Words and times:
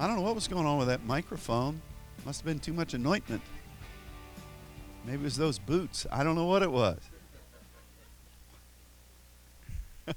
I 0.00 0.06
don't 0.06 0.16
know 0.16 0.22
what 0.22 0.34
was 0.34 0.48
going 0.48 0.64
on 0.64 0.78
with 0.78 0.88
that 0.88 1.04
microphone. 1.04 1.82
Must 2.24 2.40
have 2.40 2.46
been 2.46 2.58
too 2.58 2.72
much 2.72 2.94
anointment. 2.94 3.42
Maybe 5.04 5.20
it 5.20 5.24
was 5.24 5.36
those 5.36 5.58
boots. 5.58 6.06
I 6.10 6.24
don't 6.24 6.36
know 6.36 6.46
what 6.46 6.62
it 6.62 6.72
was. 6.72 6.98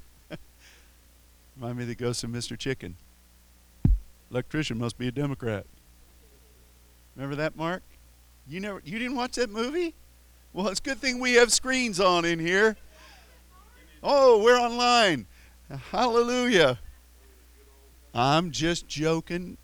Remind 1.57 1.77
me 1.79 1.83
of 1.83 1.89
the 1.89 1.95
ghost 1.95 2.23
of 2.23 2.29
Mr. 2.29 2.57
Chicken. 2.57 2.95
Electrician 4.31 4.77
must 4.77 4.97
be 4.97 5.09
a 5.09 5.11
Democrat. 5.11 5.65
Remember 7.17 7.35
that, 7.35 7.57
Mark? 7.57 7.83
You 8.47 8.61
never 8.61 8.81
you 8.85 8.97
didn't 8.97 9.17
watch 9.17 9.33
that 9.33 9.49
movie? 9.49 9.95
Well, 10.53 10.69
it's 10.69 10.79
a 10.79 10.83
good 10.83 10.99
thing 10.99 11.19
we 11.19 11.33
have 11.33 11.51
screens 11.51 11.99
on 11.99 12.23
in 12.23 12.39
here. 12.39 12.77
Oh, 14.01 14.41
we're 14.41 14.57
online. 14.57 15.25
Hallelujah. 15.91 16.79
I'm 18.13 18.51
just 18.51 18.87
joking, 18.87 19.57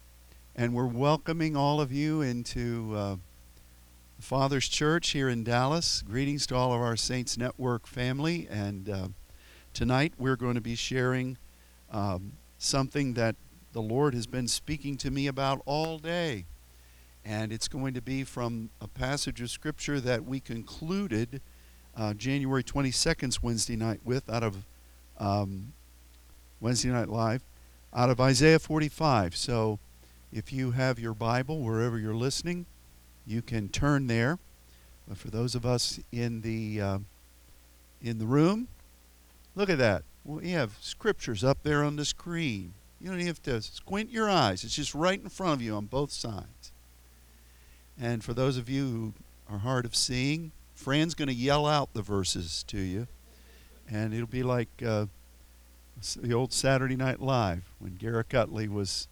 and 0.60 0.74
we're 0.74 0.86
welcoming 0.86 1.56
all 1.56 1.80
of 1.80 1.90
you 1.90 2.22
into 2.22 2.94
uh, 2.94 3.16
Father's 4.20 4.68
Church 4.68 5.12
here 5.12 5.30
in 5.30 5.46
Dallas. 5.46 6.02
Greetings 6.02 6.46
to 6.48 6.56
all 6.58 6.74
of 6.74 6.82
our 6.82 6.98
Saints 6.98 7.38
Network 7.38 7.88
family. 7.88 8.46
And 8.52 8.90
uh, 8.90 9.08
tonight 9.74 10.12
we're 10.18 10.36
going 10.36 10.56
to 10.56 10.62
be 10.62 10.76
sharing 10.76 11.38
um, 11.94 12.34
something 12.58 13.14
that 13.14 13.38
the 13.72 13.82
Lord 13.82 14.14
has 14.14 14.28
been 14.28 14.50
speaking 14.50 14.98
to 14.98 15.10
me 15.10 15.28
about 15.28 15.62
all 15.66 15.98
day. 15.98 16.44
And 17.24 17.54
it's 17.54 17.70
going 17.70 17.94
to 17.94 18.02
be 18.02 18.26
from 18.26 18.70
a 18.82 18.88
passage 18.90 19.40
of 19.40 19.50
Scripture 19.50 20.02
that 20.02 20.26
we 20.26 20.42
concluded 20.42 21.40
uh, 21.96 22.14
January 22.16 22.66
22nd's 22.66 23.42
Wednesday 23.42 23.78
night 23.78 24.02
with 24.04 24.30
out 24.30 24.44
of 24.44 24.58
um, 25.20 25.72
Wednesday 26.60 26.90
Night 26.90 27.08
Live 27.08 27.44
out 27.94 28.10
of 28.10 28.20
Isaiah 28.20 28.60
45. 28.60 29.38
So 29.38 29.80
if 30.32 30.54
you 30.54 30.72
have 30.72 31.00
your 31.00 31.14
Bible 31.14 31.60
wherever 31.60 31.98
you're 31.98 32.14
listening, 32.16 32.66
you 33.26 33.42
can 33.42 33.70
turn 33.70 34.08
there. 34.08 34.40
But 35.08 35.18
for 35.18 35.30
those 35.30 35.56
of 35.56 35.66
us 35.66 36.00
in 36.12 36.42
the 36.42 36.82
uh, 36.82 37.00
in 38.02 38.20
the 38.20 38.28
room, 38.28 38.68
look 39.56 39.70
at 39.70 39.80
that. 39.80 40.04
We 40.24 40.52
have 40.52 40.78
scriptures 40.82 41.44
up 41.44 41.64
there 41.64 41.84
on 41.84 41.96
the 41.96 42.06
screen. 42.06 42.74
You 43.02 43.10
don't 43.10 43.20
have 43.22 43.42
to 43.44 43.62
squint 43.62 44.12
your 44.12 44.30
eyes. 44.30 44.64
It's 44.64 44.76
just 44.76 44.94
right 44.94 45.20
in 45.20 45.30
front 45.30 45.54
of 45.54 45.62
you 45.62 45.74
on 45.76 45.86
both 45.86 46.12
sides. 46.12 46.72
And 48.00 48.24
for 48.24 48.34
those 48.34 48.58
of 48.58 48.70
you 48.70 48.86
who 48.86 49.14
are 49.50 49.60
hard 49.60 49.86
of 49.86 49.96
seeing, 49.96 50.52
Fran's 50.76 51.16
going 51.16 51.28
to 51.28 51.34
yell 51.34 51.66
out 51.66 51.94
the 51.94 52.02
verses 52.02 52.64
to 52.68 52.78
you, 52.78 53.08
and 53.90 54.14
it'll 54.14 54.28
be 54.28 54.44
like 54.44 54.70
uh, 54.86 55.08
the 56.16 56.34
old 56.34 56.54
Saturday 56.54 56.96
Night 56.96 57.22
Live 57.22 57.64
when 57.80 57.96
Garrett 57.96 58.30
Cutley 58.30 58.70
was 58.70 59.08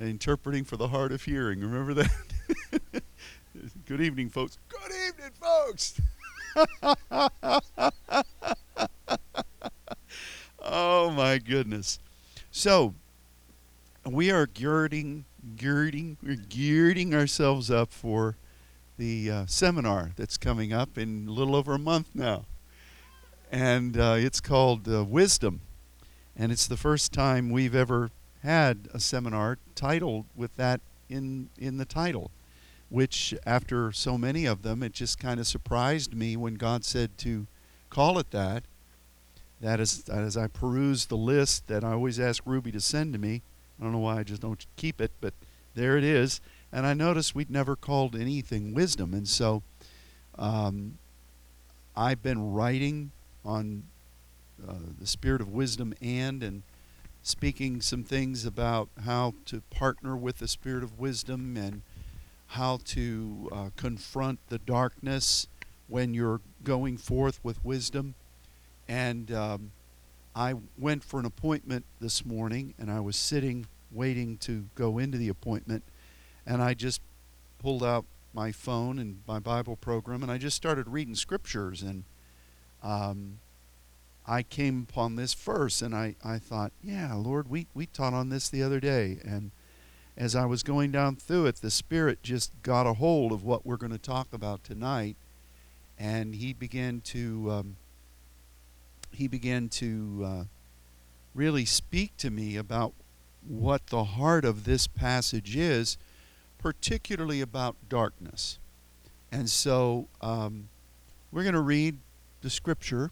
interpreting 0.00 0.64
for 0.64 0.76
the 0.76 0.88
hard 0.88 1.12
of 1.12 1.22
hearing. 1.22 1.60
Remember 1.60 1.94
that? 1.94 2.10
Good 3.86 4.00
evening, 4.00 4.30
folks. 4.30 4.58
Good 4.68 4.92
evening, 5.08 5.30
folks. 5.40 6.00
oh 10.62 11.10
my 11.10 11.38
goodness. 11.38 11.98
So 12.50 12.94
we 14.04 14.30
are 14.30 14.46
girding, 14.46 15.24
girding, 15.56 16.16
we're 16.22 16.36
girding 16.36 17.14
ourselves 17.14 17.70
up 17.70 17.92
for 17.92 18.36
the 18.98 19.30
uh, 19.30 19.46
seminar 19.46 20.12
that's 20.16 20.36
coming 20.36 20.72
up 20.72 20.96
in 20.96 21.26
a 21.28 21.30
little 21.30 21.54
over 21.54 21.74
a 21.74 21.78
month 21.78 22.08
now, 22.14 22.46
and 23.52 23.98
uh, 23.98 24.14
it's 24.16 24.40
called 24.40 24.88
uh, 24.88 25.04
Wisdom 25.04 25.60
and 26.36 26.52
it's 26.52 26.66
the 26.66 26.76
first 26.76 27.12
time 27.12 27.50
we've 27.50 27.74
ever 27.74 28.10
had 28.46 28.88
a 28.94 29.00
seminar 29.00 29.58
titled 29.74 30.24
with 30.36 30.54
that 30.56 30.80
in 31.08 31.50
in 31.58 31.76
the 31.78 31.84
title 31.84 32.30
which 32.88 33.34
after 33.44 33.90
so 33.90 34.16
many 34.16 34.44
of 34.44 34.62
them 34.62 34.82
it 34.82 34.92
just 34.92 35.18
kind 35.18 35.40
of 35.40 35.46
surprised 35.46 36.14
me 36.14 36.36
when 36.36 36.54
God 36.54 36.84
said 36.84 37.18
to 37.18 37.46
call 37.90 38.18
it 38.18 38.30
that. 38.30 38.62
That 39.60 39.80
is 39.80 40.08
as 40.08 40.36
I 40.36 40.46
perused 40.46 41.08
the 41.08 41.16
list 41.16 41.66
that 41.66 41.82
I 41.82 41.92
always 41.92 42.20
ask 42.20 42.42
Ruby 42.46 42.70
to 42.72 42.80
send 42.80 43.12
to 43.14 43.18
me. 43.18 43.42
I 43.78 43.82
don't 43.82 43.92
know 43.92 43.98
why 43.98 44.18
I 44.18 44.22
just 44.22 44.42
don't 44.42 44.64
keep 44.76 45.00
it 45.00 45.10
but 45.20 45.34
there 45.74 45.96
it 45.96 46.04
is. 46.04 46.40
And 46.72 46.86
I 46.86 46.94
noticed 46.94 47.34
we'd 47.34 47.50
never 47.50 47.74
called 47.74 48.14
anything 48.14 48.74
wisdom. 48.74 49.14
And 49.14 49.26
so 49.26 49.62
um, 50.38 50.98
I've 51.96 52.22
been 52.22 52.52
writing 52.52 53.10
on 53.44 53.84
uh, 54.66 54.74
the 54.98 55.06
spirit 55.06 55.40
of 55.40 55.48
wisdom 55.48 55.94
and 56.00 56.42
and 56.42 56.62
speaking 57.26 57.80
some 57.80 58.04
things 58.04 58.46
about 58.46 58.88
how 59.04 59.34
to 59.44 59.60
partner 59.62 60.16
with 60.16 60.38
the 60.38 60.46
spirit 60.46 60.84
of 60.84 60.96
wisdom 60.96 61.56
and 61.56 61.82
how 62.50 62.78
to 62.84 63.48
uh, 63.50 63.68
confront 63.74 64.38
the 64.48 64.58
darkness 64.58 65.48
when 65.88 66.14
you're 66.14 66.40
going 66.62 66.96
forth 66.96 67.40
with 67.42 67.64
wisdom. 67.64 68.14
And 68.86 69.32
um, 69.32 69.72
I 70.36 70.54
went 70.78 71.02
for 71.02 71.18
an 71.18 71.26
appointment 71.26 71.84
this 72.00 72.24
morning, 72.24 72.74
and 72.78 72.92
I 72.92 73.00
was 73.00 73.16
sitting 73.16 73.66
waiting 73.90 74.36
to 74.38 74.66
go 74.76 74.98
into 74.98 75.18
the 75.18 75.28
appointment, 75.28 75.82
and 76.46 76.62
I 76.62 76.74
just 76.74 77.00
pulled 77.58 77.82
out 77.82 78.04
my 78.34 78.52
phone 78.52 79.00
and 79.00 79.22
my 79.26 79.40
Bible 79.40 79.74
program, 79.74 80.22
and 80.22 80.30
I 80.30 80.38
just 80.38 80.56
started 80.56 80.86
reading 80.86 81.16
scriptures 81.16 81.82
and. 81.82 82.04
Um, 82.84 83.40
I 84.26 84.42
came 84.42 84.86
upon 84.88 85.16
this 85.16 85.34
verse 85.34 85.80
and 85.82 85.94
I, 85.94 86.16
I 86.24 86.38
thought, 86.38 86.72
yeah, 86.82 87.14
Lord, 87.14 87.48
we, 87.48 87.66
we 87.74 87.86
taught 87.86 88.12
on 88.12 88.28
this 88.28 88.48
the 88.48 88.62
other 88.62 88.80
day. 88.80 89.18
And 89.24 89.52
as 90.16 90.34
I 90.34 90.46
was 90.46 90.62
going 90.62 90.90
down 90.90 91.16
through 91.16 91.46
it, 91.46 91.56
the 91.56 91.70
Spirit 91.70 92.22
just 92.22 92.50
got 92.62 92.86
a 92.86 92.94
hold 92.94 93.30
of 93.30 93.44
what 93.44 93.64
we're 93.64 93.76
going 93.76 93.92
to 93.92 93.98
talk 93.98 94.32
about 94.32 94.64
tonight. 94.64 95.16
And 95.98 96.34
he 96.34 96.52
began 96.52 97.00
to 97.02 97.50
um, 97.50 97.76
he 99.12 99.28
began 99.28 99.68
to 99.70 100.22
uh, 100.26 100.44
really 101.34 101.64
speak 101.64 102.16
to 102.18 102.30
me 102.30 102.56
about 102.56 102.92
what 103.46 103.86
the 103.86 104.04
heart 104.04 104.44
of 104.44 104.64
this 104.64 104.86
passage 104.86 105.56
is, 105.56 105.96
particularly 106.58 107.40
about 107.40 107.76
darkness. 107.88 108.58
And 109.30 109.48
so 109.48 110.08
um, 110.20 110.68
we're 111.30 111.44
going 111.44 111.54
to 111.54 111.60
read 111.60 111.98
the 112.42 112.50
scripture 112.50 113.10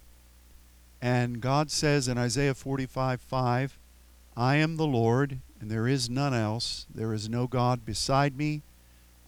and 1.04 1.42
God 1.42 1.70
says 1.70 2.08
in 2.08 2.16
Isaiah 2.16 2.54
45 2.54 3.20
5, 3.20 3.78
I 4.38 4.56
am 4.56 4.78
the 4.78 4.86
Lord, 4.86 5.38
and 5.60 5.70
there 5.70 5.86
is 5.86 6.08
none 6.08 6.32
else. 6.32 6.86
There 6.92 7.12
is 7.12 7.28
no 7.28 7.46
God 7.46 7.84
beside 7.84 8.38
me. 8.38 8.62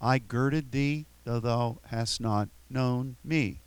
I 0.00 0.18
girded 0.18 0.72
thee, 0.72 1.04
though 1.24 1.38
thou 1.38 1.76
hast 1.88 2.18
not 2.18 2.48
known 2.70 3.16
me. 3.22 3.58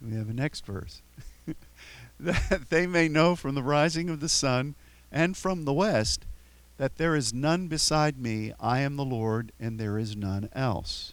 Do 0.00 0.08
we 0.08 0.16
have 0.16 0.30
a 0.30 0.32
next 0.32 0.64
verse? 0.64 1.02
that 2.18 2.70
they 2.70 2.86
may 2.86 3.06
know 3.06 3.36
from 3.36 3.54
the 3.54 3.62
rising 3.62 4.08
of 4.08 4.20
the 4.20 4.30
sun 4.30 4.76
and 5.12 5.36
from 5.36 5.66
the 5.66 5.74
west 5.74 6.24
that 6.78 6.96
there 6.96 7.14
is 7.14 7.34
none 7.34 7.68
beside 7.68 8.18
me. 8.18 8.54
I 8.58 8.80
am 8.80 8.96
the 8.96 9.04
Lord, 9.04 9.52
and 9.60 9.78
there 9.78 9.98
is 9.98 10.16
none 10.16 10.48
else. 10.54 11.12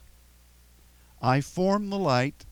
I 1.21 1.41
form 1.41 1.89
the 1.89 1.99
light 1.99 2.45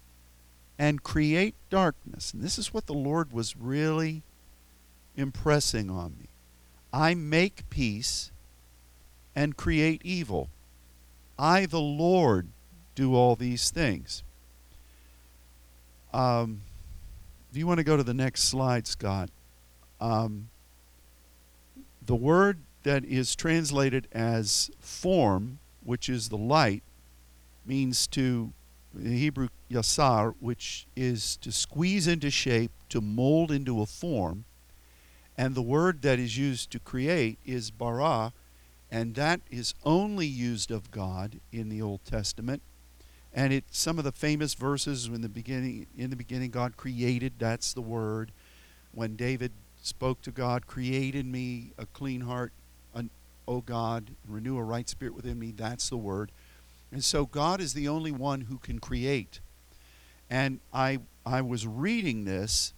and 0.79 1.03
create 1.03 1.55
darkness. 1.69 2.33
And 2.33 2.43
this 2.43 2.57
is 2.57 2.73
what 2.73 2.85
the 2.85 2.93
Lord 2.93 3.31
was 3.31 3.57
really 3.57 4.21
impressing 5.15 5.89
on 5.89 6.15
me. 6.19 6.27
I 6.93 7.13
make 7.15 7.69
peace 7.69 8.31
and 9.35 9.57
create 9.57 10.01
evil. 10.03 10.49
I, 11.37 11.65
the 11.65 11.81
Lord, 11.81 12.47
do 12.95 13.15
all 13.15 13.35
these 13.35 13.69
things. 13.69 14.23
Um, 16.13 16.61
if 17.51 17.57
you 17.57 17.67
want 17.67 17.79
to 17.79 17.83
go 17.83 17.97
to 17.97 18.03
the 18.03 18.13
next 18.13 18.43
slide, 18.43 18.87
Scott, 18.87 19.29
um, 19.99 20.49
the 22.05 22.15
word 22.15 22.59
that 22.83 23.03
is 23.03 23.35
translated 23.35 24.07
as 24.11 24.71
form, 24.79 25.59
which 25.83 26.09
is 26.09 26.29
the 26.29 26.37
light, 26.37 26.83
means 27.65 28.07
to 28.07 28.53
the 28.93 29.17
Hebrew 29.17 29.49
yasar, 29.69 30.35
which 30.39 30.87
is 30.95 31.37
to 31.37 31.51
squeeze 31.51 32.07
into 32.07 32.29
shape, 32.31 32.71
to 32.89 33.01
mold 33.01 33.51
into 33.51 33.81
a 33.81 33.85
form. 33.85 34.45
And 35.37 35.53
the 35.53 35.61
word 35.61 36.01
that 36.01 36.19
is 36.19 36.37
used 36.37 36.71
to 36.71 36.79
create 36.79 37.37
is 37.45 37.69
bara, 37.69 38.33
and 38.89 39.13
that 39.15 39.41
is 39.51 39.75
only 39.83 40.25
used 40.25 40.71
of 40.71 40.89
God 40.89 41.39
in 41.51 41.69
the 41.69 41.81
Old 41.81 42.03
Testament. 42.05 42.61
And 43.33 43.53
it 43.53 43.65
some 43.69 43.99
of 43.99 44.03
the 44.03 44.11
famous 44.11 44.55
verses 44.55 45.05
in 45.05 45.21
the 45.21 45.29
beginning 45.29 45.85
in 45.95 46.09
the 46.09 46.15
beginning 46.15 46.49
God 46.49 46.75
created, 46.75 47.33
that's 47.37 47.73
the 47.73 47.81
word. 47.81 48.31
When 48.93 49.15
David 49.15 49.51
spoke 49.81 50.21
to 50.23 50.31
God, 50.31 50.65
created 50.65 51.25
me 51.25 51.71
a 51.77 51.85
clean 51.85 52.21
heart, 52.21 52.51
an, 52.95 53.11
O 53.47 53.61
God, 53.61 54.11
renew 54.27 54.57
a 54.57 54.63
right 54.63 54.89
spirit 54.89 55.13
within 55.13 55.37
me, 55.37 55.51
that's 55.51 55.89
the 55.89 55.97
word. 55.97 56.31
And 56.91 57.03
so 57.03 57.25
God 57.25 57.59
is 57.61 57.73
the 57.73 57.87
only 57.87 58.11
one 58.11 58.41
who 58.41 58.57
can 58.57 58.79
create. 58.79 59.39
And 60.29 60.59
I 60.73 60.99
I 61.25 61.41
was 61.41 61.67
reading 61.67 62.25
this 62.25 62.73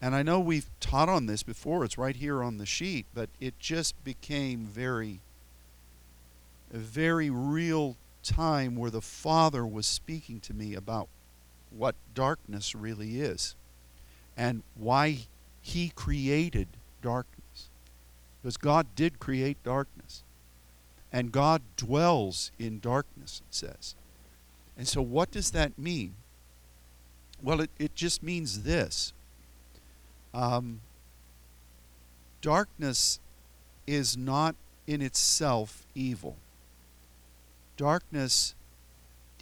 And 0.00 0.16
I 0.16 0.24
know 0.24 0.40
we've 0.40 0.68
taught 0.80 1.08
on 1.08 1.26
this 1.26 1.44
before, 1.44 1.84
it's 1.84 1.96
right 1.96 2.16
here 2.16 2.42
on 2.42 2.58
the 2.58 2.66
sheet, 2.66 3.06
but 3.14 3.30
it 3.40 3.56
just 3.60 4.02
became 4.02 4.64
very, 4.64 5.20
a 6.74 6.78
very 6.78 7.30
real 7.30 7.96
time 8.24 8.74
where 8.74 8.90
the 8.90 9.00
Father 9.00 9.64
was 9.64 9.86
speaking 9.86 10.40
to 10.40 10.52
me 10.54 10.74
about 10.74 11.06
what 11.70 11.94
darkness 12.14 12.74
really 12.74 13.20
is 13.20 13.54
and 14.36 14.64
why 14.74 15.18
He 15.60 15.90
created 15.94 16.66
darkness. 17.00 17.68
Because 18.42 18.56
God 18.56 18.88
did 18.96 19.20
create 19.20 19.62
darkness. 19.62 20.24
And 21.12 21.30
God 21.30 21.62
dwells 21.76 22.50
in 22.58 22.80
darkness, 22.80 23.42
it 23.48 23.54
says. 23.54 23.94
And 24.76 24.88
so, 24.88 25.02
what 25.02 25.30
does 25.30 25.50
that 25.50 25.78
mean? 25.78 26.14
Well, 27.42 27.60
it, 27.60 27.70
it 27.78 27.94
just 27.94 28.22
means 28.22 28.62
this 28.62 29.12
um, 30.32 30.80
darkness 32.40 33.20
is 33.86 34.16
not 34.16 34.54
in 34.86 35.02
itself 35.02 35.84
evil. 35.94 36.36
Darkness 37.76 38.54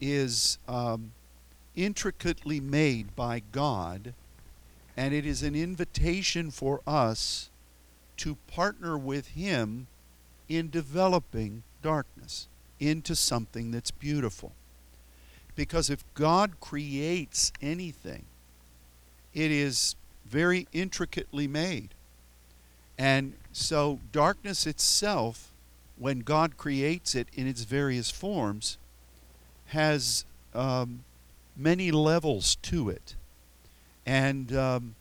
is 0.00 0.58
um, 0.66 1.12
intricately 1.76 2.58
made 2.58 3.14
by 3.14 3.42
God, 3.52 4.14
and 4.96 5.14
it 5.14 5.26
is 5.26 5.42
an 5.42 5.54
invitation 5.54 6.50
for 6.50 6.80
us 6.86 7.50
to 8.16 8.36
partner 8.46 8.98
with 8.98 9.28
Him 9.28 9.86
in 10.50 10.68
developing 10.68 11.62
darkness 11.80 12.48
into 12.80 13.14
something 13.14 13.70
that's 13.70 13.92
beautiful. 13.92 14.52
Because 15.54 15.88
if 15.88 16.02
God 16.14 16.58
creates 16.60 17.52
anything, 17.62 18.24
it 19.32 19.52
is 19.52 19.94
very 20.26 20.66
intricately 20.72 21.46
made. 21.46 21.90
And 22.98 23.34
so, 23.52 24.00
darkness 24.12 24.66
itself, 24.66 25.52
when 25.96 26.20
God 26.20 26.56
creates 26.56 27.14
it 27.14 27.28
in 27.32 27.46
its 27.46 27.62
various 27.62 28.10
forms, 28.10 28.76
has 29.66 30.24
um, 30.52 31.04
many 31.56 31.92
levels 31.92 32.56
to 32.56 32.90
it. 32.90 33.14
And 34.04 34.52
um, 34.52 34.96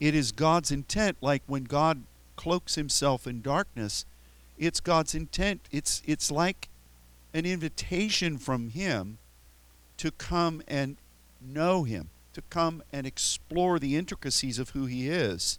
it 0.00 0.14
is 0.14 0.32
God's 0.32 0.70
intent, 0.70 1.18
like 1.20 1.42
when 1.46 1.64
God 1.64 2.02
cloaks 2.36 2.76
himself 2.76 3.26
in 3.26 3.42
darkness, 3.42 4.06
it's 4.58 4.80
God's 4.80 5.14
intent. 5.14 5.62
It's, 5.70 6.02
it's 6.06 6.30
like 6.30 6.68
an 7.34 7.46
invitation 7.46 8.38
from 8.38 8.70
Him 8.70 9.18
to 9.98 10.10
come 10.10 10.62
and 10.68 10.96
know 11.40 11.84
Him 11.84 12.10
to 12.36 12.42
come 12.50 12.82
and 12.92 13.06
explore 13.06 13.78
the 13.78 13.96
intricacies 13.96 14.58
of 14.58 14.70
who 14.70 14.84
he 14.84 15.08
is. 15.08 15.58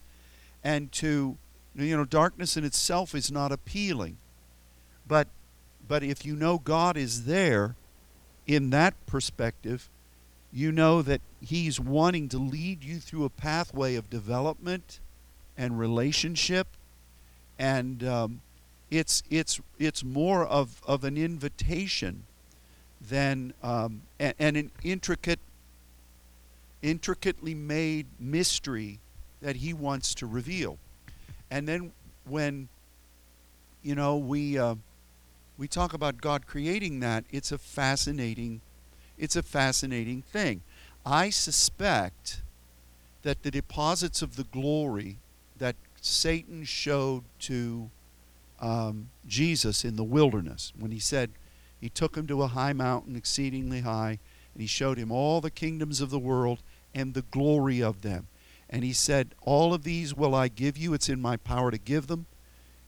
And 0.63 0.91
to 0.91 1.37
you 1.73 1.97
know 1.97 2.05
darkness 2.05 2.55
in 2.55 2.63
itself 2.63 3.15
is 3.15 3.31
not 3.31 3.51
appealing. 3.51 4.17
But 5.07 5.27
but 5.87 6.03
if 6.03 6.23
you 6.23 6.35
know 6.35 6.59
God 6.59 6.95
is 6.95 7.25
there 7.25 7.75
in 8.45 8.69
that 8.69 8.93
perspective 9.07 9.89
you 10.53 10.71
know 10.71 11.01
that 11.01 11.21
he's 11.41 11.79
wanting 11.79 12.29
to 12.29 12.37
lead 12.37 12.83
you 12.83 12.99
through 12.99 13.25
a 13.25 13.29
pathway 13.29 13.95
of 13.95 14.09
development 14.11 14.99
and 15.57 15.79
relationship. 15.79 16.67
And 17.57 18.03
um, 18.03 18.41
it's 18.89 19.23
it's 19.29 19.59
it's 19.77 20.03
more 20.03 20.45
of, 20.45 20.81
of 20.87 21.03
an 21.03 21.17
invitation 21.17 22.23
than 23.01 23.53
um, 23.61 24.01
and, 24.19 24.33
and 24.39 24.57
an 24.57 24.71
intricate 24.83 25.39
intricately 26.81 27.53
made 27.53 28.05
mystery 28.19 28.99
that 29.41 29.57
he 29.57 29.73
wants 29.73 30.15
to 30.15 30.25
reveal. 30.25 30.77
And 31.51 31.67
then 31.67 31.91
when 32.25 32.69
you 33.83 33.95
know 33.95 34.17
we 34.17 34.57
uh, 34.57 34.75
we 35.57 35.67
talk 35.67 35.93
about 35.93 36.21
God 36.21 36.47
creating 36.47 36.99
that, 37.01 37.25
it's 37.31 37.51
a 37.51 37.57
fascinating 37.57 38.61
it's 39.17 39.35
a 39.35 39.43
fascinating 39.43 40.21
thing. 40.21 40.61
I 41.05 41.29
suspect 41.29 42.41
that 43.23 43.43
the 43.43 43.51
deposits 43.51 44.21
of 44.21 44.35
the 44.35 44.43
glory 44.43 45.17
that 45.57 45.75
Satan 46.01 46.63
showed 46.63 47.23
to 47.39 47.89
um, 48.59 49.09
Jesus 49.25 49.85
in 49.85 49.95
the 49.95 50.03
wilderness 50.03 50.73
when 50.77 50.91
he 50.91 50.99
said 50.99 51.31
he 51.79 51.89
took 51.89 52.17
him 52.17 52.27
to 52.27 52.41
a 52.41 52.47
high 52.47 52.73
mountain 52.73 53.15
exceedingly 53.15 53.81
high 53.81 54.19
and 54.53 54.61
he 54.61 54.67
showed 54.67 54.97
him 54.97 55.11
all 55.11 55.41
the 55.41 55.51
kingdoms 55.51 56.01
of 56.01 56.09
the 56.09 56.19
world 56.19 56.63
and 56.95 57.13
the 57.13 57.21
glory 57.21 57.81
of 57.81 58.01
them. 58.01 58.27
And 58.69 58.83
he 58.83 58.93
said, 58.93 59.35
All 59.41 59.73
of 59.73 59.83
these 59.83 60.15
will 60.15 60.33
I 60.33 60.47
give 60.47 60.77
you. 60.77 60.93
It's 60.93 61.09
in 61.09 61.21
my 61.21 61.37
power 61.37 61.71
to 61.71 61.77
give 61.77 62.07
them 62.07 62.25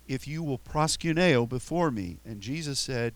if 0.07 0.27
you 0.27 0.41
will 0.41 0.57
proskuneo 0.57 1.47
before 1.47 1.91
me. 1.91 2.17
And 2.25 2.41
Jesus 2.41 2.79
said, 2.79 3.13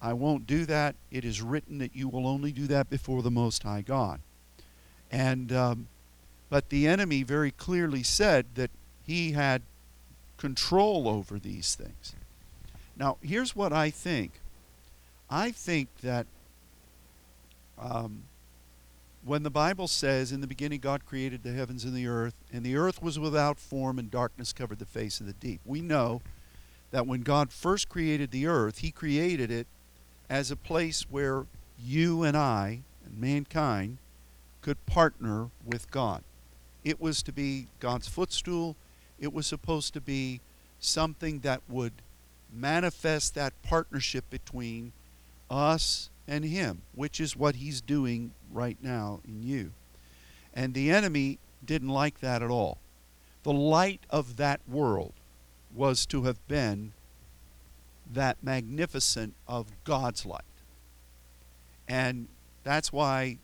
I 0.00 0.12
won't 0.12 0.46
do 0.46 0.64
that. 0.66 0.94
It 1.10 1.24
is 1.24 1.42
written 1.42 1.78
that 1.78 1.96
you 1.96 2.08
will 2.08 2.26
only 2.26 2.52
do 2.52 2.68
that 2.68 2.88
before 2.88 3.22
the 3.22 3.30
Most 3.30 3.64
High 3.64 3.82
God. 3.82 4.20
And, 5.10 5.52
um, 5.52 5.88
but 6.48 6.68
the 6.68 6.86
enemy 6.86 7.24
very 7.24 7.50
clearly 7.50 8.04
said 8.04 8.46
that 8.54 8.70
he 9.02 9.32
had 9.32 9.62
control 10.38 11.08
over 11.08 11.38
these 11.38 11.74
things. 11.74 12.14
Now, 12.96 13.18
here's 13.20 13.54
what 13.54 13.72
I 13.72 13.90
think 13.90 14.32
I 15.30 15.50
think 15.50 15.88
that 16.00 16.26
um, 17.78 18.22
when 19.24 19.42
the 19.42 19.50
Bible 19.50 19.88
says, 19.88 20.32
In 20.32 20.40
the 20.40 20.46
beginning 20.46 20.80
God 20.80 21.04
created 21.04 21.42
the 21.42 21.52
heavens 21.52 21.84
and 21.84 21.94
the 21.94 22.06
earth, 22.06 22.34
and 22.52 22.64
the 22.64 22.76
earth 22.76 23.02
was 23.02 23.18
without 23.18 23.58
form, 23.58 23.98
and 23.98 24.10
darkness 24.10 24.52
covered 24.52 24.78
the 24.78 24.86
face 24.86 25.20
of 25.20 25.26
the 25.26 25.34
deep, 25.34 25.60
we 25.64 25.80
know 25.80 26.22
that 26.90 27.06
when 27.06 27.20
God 27.20 27.52
first 27.52 27.88
created 27.88 28.30
the 28.30 28.46
earth, 28.46 28.78
He 28.78 28.90
created 28.90 29.50
it 29.50 29.66
as 30.30 30.50
a 30.50 30.56
place 30.56 31.02
where 31.10 31.46
you 31.78 32.22
and 32.22 32.36
I 32.36 32.82
and 33.04 33.18
mankind 33.18 33.98
could 34.62 34.84
partner 34.86 35.50
with 35.64 35.90
God. 35.90 36.22
It 36.84 37.00
was 37.00 37.22
to 37.24 37.32
be 37.32 37.68
God's 37.80 38.08
footstool, 38.08 38.76
it 39.18 39.32
was 39.32 39.46
supposed 39.46 39.94
to 39.94 40.00
be 40.00 40.40
something 40.80 41.40
that 41.40 41.62
would 41.68 41.92
manifest 42.52 43.34
that 43.34 43.52
partnership 43.62 44.28
between 44.30 44.92
us 45.50 46.10
and 46.26 46.44
Him, 46.44 46.82
which 46.94 47.20
is 47.20 47.36
what 47.36 47.56
He's 47.56 47.80
doing 47.80 48.32
right 48.52 48.76
now 48.82 49.20
in 49.26 49.42
you. 49.42 49.72
And 50.54 50.74
the 50.74 50.90
enemy 50.90 51.38
didn't 51.64 51.88
like 51.88 52.20
that 52.20 52.42
at 52.42 52.50
all. 52.50 52.78
The 53.42 53.52
light 53.52 54.00
of 54.10 54.36
that 54.36 54.60
world 54.68 55.12
was 55.74 56.06
to 56.06 56.24
have 56.24 56.46
been 56.48 56.92
that 58.12 58.38
magnificent 58.42 59.34
of 59.46 59.66
God's 59.84 60.24
light. 60.24 60.42
And 61.86 62.28
that's 62.64 62.92
why 62.92 63.38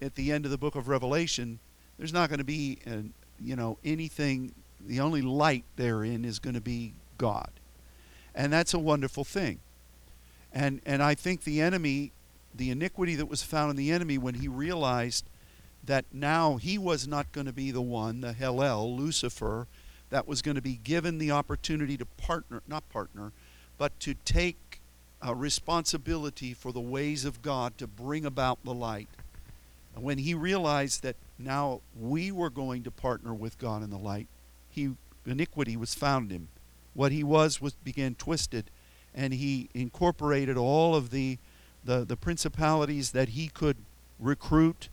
at 0.00 0.14
the 0.14 0.32
end 0.32 0.44
of 0.44 0.50
the 0.50 0.58
book 0.58 0.74
of 0.74 0.88
Revelation, 0.88 1.58
there's 1.98 2.12
not 2.12 2.28
going 2.28 2.38
to 2.38 2.44
be, 2.44 2.78
an, 2.84 3.12
you 3.40 3.56
know, 3.56 3.78
anything. 3.84 4.54
The 4.80 5.00
only 5.00 5.22
light 5.22 5.64
therein 5.76 6.24
is 6.24 6.38
going 6.38 6.54
to 6.54 6.60
be 6.60 6.94
God, 7.18 7.50
and 8.34 8.52
that's 8.52 8.74
a 8.74 8.78
wonderful 8.78 9.24
thing. 9.24 9.60
And, 10.52 10.80
and 10.86 11.02
I 11.02 11.14
think 11.14 11.44
the 11.44 11.60
enemy, 11.60 12.12
the 12.54 12.70
iniquity 12.70 13.14
that 13.16 13.26
was 13.26 13.42
found 13.42 13.70
in 13.70 13.76
the 13.76 13.92
enemy 13.92 14.18
when 14.18 14.34
he 14.34 14.48
realized 14.48 15.28
that 15.84 16.04
now 16.12 16.56
he 16.56 16.78
was 16.78 17.06
not 17.06 17.30
going 17.32 17.46
to 17.46 17.52
be 17.52 17.70
the 17.70 17.82
one, 17.82 18.20
the 18.20 18.32
Hellel, 18.32 18.96
Lucifer, 18.96 19.66
that 20.10 20.26
was 20.26 20.42
going 20.42 20.54
to 20.54 20.62
be 20.62 20.76
given 20.82 21.18
the 21.18 21.30
opportunity 21.30 21.96
to 21.96 22.04
partner, 22.04 22.62
not 22.66 22.88
partner, 22.88 23.32
but 23.76 23.98
to 24.00 24.14
take 24.24 24.80
a 25.20 25.34
responsibility 25.34 26.54
for 26.54 26.72
the 26.72 26.80
ways 26.80 27.24
of 27.24 27.42
God 27.42 27.76
to 27.78 27.86
bring 27.86 28.24
about 28.24 28.58
the 28.64 28.74
light. 28.74 29.08
And 29.94 30.04
when 30.04 30.18
he 30.18 30.34
realized 30.34 31.02
that 31.02 31.16
now 31.38 31.80
we 31.98 32.30
were 32.30 32.50
going 32.50 32.84
to 32.84 32.90
partner 32.90 33.34
with 33.34 33.58
God 33.58 33.82
in 33.82 33.90
the 33.90 33.98
light, 33.98 34.28
he 34.78 34.94
iniquity 35.30 35.76
was 35.76 35.94
found 35.94 36.30
in 36.30 36.36
him. 36.36 36.48
What 36.94 37.12
he 37.12 37.22
was 37.22 37.60
was 37.60 37.74
began 37.74 38.14
twisted 38.14 38.70
and 39.14 39.34
he 39.34 39.68
incorporated 39.74 40.56
all 40.56 40.94
of 40.94 41.10
the, 41.10 41.38
the, 41.84 42.04
the 42.04 42.16
principalities 42.16 43.12
that 43.12 43.30
he 43.30 43.48
could 43.48 43.76
recruit 44.18 44.88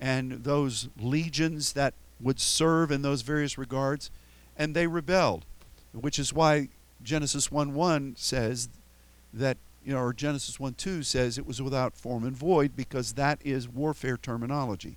and 0.00 0.44
those 0.44 0.88
legions 1.00 1.72
that 1.74 1.94
would 2.20 2.40
serve 2.40 2.90
in 2.90 3.02
those 3.02 3.22
various 3.22 3.56
regards, 3.56 4.10
and 4.56 4.74
they 4.74 4.86
rebelled, 4.86 5.44
which 5.92 6.18
is 6.18 6.32
why 6.32 6.68
Genesis 7.02 7.50
1 7.50 7.74
1 7.74 8.14
says 8.16 8.68
that, 9.32 9.56
you 9.84 9.92
know, 9.92 10.00
or 10.00 10.12
Genesis 10.12 10.58
1 10.58 10.74
2 10.74 11.02
says 11.02 11.38
it 11.38 11.46
was 11.46 11.62
without 11.62 11.96
form 11.96 12.24
and 12.24 12.36
void 12.36 12.74
because 12.76 13.12
that 13.12 13.38
is 13.44 13.68
warfare 13.68 14.16
terminology. 14.16 14.96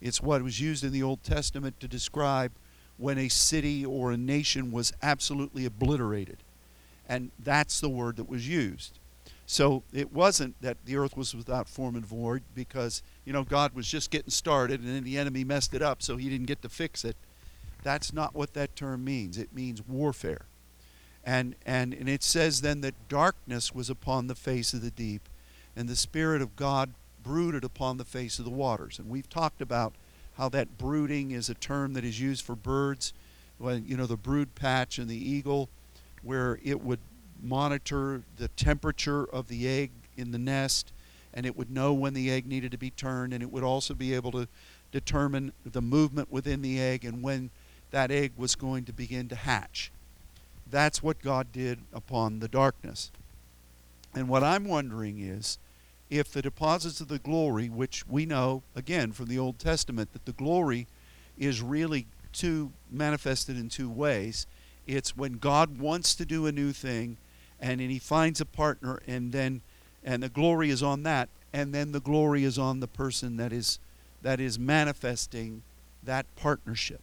It's 0.00 0.22
what 0.22 0.42
was 0.42 0.60
used 0.60 0.84
in 0.84 0.92
the 0.92 1.02
Old 1.02 1.24
Testament 1.24 1.80
to 1.80 1.88
describe 1.88 2.52
when 2.98 3.16
a 3.16 3.28
city 3.28 3.86
or 3.86 4.12
a 4.12 4.16
nation 4.16 4.70
was 4.70 4.92
absolutely 5.02 5.64
obliterated. 5.64 6.38
And 7.08 7.30
that's 7.38 7.80
the 7.80 7.88
word 7.88 8.16
that 8.16 8.28
was 8.28 8.46
used. 8.46 8.98
So 9.46 9.82
it 9.94 10.12
wasn't 10.12 10.60
that 10.60 10.76
the 10.84 10.96
earth 10.96 11.16
was 11.16 11.34
without 11.34 11.70
form 11.70 11.96
and 11.96 12.04
void 12.04 12.42
because, 12.54 13.02
you 13.24 13.32
know, 13.32 13.44
God 13.44 13.74
was 13.74 13.88
just 13.88 14.10
getting 14.10 14.30
started 14.30 14.80
and 14.80 14.94
then 14.94 15.04
the 15.04 15.16
enemy 15.16 15.42
messed 15.42 15.72
it 15.72 15.80
up 15.80 16.02
so 16.02 16.18
he 16.18 16.28
didn't 16.28 16.46
get 16.46 16.60
to 16.60 16.68
fix 16.68 17.04
it. 17.04 17.16
That's 17.82 18.12
not 18.12 18.34
what 18.34 18.52
that 18.54 18.76
term 18.76 19.04
means. 19.04 19.38
It 19.38 19.54
means 19.54 19.80
warfare. 19.88 20.46
And, 21.24 21.54
and, 21.64 21.94
and 21.94 22.08
it 22.08 22.22
says 22.22 22.60
then 22.60 22.80
that 22.82 23.08
darkness 23.08 23.74
was 23.74 23.88
upon 23.88 24.26
the 24.26 24.34
face 24.34 24.74
of 24.74 24.82
the 24.82 24.90
deep, 24.90 25.28
and 25.76 25.88
the 25.88 25.96
Spirit 25.96 26.42
of 26.42 26.56
God 26.56 26.94
brooded 27.22 27.64
upon 27.64 27.96
the 27.96 28.04
face 28.04 28.38
of 28.38 28.44
the 28.44 28.50
waters. 28.50 28.98
And 28.98 29.08
we've 29.08 29.28
talked 29.28 29.60
about 29.60 29.94
how 30.38 30.48
that 30.48 30.78
brooding 30.78 31.32
is 31.32 31.50
a 31.50 31.54
term 31.54 31.92
that 31.94 32.04
is 32.04 32.20
used 32.20 32.44
for 32.44 32.54
birds. 32.54 33.12
When, 33.58 33.84
you 33.86 33.96
know, 33.96 34.06
the 34.06 34.16
brood 34.16 34.54
patch 34.54 34.98
and 34.98 35.10
the 35.10 35.16
eagle, 35.16 35.68
where 36.22 36.60
it 36.64 36.80
would 36.80 37.00
monitor 37.42 38.22
the 38.36 38.48
temperature 38.48 39.24
of 39.24 39.48
the 39.48 39.68
egg 39.68 39.90
in 40.16 40.30
the 40.30 40.38
nest, 40.38 40.92
and 41.34 41.44
it 41.44 41.56
would 41.56 41.70
know 41.70 41.92
when 41.92 42.14
the 42.14 42.30
egg 42.30 42.46
needed 42.46 42.70
to 42.70 42.78
be 42.78 42.90
turned, 42.90 43.32
and 43.32 43.42
it 43.42 43.50
would 43.50 43.64
also 43.64 43.94
be 43.94 44.14
able 44.14 44.30
to 44.30 44.46
determine 44.92 45.52
the 45.66 45.82
movement 45.82 46.30
within 46.30 46.62
the 46.62 46.80
egg 46.80 47.04
and 47.04 47.22
when 47.22 47.50
that 47.90 48.10
egg 48.10 48.32
was 48.36 48.54
going 48.54 48.84
to 48.84 48.92
begin 48.92 49.28
to 49.28 49.34
hatch. 49.34 49.90
That's 50.70 51.02
what 51.02 51.20
God 51.20 51.52
did 51.52 51.80
upon 51.92 52.38
the 52.38 52.48
darkness. 52.48 53.10
And 54.14 54.28
what 54.28 54.44
I'm 54.44 54.64
wondering 54.64 55.18
is 55.18 55.58
if 56.10 56.32
the 56.32 56.42
deposits 56.42 57.00
of 57.00 57.08
the 57.08 57.18
glory, 57.18 57.68
which 57.68 58.06
we 58.06 58.24
know, 58.26 58.62
again, 58.74 59.12
from 59.12 59.26
the 59.26 59.38
Old 59.38 59.58
Testament, 59.58 60.12
that 60.12 60.24
the 60.24 60.32
glory 60.32 60.86
is 61.38 61.62
really 61.62 62.06
two 62.32 62.72
manifested 62.90 63.56
in 63.56 63.68
two 63.68 63.90
ways. 63.90 64.46
It's 64.86 65.16
when 65.16 65.34
God 65.34 65.78
wants 65.78 66.14
to 66.14 66.24
do 66.24 66.46
a 66.46 66.52
new 66.52 66.72
thing 66.72 67.18
and 67.60 67.80
then 67.80 67.90
he 67.90 67.98
finds 67.98 68.40
a 68.40 68.46
partner 68.46 69.00
and 69.06 69.32
then 69.32 69.60
and 70.04 70.22
the 70.22 70.28
glory 70.28 70.70
is 70.70 70.82
on 70.82 71.02
that 71.02 71.28
and 71.52 71.74
then 71.74 71.92
the 71.92 72.00
glory 72.00 72.44
is 72.44 72.58
on 72.58 72.80
the 72.80 72.86
person 72.86 73.36
that 73.36 73.52
is 73.52 73.78
that 74.22 74.40
is 74.40 74.58
manifesting 74.58 75.62
that 76.02 76.26
partnership. 76.36 77.00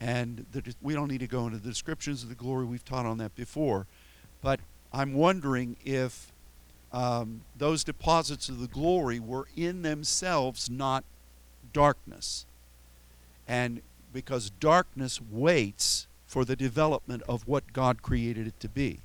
And 0.00 0.46
the, 0.52 0.74
we 0.80 0.94
don't 0.94 1.08
need 1.08 1.20
to 1.20 1.26
go 1.26 1.46
into 1.46 1.58
the 1.58 1.68
descriptions 1.68 2.22
of 2.22 2.28
the 2.28 2.34
glory. 2.34 2.64
We've 2.64 2.84
taught 2.84 3.06
on 3.06 3.18
that 3.18 3.34
before. 3.34 3.86
But 4.42 4.60
I'm 4.92 5.14
wondering 5.14 5.76
if 5.84 6.32
um, 6.92 7.42
those 7.56 7.84
deposits 7.84 8.48
of 8.48 8.60
the 8.60 8.66
glory 8.66 9.20
were 9.20 9.48
in 9.56 9.82
themselves 9.82 10.70
not 10.70 11.04
darkness. 11.72 12.46
And 13.46 13.82
because 14.12 14.50
darkness 14.50 15.20
waits 15.20 16.06
for 16.26 16.44
the 16.44 16.56
development 16.56 17.22
of 17.28 17.46
what 17.46 17.72
God 17.72 18.02
created 18.02 18.46
it 18.46 18.60
to 18.60 18.68
be. 18.68 19.00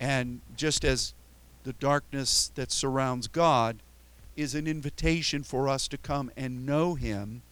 And 0.00 0.40
just 0.56 0.84
as 0.84 1.14
the 1.64 1.72
darkness 1.74 2.50
that 2.54 2.70
surrounds 2.70 3.26
God 3.26 3.78
is 4.36 4.54
an 4.54 4.66
invitation 4.66 5.42
for 5.42 5.68
us 5.68 5.88
to 5.88 5.98
come 5.98 6.30
and 6.36 6.66
know 6.66 6.94
Him 6.94 7.42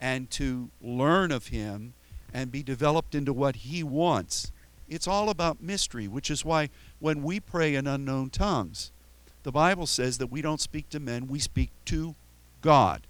and 0.00 0.30
to 0.32 0.70
learn 0.82 1.32
of 1.32 1.48
Him 1.48 1.94
and 2.32 2.52
be 2.52 2.62
developed 2.62 3.14
into 3.14 3.32
what 3.32 3.56
He 3.56 3.82
wants. 3.82 4.52
It's 4.88 5.08
all 5.08 5.30
about 5.30 5.62
mystery, 5.62 6.06
which 6.06 6.30
is 6.30 6.44
why 6.44 6.70
when 7.00 7.22
we 7.22 7.40
pray 7.40 7.74
in 7.74 7.86
unknown 7.86 8.30
tongues, 8.30 8.90
the 9.42 9.52
Bible 9.52 9.86
says 9.86 10.18
that 10.18 10.28
we 10.28 10.42
don't 10.42 10.60
speak 10.60 10.88
to 10.90 11.00
men, 11.00 11.28
we 11.28 11.38
speak 11.38 11.70
to 11.86 12.14
God. 12.62 13.02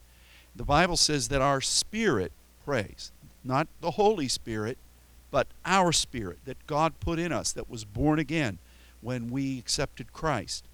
The 0.54 0.64
Bible 0.64 0.96
says 0.96 1.28
that 1.28 1.40
our 1.40 1.60
spirit 1.60 2.32
prays, 2.64 3.12
not 3.44 3.68
the 3.80 3.92
Holy 3.92 4.28
Spirit, 4.28 4.78
but 5.30 5.46
our 5.64 5.92
spirit 5.92 6.38
that 6.44 6.66
God 6.66 6.98
put 7.00 7.18
in 7.18 7.32
us 7.32 7.52
that 7.52 7.70
was 7.70 7.84
born 7.84 8.18
again 8.18 8.58
when 9.00 9.30
we 9.30 9.58
accepted 9.58 10.12
Christ. 10.12 10.64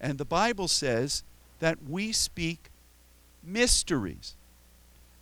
And 0.00 0.18
the 0.18 0.24
Bible 0.24 0.68
says 0.68 1.22
that 1.60 1.78
we 1.88 2.12
speak 2.12 2.70
mysteries. 3.42 4.34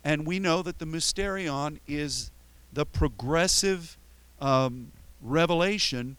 And 0.03 0.25
we 0.25 0.39
know 0.39 0.61
that 0.61 0.79
the 0.79 0.85
mysterion 0.85 1.79
is 1.87 2.31
the 2.71 2.85
progressive 2.85 3.97
um, 4.39 4.91
revelation 5.21 6.17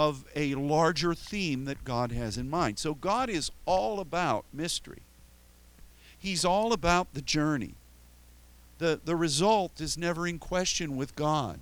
of 0.00 0.24
a 0.34 0.54
larger 0.54 1.12
theme 1.12 1.66
that 1.66 1.84
God 1.84 2.10
has 2.10 2.38
in 2.38 2.48
mind. 2.48 2.78
So 2.78 2.94
God 2.94 3.28
is 3.28 3.50
all 3.66 4.00
about 4.00 4.46
mystery. 4.50 5.02
He's 6.18 6.42
all 6.42 6.72
about 6.72 7.12
the 7.12 7.20
journey. 7.20 7.74
The, 8.78 8.98
the 9.04 9.14
result 9.14 9.78
is 9.78 9.98
never 9.98 10.26
in 10.26 10.38
question 10.38 10.96
with 10.96 11.14
God. 11.14 11.60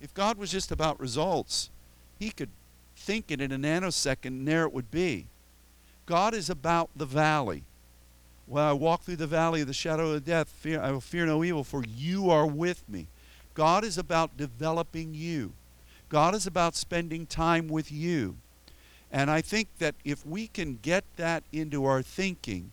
If 0.00 0.14
God 0.14 0.38
was 0.38 0.50
just 0.50 0.72
about 0.72 0.98
results, 0.98 1.68
He 2.18 2.30
could 2.30 2.48
think 2.96 3.30
it 3.30 3.42
in 3.42 3.52
a 3.52 3.58
nanosecond 3.58 4.28
and 4.28 4.48
there 4.48 4.64
it 4.64 4.72
would 4.72 4.90
be. 4.90 5.26
God 6.06 6.32
is 6.32 6.48
about 6.48 6.88
the 6.96 7.04
valley. 7.04 7.64
When 8.46 8.64
I 8.64 8.72
walk 8.72 9.02
through 9.02 9.16
the 9.16 9.26
valley 9.26 9.60
of 9.60 9.66
the 9.66 9.74
shadow 9.74 10.12
of 10.12 10.24
death, 10.24 10.48
fear, 10.48 10.80
I 10.80 10.90
will 10.90 11.02
fear 11.02 11.26
no 11.26 11.44
evil, 11.44 11.64
for 11.64 11.84
you 11.84 12.30
are 12.30 12.46
with 12.46 12.82
me. 12.88 13.08
God 13.52 13.84
is 13.84 13.98
about 13.98 14.38
developing 14.38 15.12
you. 15.12 15.52
God 16.08 16.34
is 16.34 16.46
about 16.46 16.76
spending 16.76 17.26
time 17.26 17.68
with 17.68 17.90
you. 17.90 18.36
And 19.10 19.30
I 19.30 19.40
think 19.40 19.68
that 19.78 19.94
if 20.04 20.26
we 20.26 20.48
can 20.48 20.78
get 20.82 21.04
that 21.16 21.44
into 21.52 21.84
our 21.84 22.02
thinking, 22.02 22.72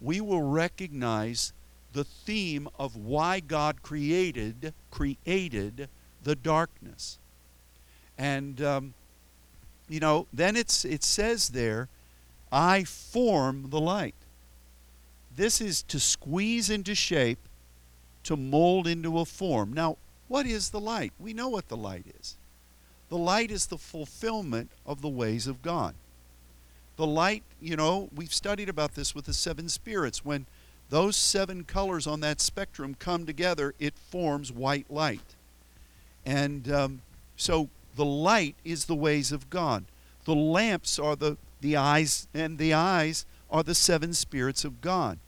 we 0.00 0.20
will 0.20 0.42
recognize 0.42 1.52
the 1.92 2.04
theme 2.04 2.68
of 2.78 2.96
why 2.96 3.40
God 3.40 3.82
created 3.82 4.74
created 4.90 5.88
the 6.22 6.34
darkness. 6.34 7.18
And 8.18 8.60
um, 8.62 8.94
you 9.88 10.00
know, 10.00 10.26
then 10.32 10.56
it's 10.56 10.84
it 10.84 11.04
says 11.04 11.50
there, 11.50 11.88
I 12.50 12.84
form 12.84 13.70
the 13.70 13.80
light. 13.80 14.14
This 15.36 15.60
is 15.60 15.82
to 15.84 15.98
squeeze 15.98 16.70
into 16.70 16.94
shape, 16.94 17.40
to 18.24 18.36
mold 18.36 18.86
into 18.86 19.18
a 19.18 19.24
form. 19.24 19.72
Now, 19.72 19.96
what 20.28 20.46
is 20.46 20.70
the 20.70 20.80
light? 20.80 21.12
We 21.18 21.32
know 21.32 21.48
what 21.48 21.68
the 21.68 21.76
light 21.76 22.06
is. 22.20 22.36
The 23.08 23.18
light 23.18 23.50
is 23.50 23.66
the 23.66 23.78
fulfillment 23.78 24.70
of 24.86 25.02
the 25.02 25.08
ways 25.08 25.46
of 25.46 25.62
God. 25.62 25.94
The 26.96 27.06
light, 27.06 27.42
you 27.60 27.76
know, 27.76 28.08
we've 28.14 28.32
studied 28.32 28.68
about 28.68 28.94
this 28.94 29.14
with 29.14 29.26
the 29.26 29.32
seven 29.32 29.68
spirits. 29.68 30.24
When 30.24 30.46
those 30.90 31.16
seven 31.16 31.64
colors 31.64 32.06
on 32.06 32.20
that 32.20 32.40
spectrum 32.40 32.94
come 32.94 33.26
together, 33.26 33.74
it 33.78 33.94
forms 33.98 34.52
white 34.52 34.90
light. 34.90 35.34
And 36.24 36.70
um, 36.70 37.02
so 37.36 37.68
the 37.96 38.04
light 38.04 38.56
is 38.64 38.84
the 38.84 38.94
ways 38.94 39.32
of 39.32 39.50
God. 39.50 39.84
The 40.24 40.34
lamps 40.34 40.98
are 40.98 41.16
the, 41.16 41.36
the 41.60 41.76
eyes, 41.76 42.28
and 42.32 42.58
the 42.58 42.72
eyes 42.72 43.26
are 43.50 43.62
the 43.62 43.74
seven 43.74 44.14
spirits 44.14 44.64
of 44.64 44.80
God. 44.80 45.18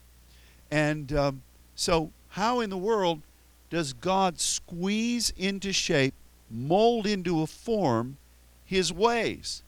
And 0.71 1.13
um, 1.13 1.43
so, 1.75 2.11
how 2.31 2.61
in 2.61 2.71
the 2.71 2.79
world 2.79 3.23
does 3.71 3.93
God 3.93 4.41
squeeze 4.41 5.33
into 5.37 5.73
shape, 5.73 6.15
mold 6.51 7.07
into 7.07 7.43
a 7.43 7.47
form 7.47 8.17
his 8.65 8.93
ways? 8.93 9.63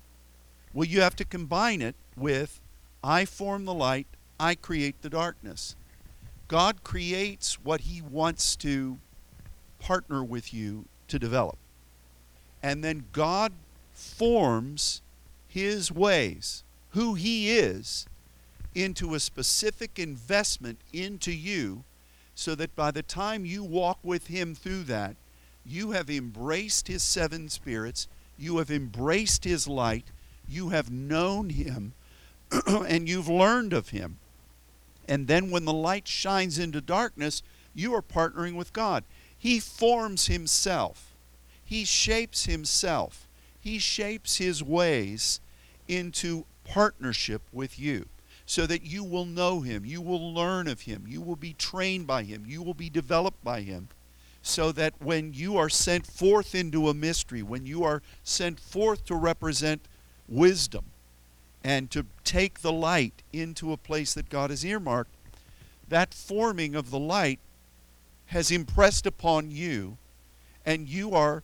Well, 0.72 0.86
you 0.86 1.00
have 1.00 1.16
to 1.16 1.24
combine 1.24 1.82
it 1.82 1.94
with 2.16 2.60
I 3.02 3.24
form 3.24 3.64
the 3.64 3.74
light, 3.74 4.06
I 4.40 4.54
create 4.54 5.02
the 5.02 5.10
darkness. 5.10 5.76
God 6.48 6.82
creates 6.82 7.62
what 7.62 7.82
he 7.82 8.00
wants 8.00 8.56
to 8.56 8.98
partner 9.78 10.24
with 10.24 10.52
you 10.52 10.86
to 11.08 11.18
develop. 11.18 11.58
And 12.62 12.82
then 12.82 13.04
God 13.12 13.52
forms 13.92 15.02
his 15.46 15.92
ways, 15.92 16.64
who 16.90 17.14
he 17.14 17.56
is, 17.56 18.06
into 18.74 19.14
a 19.14 19.20
specific 19.20 19.98
investment 19.98 20.78
into 20.92 21.32
you 21.32 21.84
so 22.34 22.54
that 22.54 22.74
by 22.76 22.90
the 22.90 23.02
time 23.02 23.44
you 23.44 23.64
walk 23.64 23.98
with 24.02 24.28
him 24.28 24.54
through 24.54 24.84
that, 24.84 25.16
you 25.68 25.92
have 25.92 26.10
embraced 26.10 26.88
his 26.88 27.02
seven 27.02 27.48
spirits, 27.48 28.08
you 28.38 28.58
have 28.58 28.70
embraced 28.70 29.44
his 29.44 29.66
light, 29.68 30.06
you 30.48 30.70
have 30.70 30.90
known 30.90 31.50
him, 31.50 31.92
and 32.66 33.08
you've 33.08 33.28
learned 33.28 33.72
of 33.72 33.90
him. 33.90 34.18
And 35.06 35.26
then 35.26 35.50
when 35.50 35.64
the 35.64 35.72
light 35.72 36.06
shines 36.06 36.58
into 36.58 36.80
darkness, 36.80 37.42
you 37.74 37.94
are 37.94 38.02
partnering 38.02 38.54
with 38.54 38.72
God. 38.72 39.04
He 39.38 39.60
forms 39.60 40.26
himself, 40.26 41.14
he 41.64 41.84
shapes 41.84 42.46
himself, 42.46 43.28
he 43.60 43.78
shapes 43.78 44.36
his 44.36 44.62
ways 44.62 45.40
into 45.86 46.44
partnership 46.64 47.42
with 47.52 47.78
you 47.78 48.06
so 48.46 48.66
that 48.66 48.82
you 48.82 49.04
will 49.04 49.26
know 49.26 49.60
him, 49.60 49.84
you 49.84 50.00
will 50.00 50.32
learn 50.32 50.68
of 50.68 50.82
him, 50.82 51.04
you 51.06 51.20
will 51.20 51.36
be 51.36 51.52
trained 51.52 52.06
by 52.06 52.22
him, 52.22 52.44
you 52.46 52.62
will 52.62 52.74
be 52.74 52.88
developed 52.88 53.44
by 53.44 53.60
him, 53.60 53.88
so 54.48 54.72
that 54.72 54.94
when 54.98 55.32
you 55.32 55.56
are 55.56 55.68
sent 55.68 56.06
forth 56.06 56.54
into 56.54 56.88
a 56.88 56.94
mystery, 56.94 57.42
when 57.42 57.66
you 57.66 57.84
are 57.84 58.02
sent 58.24 58.58
forth 58.58 59.04
to 59.04 59.14
represent 59.14 59.82
wisdom 60.28 60.84
and 61.62 61.90
to 61.90 62.06
take 62.24 62.60
the 62.60 62.72
light 62.72 63.22
into 63.32 63.72
a 63.72 63.76
place 63.76 64.14
that 64.14 64.28
God 64.28 64.50
has 64.50 64.64
earmarked, 64.64 65.10
that 65.88 66.14
forming 66.14 66.74
of 66.74 66.90
the 66.90 66.98
light 66.98 67.40
has 68.26 68.50
impressed 68.50 69.06
upon 69.06 69.50
you, 69.50 69.96
and 70.64 70.88
you 70.88 71.14
are 71.14 71.42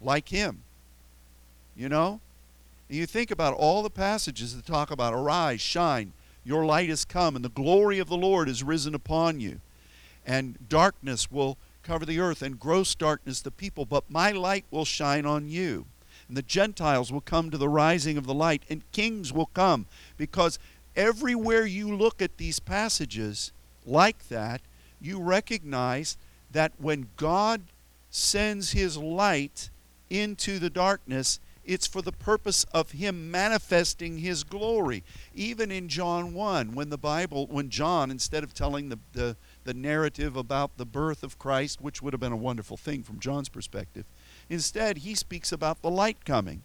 like 0.00 0.28
him. 0.28 0.62
You 1.76 1.88
know? 1.88 2.20
And 2.88 2.98
you 2.98 3.06
think 3.06 3.30
about 3.30 3.54
all 3.54 3.82
the 3.82 3.90
passages 3.90 4.56
that 4.56 4.66
talk 4.66 4.90
about 4.90 5.12
arise, 5.12 5.60
shine, 5.60 6.12
your 6.44 6.64
light 6.64 6.88
has 6.88 7.04
come, 7.04 7.36
and 7.36 7.44
the 7.44 7.50
glory 7.50 7.98
of 7.98 8.08
the 8.08 8.16
Lord 8.16 8.48
is 8.48 8.62
risen 8.62 8.94
upon 8.94 9.40
you. 9.40 9.60
And 10.24 10.68
darkness 10.68 11.30
will 11.30 11.58
cover 11.82 12.04
the 12.04 12.20
earth, 12.20 12.42
and 12.42 12.58
gross 12.58 12.94
darkness 12.94 13.40
the 13.40 13.50
people, 13.50 13.84
but 13.84 14.10
my 14.10 14.30
light 14.30 14.64
will 14.70 14.84
shine 14.84 15.26
on 15.26 15.48
you. 15.48 15.86
And 16.26 16.36
the 16.36 16.42
Gentiles 16.42 17.10
will 17.10 17.20
come 17.20 17.50
to 17.50 17.58
the 17.58 17.68
rising 17.68 18.18
of 18.18 18.26
the 18.26 18.34
light, 18.34 18.62
and 18.68 18.90
kings 18.92 19.32
will 19.32 19.46
come. 19.46 19.86
Because 20.16 20.58
everywhere 20.94 21.64
you 21.64 21.94
look 21.94 22.20
at 22.20 22.36
these 22.36 22.58
passages 22.58 23.52
like 23.86 24.28
that, 24.28 24.60
you 25.00 25.20
recognize 25.20 26.16
that 26.50 26.72
when 26.78 27.08
God 27.16 27.62
sends 28.10 28.72
his 28.72 28.96
light 28.96 29.70
into 30.10 30.58
the 30.58 30.70
darkness, 30.70 31.40
it's 31.64 31.86
for 31.86 32.00
the 32.00 32.12
purpose 32.12 32.64
of 32.72 32.92
him 32.92 33.30
manifesting 33.30 34.18
his 34.18 34.42
glory. 34.42 35.04
Even 35.34 35.70
in 35.70 35.88
John 35.88 36.32
1, 36.32 36.74
when 36.74 36.88
the 36.88 36.98
Bible, 36.98 37.46
when 37.46 37.68
John, 37.68 38.10
instead 38.10 38.42
of 38.42 38.54
telling 38.54 38.88
the, 38.88 38.98
the, 39.12 39.36
the 39.68 39.74
narrative 39.74 40.34
about 40.34 40.78
the 40.78 40.86
birth 40.86 41.22
of 41.22 41.38
Christ, 41.38 41.78
which 41.78 42.00
would 42.00 42.14
have 42.14 42.20
been 42.20 42.32
a 42.32 42.36
wonderful 42.36 42.78
thing 42.78 43.02
from 43.02 43.20
John's 43.20 43.50
perspective, 43.50 44.06
instead 44.48 44.98
he 44.98 45.14
speaks 45.14 45.52
about 45.52 45.82
the 45.82 45.90
light 45.90 46.24
coming. 46.24 46.62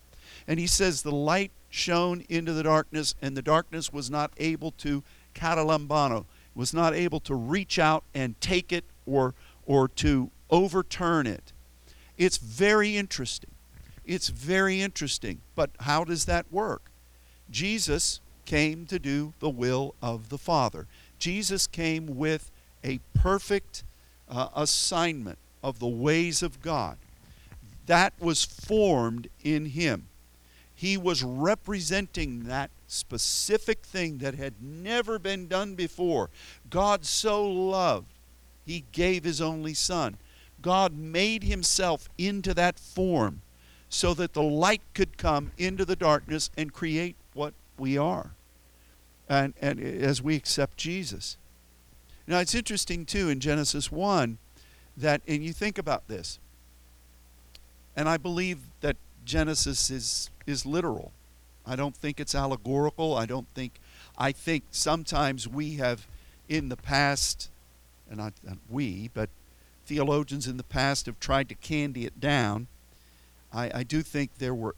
And 0.47 0.57
he 0.57 0.67
says, 0.67 1.01
The 1.01 1.11
light 1.11 1.51
shone 1.69 2.23
into 2.29 2.53
the 2.53 2.63
darkness, 2.63 3.13
and 3.21 3.35
the 3.35 3.41
darkness 3.41 3.91
was 3.91 4.09
not 4.09 4.31
able 4.37 4.71
to 4.71 5.03
katalambano, 5.35 6.23
was 6.55 6.73
not 6.73 6.95
able 6.95 7.19
to 7.19 7.35
reach 7.35 7.77
out 7.77 8.05
and 8.13 8.39
take 8.39 8.71
it 8.71 8.85
or, 9.05 9.35
or 9.65 9.89
to 9.89 10.31
overturn 10.49 11.27
it. 11.27 11.51
It's 12.17 12.37
very 12.37 12.95
interesting. 12.95 13.51
It's 14.05 14.29
very 14.29 14.79
interesting. 14.79 15.41
But 15.55 15.71
how 15.81 16.05
does 16.05 16.23
that 16.23 16.45
work? 16.53 16.89
Jesus 17.51 18.21
came 18.45 18.85
to 18.85 18.97
do 18.97 19.33
the 19.39 19.49
will 19.49 19.93
of 20.01 20.29
the 20.29 20.37
Father. 20.37 20.87
Jesus 21.19 21.67
came 21.67 22.15
with 22.15 22.49
a 22.83 22.99
perfect 23.13 23.83
uh, 24.29 24.49
assignment 24.55 25.37
of 25.61 25.79
the 25.79 25.87
ways 25.87 26.43
of 26.43 26.61
God. 26.61 26.97
That 27.85 28.13
was 28.19 28.43
formed 28.43 29.29
in 29.43 29.67
him. 29.67 30.07
He 30.75 30.97
was 30.97 31.23
representing 31.23 32.45
that 32.45 32.71
specific 32.87 33.85
thing 33.85 34.19
that 34.19 34.35
had 34.35 34.53
never 34.61 35.17
been 35.19 35.47
done 35.47 35.75
before. 35.75 36.29
God 36.69 37.05
so 37.05 37.45
loved, 37.49 38.11
he 38.65 38.85
gave 38.91 39.23
his 39.23 39.41
only 39.41 39.73
Son. 39.73 40.17
God 40.61 40.93
made 40.93 41.43
himself 41.43 42.09
into 42.17 42.53
that 42.53 42.79
form 42.79 43.41
so 43.89 44.13
that 44.13 44.33
the 44.33 44.41
light 44.41 44.81
could 44.93 45.17
come 45.17 45.51
into 45.57 45.85
the 45.85 45.95
darkness 45.95 46.49
and 46.57 46.73
create 46.73 47.15
what 47.33 47.53
we 47.77 47.97
are. 47.97 48.31
And, 49.29 49.53
and 49.61 49.79
as 49.79 50.21
we 50.21 50.35
accept 50.35 50.77
Jesus. 50.77 51.37
Now 52.27 52.39
it's 52.39 52.55
interesting 52.55 53.05
too 53.05 53.29
in 53.29 53.39
Genesis 53.39 53.91
1 53.91 54.37
that, 54.95 55.21
and 55.27 55.43
you 55.43 55.53
think 55.53 55.77
about 55.77 56.07
this, 56.07 56.39
and 57.95 58.07
I 58.07 58.17
believe 58.17 58.59
that 58.81 58.95
Genesis 59.25 59.89
is, 59.89 60.29
is 60.47 60.65
literal. 60.65 61.11
I 61.65 61.75
don't 61.75 61.95
think 61.95 62.19
it's 62.19 62.35
allegorical. 62.35 63.15
I 63.15 63.25
don't 63.25 63.47
think, 63.53 63.79
I 64.17 64.31
think 64.31 64.63
sometimes 64.71 65.47
we 65.47 65.75
have 65.75 66.07
in 66.49 66.69
the 66.69 66.77
past, 66.77 67.49
and 68.09 68.17
not, 68.17 68.33
not 68.43 68.57
we, 68.69 69.09
but 69.13 69.29
theologians 69.85 70.47
in 70.47 70.57
the 70.57 70.63
past 70.63 71.05
have 71.05 71.19
tried 71.19 71.49
to 71.49 71.55
candy 71.55 72.05
it 72.05 72.19
down. 72.19 72.67
I, 73.51 73.71
I 73.73 73.83
do 73.83 74.01
think 74.01 74.37
there 74.37 74.55
were 74.55 74.75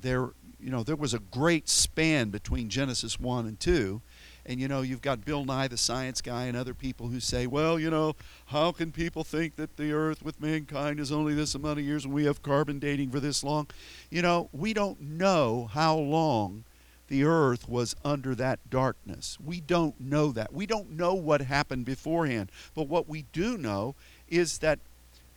there 0.00 0.30
you 0.58 0.70
know 0.70 0.82
there 0.82 0.96
was 0.96 1.14
a 1.14 1.18
great 1.18 1.68
span 1.68 2.30
between 2.30 2.68
Genesis 2.68 3.18
1 3.18 3.46
and 3.46 3.60
2 3.60 4.00
and 4.46 4.60
you 4.60 4.68
know 4.68 4.82
you've 4.82 5.02
got 5.02 5.24
Bill 5.24 5.44
Nye 5.44 5.68
the 5.68 5.76
science 5.76 6.20
guy 6.20 6.44
and 6.44 6.56
other 6.56 6.74
people 6.74 7.08
who 7.08 7.20
say 7.20 7.46
well 7.46 7.78
you 7.78 7.90
know 7.90 8.14
how 8.46 8.72
can 8.72 8.92
people 8.92 9.24
think 9.24 9.56
that 9.56 9.76
the 9.76 9.92
earth 9.92 10.22
with 10.22 10.40
mankind 10.40 11.00
is 11.00 11.12
only 11.12 11.34
this 11.34 11.54
amount 11.54 11.78
of 11.78 11.84
years 11.84 12.04
and 12.04 12.14
we 12.14 12.24
have 12.24 12.42
carbon 12.42 12.78
dating 12.78 13.10
for 13.10 13.20
this 13.20 13.44
long 13.44 13.66
you 14.10 14.22
know 14.22 14.48
we 14.52 14.72
don't 14.72 15.00
know 15.00 15.68
how 15.72 15.96
long 15.96 16.64
the 17.08 17.24
earth 17.24 17.68
was 17.68 17.96
under 18.04 18.34
that 18.34 18.58
darkness 18.70 19.38
we 19.44 19.60
don't 19.60 20.00
know 20.00 20.30
that 20.32 20.52
we 20.52 20.66
don't 20.66 20.90
know 20.90 21.14
what 21.14 21.40
happened 21.40 21.84
beforehand 21.84 22.50
but 22.74 22.88
what 22.88 23.08
we 23.08 23.24
do 23.32 23.58
know 23.58 23.94
is 24.28 24.58
that 24.58 24.78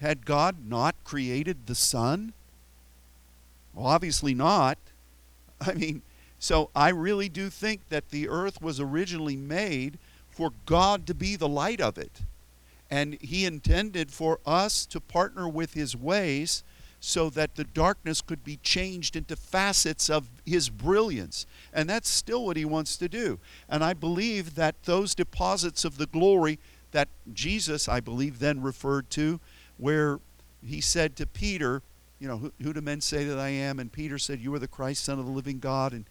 had 0.04 0.26
God 0.26 0.68
not 0.68 0.96
created 1.06 1.66
the 1.66 1.76
sun? 1.76 2.34
Well, 3.74 3.88
obviously 3.88 4.34
not. 4.34 4.78
I 5.62 5.74
mean, 5.74 6.02
so 6.44 6.70
I 6.76 6.90
really 6.90 7.30
do 7.30 7.50
think 7.50 7.88
that 7.88 8.10
the 8.10 8.28
earth 8.28 8.62
was 8.62 8.78
originally 8.82 9.38
made 9.38 9.98
for 10.30 10.52
God 10.66 11.08
to 11.08 11.14
be 11.14 11.38
the 11.38 11.48
light 11.48 11.80
of 11.80 11.98
it. 11.98 12.20
And 12.92 13.14
He 13.22 13.46
intended 13.46 14.12
for 14.12 14.42
us 14.46 14.86
to 14.88 15.00
partner 15.00 15.48
with 15.48 15.74
His 15.74 15.96
ways 15.96 16.66
so 17.00 17.30
that 17.30 17.56
the 17.56 17.64
darkness 17.64 18.20
could 18.20 18.44
be 18.44 18.58
changed 18.58 19.16
into 19.16 19.38
facets 19.38 20.10
of 20.10 20.28
His 20.46 20.68
brilliance. 20.68 21.46
And 21.72 21.90
that's 21.90 22.10
still 22.10 22.46
what 22.46 22.58
He 22.58 22.66
wants 22.66 22.98
to 22.98 23.08
do. 23.08 23.40
And 23.70 23.82
I 23.82 23.94
believe 23.94 24.56
that 24.56 24.76
those 24.84 25.16
deposits 25.16 25.86
of 25.86 25.98
the 25.98 26.08
glory 26.08 26.60
that 26.92 27.08
Jesus, 27.34 27.88
I 27.88 28.02
believe, 28.02 28.40
then 28.40 28.62
referred 28.62 29.10
to, 29.12 29.40
where 29.78 30.20
he 30.62 30.82
said 30.82 31.16
to 31.16 31.26
Peter, 31.26 31.82
You 32.20 32.28
know, 32.28 32.38
who, 32.38 32.52
who 32.62 32.74
do 32.74 32.82
men 32.82 33.00
say 33.00 33.24
that 33.24 33.40
I 33.40 33.48
am? 33.48 33.80
And 33.80 33.90
Peter 33.90 34.18
said, 34.18 34.42
You 34.42 34.54
are 34.56 34.60
the 34.60 34.68
Christ, 34.68 35.06
Son 35.06 35.20
of 35.20 35.26
the 35.26 35.32
living 35.32 35.60
God. 35.60 35.94
And 35.94 36.04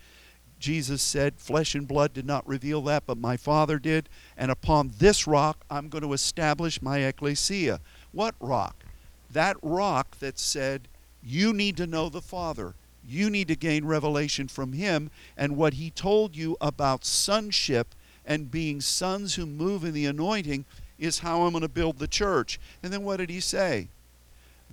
Jesus 0.63 1.03
said, 1.03 1.35
Flesh 1.37 1.75
and 1.75 1.87
blood 1.87 2.15
did 2.15 2.25
not 2.25 2.47
reveal 2.49 2.81
that, 2.83 3.05
but 3.05 3.19
my 3.19 3.37
Father 3.37 3.79
did. 3.79 4.09
And 4.37 4.51
upon 4.51 4.93
this 4.99 5.27
rock, 5.27 5.65
I'm 5.69 5.89
going 5.89 6.05
to 6.05 6.13
establish 6.13 6.81
my 6.81 6.99
ecclesia. 6.99 7.81
What 8.13 8.35
rock? 8.41 8.85
That 9.31 9.57
rock 9.61 10.19
that 10.21 10.39
said, 10.39 10.89
You 11.23 11.53
need 11.53 11.77
to 11.79 11.87
know 11.87 12.09
the 12.09 12.23
Father. 12.23 12.75
You 13.07 13.29
need 13.29 13.49
to 13.49 13.57
gain 13.57 13.85
revelation 13.85 14.47
from 14.47 14.73
Him. 14.73 15.11
And 15.37 15.57
what 15.57 15.75
He 15.75 15.91
told 15.91 16.37
you 16.37 16.57
about 16.61 17.05
sonship 17.05 17.95
and 18.25 18.51
being 18.51 18.81
sons 18.81 19.35
who 19.35 19.47
move 19.47 19.85
in 19.85 19.93
the 19.93 20.07
anointing 20.07 20.65
is 20.99 21.19
how 21.19 21.43
I'm 21.43 21.51
going 21.51 21.63
to 21.63 21.69
build 21.69 21.99
the 21.99 22.07
church. 22.07 22.61
And 22.83 22.93
then 22.93 23.03
what 23.03 23.17
did 23.17 23.31
he 23.31 23.41
say? 23.41 23.89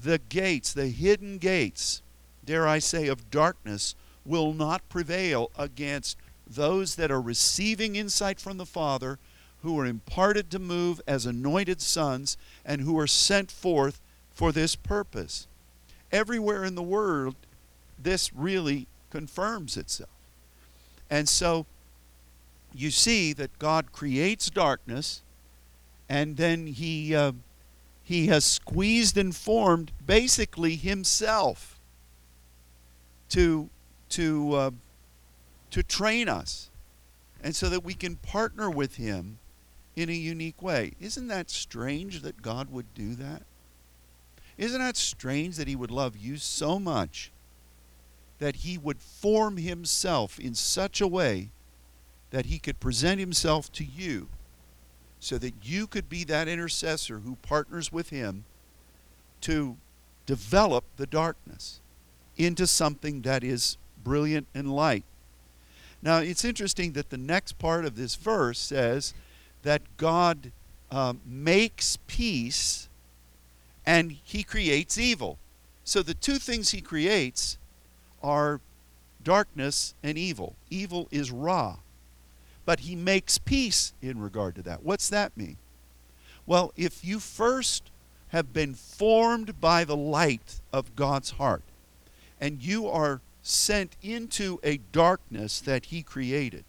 The 0.01 0.19
gates, 0.29 0.71
the 0.71 0.87
hidden 0.87 1.39
gates, 1.39 2.03
dare 2.45 2.67
I 2.67 2.77
say, 2.77 3.07
of 3.07 3.31
darkness 3.31 3.95
will 4.29 4.53
not 4.53 4.87
prevail 4.89 5.49
against 5.57 6.15
those 6.47 6.95
that 6.95 7.11
are 7.11 7.21
receiving 7.21 7.95
insight 7.95 8.39
from 8.39 8.57
the 8.57 8.65
Father, 8.65 9.17
who 9.63 9.77
are 9.79 9.85
imparted 9.85 10.49
to 10.51 10.59
move 10.59 11.01
as 11.07 11.25
anointed 11.25 11.81
sons, 11.81 12.37
and 12.63 12.81
who 12.81 12.97
are 12.97 13.07
sent 13.07 13.51
forth 13.51 13.99
for 14.31 14.51
this 14.51 14.75
purpose. 14.75 15.47
Everywhere 16.11 16.63
in 16.63 16.75
the 16.75 16.83
world, 16.83 17.35
this 18.01 18.31
really 18.33 18.87
confirms 19.09 19.75
itself. 19.75 20.09
And 21.09 21.27
so, 21.27 21.65
you 22.73 22.91
see 22.91 23.33
that 23.33 23.57
God 23.57 23.91
creates 23.91 24.49
darkness, 24.49 25.21
and 26.07 26.37
then 26.37 26.67
he 26.67 27.15
uh, 27.15 27.31
he 28.03 28.27
has 28.27 28.45
squeezed 28.45 29.17
and 29.17 29.35
formed 29.35 29.91
basically 30.05 30.75
himself 30.75 31.79
to 33.29 33.69
to 34.09 34.53
uh, 34.53 34.71
to 35.71 35.83
train 35.83 36.27
us, 36.27 36.69
and 37.43 37.55
so 37.55 37.69
that 37.69 37.83
we 37.83 37.93
can 37.93 38.15
partner 38.15 38.69
with 38.69 38.95
him 38.95 39.39
in 39.95 40.09
a 40.09 40.13
unique 40.13 40.61
way. 40.61 40.93
Isn't 40.99 41.27
that 41.27 41.49
strange 41.49 42.21
that 42.21 42.41
God 42.41 42.71
would 42.71 42.93
do 42.93 43.15
that? 43.15 43.43
Isn't 44.57 44.81
that 44.81 44.97
strange 44.97 45.55
that 45.57 45.67
he 45.67 45.75
would 45.75 45.91
love 45.91 46.17
you 46.17 46.37
so 46.37 46.79
much 46.79 47.31
that 48.39 48.57
he 48.57 48.77
would 48.77 48.99
form 48.99 49.57
himself 49.57 50.39
in 50.39 50.55
such 50.55 51.01
a 51.01 51.07
way 51.07 51.49
that 52.31 52.45
he 52.45 52.59
could 52.59 52.79
present 52.79 53.19
himself 53.19 53.71
to 53.73 53.83
you 53.83 54.29
so 55.19 55.37
that 55.37 55.53
you 55.63 55.87
could 55.87 56.09
be 56.09 56.23
that 56.23 56.47
intercessor 56.47 57.19
who 57.19 57.35
partners 57.41 57.91
with 57.91 58.09
him 58.09 58.45
to 59.41 59.77
develop 60.25 60.85
the 60.97 61.07
darkness 61.07 61.81
into 62.37 62.65
something 62.65 63.21
that 63.21 63.43
is 63.43 63.77
brilliant 64.03 64.47
and 64.53 64.73
light. 64.73 65.03
Now, 66.01 66.19
it's 66.19 66.45
interesting 66.45 66.93
that 66.93 67.09
the 67.09 67.17
next 67.17 67.59
part 67.59 67.85
of 67.85 67.95
this 67.95 68.15
verse 68.15 68.59
says 68.59 69.13
that 69.63 69.81
God 69.97 70.51
um, 70.91 71.19
makes 71.25 71.97
peace 72.07 72.87
and 73.85 74.15
he 74.23 74.43
creates 74.43 74.97
evil. 74.97 75.37
So 75.83 76.01
the 76.01 76.13
two 76.13 76.37
things 76.37 76.69
he 76.69 76.81
creates 76.81 77.57
are 78.23 78.61
darkness 79.23 79.93
and 80.01 80.17
evil. 80.17 80.55
Evil 80.69 81.07
is 81.11 81.31
Ra 81.31 81.77
but 82.69 82.81
he 82.81 82.95
makes 82.95 83.39
peace 83.39 83.93
in 83.99 84.21
regard 84.21 84.53
to 84.53 84.61
that. 84.61 84.83
What's 84.83 85.09
that 85.09 85.35
mean? 85.35 85.57
Well, 86.45 86.71
if 86.77 87.03
you 87.03 87.19
first 87.19 87.89
have 88.27 88.53
been 88.53 88.75
formed 88.75 89.59
by 89.59 89.83
the 89.83 89.95
light 89.97 90.61
of 90.71 90.95
God's 90.95 91.31
heart, 91.31 91.63
and 92.39 92.61
you 92.61 92.87
are 92.87 93.21
sent 93.41 93.95
into 94.01 94.59
a 94.63 94.77
darkness 94.91 95.59
that 95.61 95.85
he 95.85 96.03
created. 96.03 96.65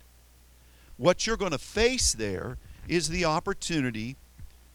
What 0.96 1.26
you're 1.26 1.36
going 1.36 1.52
to 1.52 1.58
face 1.58 2.12
there 2.12 2.58
is 2.88 3.08
the 3.08 3.24
opportunity 3.24 4.16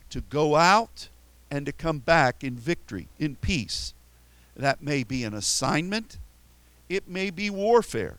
to 0.10 0.22
go 0.22 0.56
out 0.56 1.10
and 1.52 1.66
to 1.66 1.72
come 1.72 2.00
back 2.00 2.44
in 2.44 2.56
victory, 2.56 3.08
in 3.20 3.36
peace. 3.36 3.94
That 4.56 4.82
may 4.82 5.04
be 5.04 5.24
an 5.24 5.34
assignment, 5.34 6.18
it 6.90 7.08
may 7.08 7.30
be 7.30 7.50
warfare. 7.50 8.18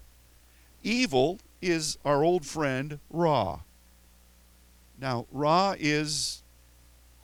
Evil 0.82 1.38
is 1.60 1.98
our 2.04 2.22
old 2.22 2.44
friend 2.44 3.00
Ra. 3.10 3.60
Now, 5.00 5.26
Ra 5.32 5.74
is 5.78 6.42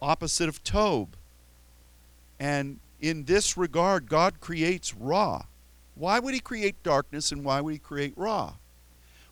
opposite 0.00 0.48
of 0.48 0.64
Tob. 0.64 1.16
And 2.40 2.80
in 3.00 3.24
this 3.24 3.56
regard, 3.56 4.08
God 4.08 4.40
creates 4.40 4.94
Ra. 4.94 5.42
Why 5.94 6.18
would 6.18 6.34
He 6.34 6.40
create 6.40 6.82
darkness 6.82 7.32
and 7.32 7.44
why 7.44 7.60
would 7.60 7.72
He 7.72 7.78
create 7.78 8.14
Ra? 8.16 8.54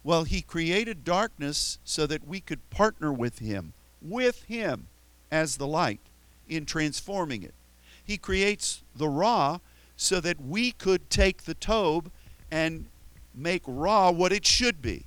Well, 0.03 0.25
He 0.25 0.43
created 0.43 1.05
darkness 1.05 1.79
so 1.85 2.07
that 2.07 2.27
we 2.27 2.41
could 2.41 2.69
partner 2.71 3.13
with 3.13 3.39
Him, 3.39 3.73
with 4.01 4.45
Him 4.45 4.89
as 5.31 5.57
the 5.57 5.67
light 5.67 6.01
in 6.49 6.67
transforming 6.67 7.43
it. 7.43 7.55
He 8.03 8.17
creates 8.17 8.83
the 8.95 9.09
Ra 9.09 9.59
so 9.97 10.21
that 10.21 10.41
we 10.41 10.73
could 10.73 11.11
take 11.11 11.45
the 11.45 11.55
Tob 11.55 12.11
and 12.51 12.87
make 13.35 13.63
Ra 13.67 14.11
what 14.11 14.33
it 14.33 14.47
should 14.47 14.83
be. 14.83 15.05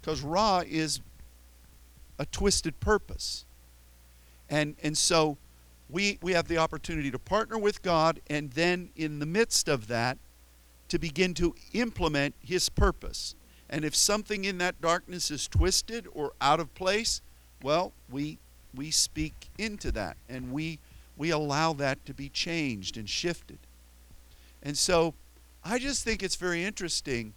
Because 0.00 0.22
Ra 0.22 0.62
is 0.66 1.00
a 2.18 2.26
twisted 2.26 2.80
purpose. 2.80 3.44
And, 4.48 4.76
and 4.82 4.96
so 4.96 5.36
we, 5.90 6.18
we 6.22 6.32
have 6.32 6.48
the 6.48 6.58
opportunity 6.58 7.10
to 7.10 7.18
partner 7.18 7.58
with 7.58 7.82
God 7.82 8.20
and 8.28 8.50
then 8.52 8.90
in 8.96 9.18
the 9.18 9.26
midst 9.26 9.68
of 9.68 9.88
that 9.88 10.18
to 10.88 10.98
begin 10.98 11.34
to 11.34 11.54
implement 11.72 12.34
His 12.40 12.68
purpose. 12.68 13.34
And 13.68 13.84
if 13.84 13.94
something 13.94 14.44
in 14.44 14.58
that 14.58 14.80
darkness 14.80 15.30
is 15.30 15.46
twisted 15.46 16.06
or 16.12 16.32
out 16.40 16.60
of 16.60 16.74
place, 16.74 17.22
well, 17.62 17.92
we, 18.10 18.38
we 18.74 18.90
speak 18.90 19.48
into 19.58 19.92
that 19.92 20.16
and 20.28 20.52
we, 20.52 20.78
we 21.16 21.30
allow 21.30 21.72
that 21.74 22.04
to 22.06 22.14
be 22.14 22.28
changed 22.28 22.96
and 22.96 23.08
shifted. 23.08 23.58
And 24.62 24.76
so 24.76 25.14
I 25.64 25.78
just 25.78 26.04
think 26.04 26.22
it's 26.22 26.36
very 26.36 26.64
interesting 26.64 27.34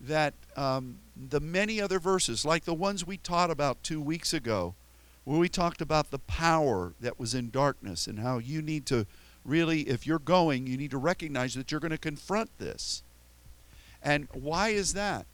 that 0.00 0.34
um, 0.56 0.98
the 1.16 1.40
many 1.40 1.80
other 1.80 1.98
verses, 1.98 2.44
like 2.44 2.64
the 2.64 2.74
ones 2.74 3.06
we 3.06 3.16
taught 3.16 3.50
about 3.50 3.82
two 3.82 4.00
weeks 4.00 4.34
ago, 4.34 4.74
where 5.24 5.38
we 5.38 5.48
talked 5.48 5.80
about 5.80 6.10
the 6.10 6.18
power 6.18 6.94
that 7.00 7.18
was 7.18 7.34
in 7.34 7.50
darkness 7.50 8.06
and 8.06 8.18
how 8.18 8.38
you 8.38 8.60
need 8.60 8.86
to 8.86 9.06
really, 9.44 9.82
if 9.82 10.06
you're 10.06 10.18
going, 10.18 10.66
you 10.66 10.76
need 10.76 10.90
to 10.90 10.98
recognize 10.98 11.54
that 11.54 11.70
you're 11.70 11.80
going 11.80 11.90
to 11.90 11.98
confront 11.98 12.56
this. 12.58 13.02
And 14.02 14.28
why 14.32 14.70
is 14.70 14.94
that? 14.94 15.26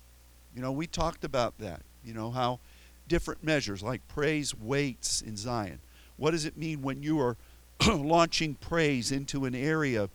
You 0.54 0.62
know, 0.62 0.72
we 0.72 0.86
talked 0.86 1.24
about 1.24 1.58
that. 1.58 1.82
You 2.04 2.14
know, 2.14 2.30
how 2.30 2.60
different 3.06 3.42
measures 3.42 3.82
like 3.82 4.06
praise 4.08 4.54
waits 4.54 5.22
in 5.22 5.36
Zion. 5.36 5.78
What 6.16 6.32
does 6.32 6.44
it 6.44 6.56
mean 6.56 6.82
when 6.82 7.02
you 7.02 7.20
are 7.20 7.36
launching 7.86 8.54
praise 8.54 9.10
into 9.10 9.44
an 9.44 9.54
area 9.54 10.10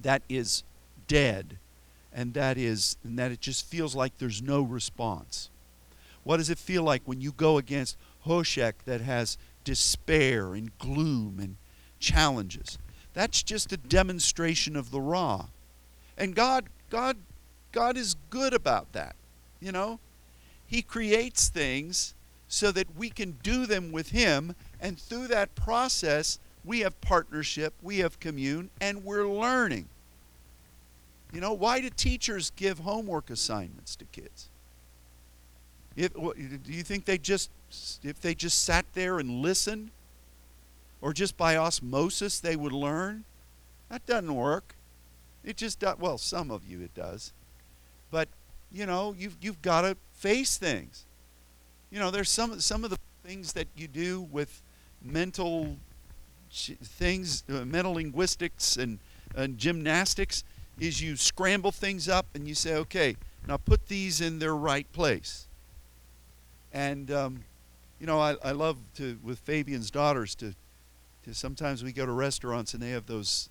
that 0.00 0.22
is 0.28 0.62
dead 1.08 1.56
and 2.12 2.34
that 2.34 2.58
is 2.58 2.96
and 3.04 3.18
that 3.18 3.32
it 3.32 3.40
just 3.40 3.66
feels 3.66 3.94
like 3.94 4.18
there's 4.18 4.42
no 4.42 4.60
response? 4.62 5.48
What 6.22 6.38
does 6.38 6.50
it 6.50 6.58
feel 6.58 6.82
like 6.82 7.02
when 7.04 7.20
you 7.20 7.32
go 7.32 7.58
against 7.58 7.96
Hoshek 8.26 8.74
that 8.84 9.00
has 9.00 9.38
despair 9.64 10.54
and 10.54 10.76
gloom 10.78 11.38
and 11.40 11.56
challenges? 11.98 12.78
That's 13.12 13.42
just 13.42 13.72
a 13.72 13.76
demonstration 13.76 14.76
of 14.76 14.90
the 14.90 15.00
Ra. 15.00 15.46
And 16.16 16.34
God 16.34 16.66
God 16.90 17.16
God 17.72 17.96
is 17.96 18.16
good 18.30 18.54
about 18.54 18.92
that. 18.92 19.16
You 19.60 19.72
know? 19.72 19.98
He 20.66 20.82
creates 20.82 21.48
things 21.48 22.14
so 22.48 22.72
that 22.72 22.96
we 22.96 23.10
can 23.10 23.38
do 23.42 23.66
them 23.66 23.92
with 23.92 24.10
him 24.10 24.54
and 24.80 24.98
through 24.98 25.28
that 25.28 25.54
process 25.54 26.38
we 26.64 26.80
have 26.80 26.98
partnership, 27.00 27.74
we 27.82 27.98
have 27.98 28.20
commune 28.20 28.70
and 28.80 29.04
we're 29.04 29.28
learning. 29.28 29.88
You 31.32 31.40
know, 31.40 31.52
why 31.52 31.80
do 31.80 31.90
teachers 31.90 32.50
give 32.54 32.78
homework 32.78 33.28
assignments 33.28 33.96
to 33.96 34.04
kids? 34.06 34.48
If, 35.96 36.12
do 36.14 36.72
you 36.72 36.82
think 36.82 37.04
they 37.04 37.18
just, 37.18 37.50
if 38.02 38.20
they 38.20 38.34
just 38.34 38.64
sat 38.64 38.84
there 38.94 39.18
and 39.18 39.42
listened, 39.42 39.90
or 41.00 41.12
just 41.12 41.36
by 41.36 41.56
osmosis 41.56 42.40
they 42.40 42.56
would 42.56 42.72
learn? 42.72 43.24
That 43.90 44.04
doesn't 44.06 44.34
work. 44.34 44.74
It 45.44 45.56
just 45.56 45.78
does. 45.78 45.98
Well, 45.98 46.18
some 46.18 46.50
of 46.50 46.66
you 46.66 46.80
it 46.80 46.94
does, 46.94 47.32
but 48.10 48.28
you 48.72 48.86
know, 48.86 49.14
you've 49.16 49.36
you've 49.40 49.62
got 49.62 49.82
to 49.82 49.96
face 50.14 50.56
things. 50.56 51.04
You 51.90 52.00
know, 52.00 52.10
there's 52.10 52.30
some 52.30 52.58
some 52.60 52.82
of 52.82 52.90
the 52.90 52.98
things 53.22 53.52
that 53.52 53.68
you 53.76 53.86
do 53.86 54.22
with 54.32 54.62
mental 55.02 55.76
things, 56.50 57.44
uh, 57.48 57.64
mental 57.64 57.94
linguistics 57.94 58.76
and, 58.76 58.98
and 59.34 59.58
gymnastics 59.58 60.44
is 60.78 61.00
you 61.00 61.16
scramble 61.16 61.72
things 61.72 62.08
up 62.08 62.26
and 62.34 62.48
you 62.48 62.54
say, 62.54 62.74
okay, 62.74 63.16
now 63.46 63.56
put 63.56 63.88
these 63.88 64.20
in 64.20 64.38
their 64.38 64.54
right 64.54 64.90
place. 64.92 65.46
And, 66.74 67.08
um, 67.12 67.44
you 68.00 68.06
know, 68.06 68.20
I, 68.20 68.34
I 68.42 68.50
love 68.50 68.76
to, 68.96 69.16
with 69.22 69.38
Fabian's 69.38 69.92
daughters, 69.92 70.34
to, 70.34 70.54
to 71.24 71.32
sometimes 71.32 71.84
we 71.84 71.92
go 71.92 72.04
to 72.04 72.12
restaurants 72.12 72.74
and 72.74 72.82
they 72.82 72.90
have 72.90 73.06
those, 73.06 73.48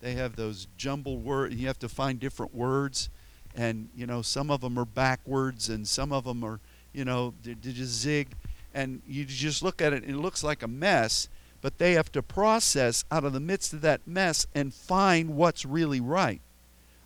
they 0.00 0.14
have 0.14 0.34
those 0.34 0.66
jumbled 0.76 1.24
words. 1.24 1.54
You 1.54 1.68
have 1.68 1.78
to 1.78 1.88
find 1.88 2.18
different 2.18 2.52
words. 2.52 3.08
And, 3.54 3.88
you 3.96 4.06
know, 4.06 4.22
some 4.22 4.50
of 4.50 4.60
them 4.60 4.76
are 4.76 4.84
backwards 4.84 5.68
and 5.68 5.86
some 5.86 6.12
of 6.12 6.24
them 6.24 6.42
are, 6.42 6.58
you 6.92 7.04
know, 7.04 7.32
they, 7.44 7.54
they 7.54 7.70
just 7.70 7.92
zig. 7.92 8.28
And 8.74 9.00
you 9.06 9.24
just 9.24 9.62
look 9.62 9.80
at 9.80 9.92
it 9.92 10.02
and 10.02 10.12
it 10.12 10.18
looks 10.18 10.42
like 10.42 10.64
a 10.64 10.68
mess, 10.68 11.28
but 11.62 11.78
they 11.78 11.92
have 11.92 12.10
to 12.10 12.22
process 12.22 13.04
out 13.12 13.22
of 13.22 13.32
the 13.32 13.38
midst 13.38 13.72
of 13.72 13.82
that 13.82 14.00
mess 14.04 14.48
and 14.52 14.74
find 14.74 15.36
what's 15.36 15.64
really 15.64 16.00
right. 16.00 16.40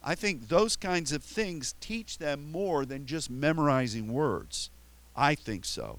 I 0.03 0.15
think 0.15 0.49
those 0.49 0.77
kinds 0.77 1.13
of 1.13 1.23
things 1.23 1.75
teach 1.79 2.17
them 2.17 2.51
more 2.51 2.87
than 2.87 3.05
just 3.05 3.29
memorizing 3.29 4.11
words. 4.11 4.71
I 5.19 5.35
think 5.35 5.65
so. 5.65 5.99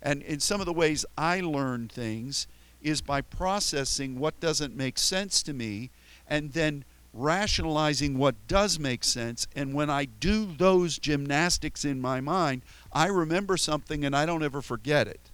And 0.00 0.22
in 0.22 0.40
some 0.40 0.60
of 0.60 0.66
the 0.66 0.72
ways 0.72 1.04
I 1.16 1.40
learn 1.40 1.88
things 1.88 2.46
is 2.82 3.00
by 3.00 3.22
processing 3.22 4.18
what 4.18 4.38
doesn't 4.40 4.76
make 4.76 4.98
sense 4.98 5.42
to 5.42 5.52
me 5.52 5.90
and 6.28 6.52
then 6.52 6.84
rationalizing 7.12 8.18
what 8.18 8.34
does 8.46 8.78
make 8.78 9.02
sense. 9.02 9.46
And 9.56 9.74
when 9.74 9.88
I 9.88 10.04
do 10.04 10.46
those 10.46 10.98
gymnastics 10.98 11.84
in 11.84 12.00
my 12.00 12.20
mind, 12.20 12.62
I 12.92 13.06
remember 13.06 13.56
something 13.56 14.04
and 14.04 14.14
I 14.14 14.26
don't 14.26 14.42
ever 14.42 14.62
forget 14.62 15.08
it. 15.08 15.30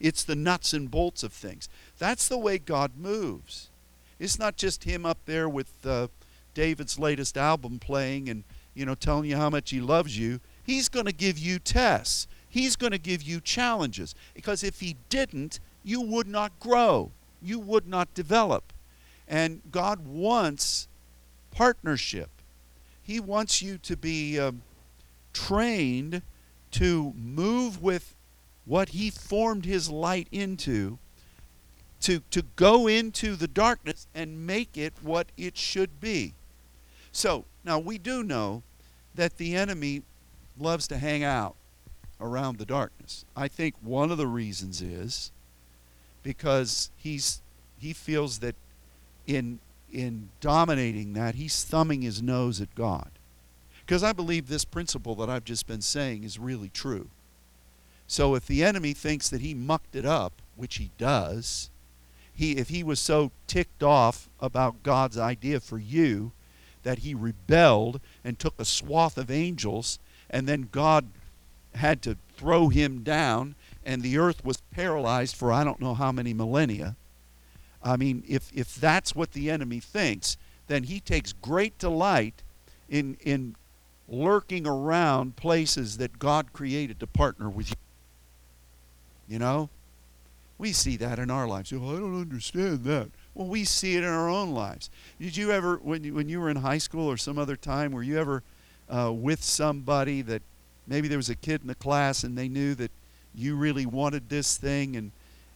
It's 0.00 0.22
the 0.22 0.36
nuts 0.36 0.72
and 0.72 0.90
bolts 0.90 1.22
of 1.22 1.32
things. 1.32 1.68
That's 1.98 2.28
the 2.28 2.38
way 2.38 2.58
God 2.58 2.92
moves. 2.96 3.70
It's 4.18 4.38
not 4.38 4.56
just 4.56 4.84
Him 4.84 5.04
up 5.04 5.18
there 5.26 5.48
with. 5.48 5.84
Uh, 5.84 6.08
David's 6.54 6.98
latest 6.98 7.36
album 7.36 7.78
playing 7.78 8.28
and 8.28 8.44
you 8.72 8.86
know 8.86 8.94
telling 8.94 9.28
you 9.28 9.36
how 9.36 9.50
much 9.50 9.70
he 9.70 9.80
loves 9.80 10.16
you, 10.18 10.40
he's 10.62 10.88
going 10.88 11.06
to 11.06 11.12
give 11.12 11.38
you 11.38 11.58
tests. 11.58 12.26
He's 12.54 12.76
going 12.76 12.92
to 12.92 12.98
give 12.98 13.20
you 13.20 13.40
challenges 13.40 14.14
because 14.32 14.62
if 14.62 14.78
he 14.78 14.94
didn't, 15.08 15.58
you 15.82 16.00
would 16.00 16.28
not 16.28 16.60
grow. 16.60 17.10
You 17.42 17.58
would 17.58 17.88
not 17.88 18.14
develop. 18.14 18.72
And 19.26 19.60
God 19.72 20.06
wants 20.06 20.86
partnership. 21.50 22.30
He 23.02 23.18
wants 23.18 23.60
you 23.60 23.76
to 23.78 23.96
be 23.96 24.38
um, 24.38 24.62
trained 25.32 26.22
to 26.70 27.12
move 27.16 27.82
with 27.82 28.14
what 28.66 28.90
he 28.90 29.10
formed 29.10 29.64
his 29.64 29.90
light 29.90 30.28
into 30.30 31.00
to, 32.02 32.20
to 32.30 32.42
go 32.54 32.86
into 32.86 33.34
the 33.34 33.48
darkness 33.48 34.06
and 34.14 34.46
make 34.46 34.78
it 34.78 34.92
what 35.02 35.26
it 35.36 35.58
should 35.58 35.98
be. 35.98 36.34
So, 37.10 37.46
now 37.64 37.80
we 37.80 37.98
do 37.98 38.22
know 38.22 38.62
that 39.12 39.38
the 39.38 39.56
enemy 39.56 40.02
loves 40.56 40.86
to 40.86 40.98
hang 40.98 41.24
out 41.24 41.56
around 42.20 42.58
the 42.58 42.66
darkness. 42.66 43.24
I 43.36 43.48
think 43.48 43.74
one 43.82 44.10
of 44.10 44.18
the 44.18 44.26
reasons 44.26 44.80
is 44.80 45.32
because 46.22 46.90
he's 46.96 47.42
he 47.78 47.92
feels 47.92 48.38
that 48.38 48.54
in 49.26 49.58
in 49.92 50.30
dominating 50.40 51.12
that 51.12 51.36
he's 51.36 51.64
thumbing 51.64 52.02
his 52.02 52.22
nose 52.22 52.60
at 52.60 52.74
God. 52.74 53.10
Because 53.86 54.02
I 54.02 54.12
believe 54.12 54.48
this 54.48 54.64
principle 54.64 55.14
that 55.16 55.28
I've 55.28 55.44
just 55.44 55.66
been 55.66 55.82
saying 55.82 56.24
is 56.24 56.38
really 56.38 56.70
true. 56.70 57.08
So 58.06 58.34
if 58.34 58.46
the 58.46 58.64
enemy 58.64 58.92
thinks 58.92 59.28
that 59.28 59.40
he 59.40 59.54
mucked 59.54 59.94
it 59.94 60.06
up, 60.06 60.32
which 60.56 60.76
he 60.76 60.90
does, 60.98 61.70
he 62.34 62.52
if 62.52 62.68
he 62.68 62.82
was 62.82 62.98
so 62.98 63.30
ticked 63.46 63.82
off 63.82 64.28
about 64.40 64.82
God's 64.82 65.18
idea 65.18 65.60
for 65.60 65.78
you 65.78 66.32
that 66.82 66.98
he 66.98 67.14
rebelled 67.14 68.00
and 68.24 68.38
took 68.38 68.54
a 68.58 68.64
swath 68.64 69.16
of 69.16 69.30
angels, 69.30 69.98
and 70.30 70.48
then 70.48 70.68
God 70.72 71.06
had 71.76 72.02
to 72.02 72.16
throw 72.36 72.68
him 72.68 73.02
down, 73.02 73.54
and 73.84 74.02
the 74.02 74.18
earth 74.18 74.44
was 74.44 74.62
paralyzed 74.70 75.36
for 75.36 75.52
I 75.52 75.64
don't 75.64 75.80
know 75.80 75.94
how 75.94 76.12
many 76.12 76.34
millennia. 76.34 76.96
I 77.82 77.96
mean, 77.96 78.24
if, 78.26 78.50
if 78.54 78.74
that's 78.74 79.14
what 79.14 79.32
the 79.32 79.50
enemy 79.50 79.80
thinks, 79.80 80.36
then 80.68 80.84
he 80.84 81.00
takes 81.00 81.32
great 81.32 81.78
delight 81.78 82.42
in 82.88 83.16
in 83.22 83.56
lurking 84.08 84.66
around 84.66 85.36
places 85.36 85.96
that 85.98 86.18
God 86.18 86.52
created 86.52 87.00
to 87.00 87.06
partner 87.06 87.48
with 87.48 87.70
you. 87.70 87.76
You 89.28 89.38
know? 89.38 89.70
We 90.58 90.72
see 90.72 90.96
that 90.98 91.18
in 91.18 91.30
our 91.30 91.48
lives. 91.48 91.72
Oh, 91.72 91.96
I 91.96 91.98
don't 91.98 92.20
understand 92.20 92.84
that. 92.84 93.10
Well, 93.34 93.48
we 93.48 93.64
see 93.64 93.96
it 93.96 94.04
in 94.04 94.08
our 94.08 94.28
own 94.28 94.52
lives. 94.52 94.88
Did 95.20 95.36
you 95.36 95.50
ever, 95.50 95.76
when 95.78 96.04
you, 96.04 96.14
when 96.14 96.28
you 96.28 96.40
were 96.40 96.48
in 96.48 96.56
high 96.56 96.78
school 96.78 97.10
or 97.10 97.16
some 97.16 97.38
other 97.38 97.56
time, 97.56 97.90
were 97.90 98.02
you 98.02 98.18
ever 98.18 98.42
uh, 98.88 99.12
with 99.12 99.42
somebody 99.42 100.22
that 100.22 100.42
maybe 100.86 101.08
there 101.08 101.18
was 101.18 101.30
a 101.30 101.34
kid 101.34 101.60
in 101.62 101.66
the 101.66 101.74
class 101.74 102.24
and 102.24 102.36
they 102.36 102.48
knew 102.48 102.74
that 102.74 102.90
you 103.34 103.56
really 103.56 103.86
wanted 103.86 104.28
this 104.28 104.56
thing 104.56 104.96
and, 104.96 105.10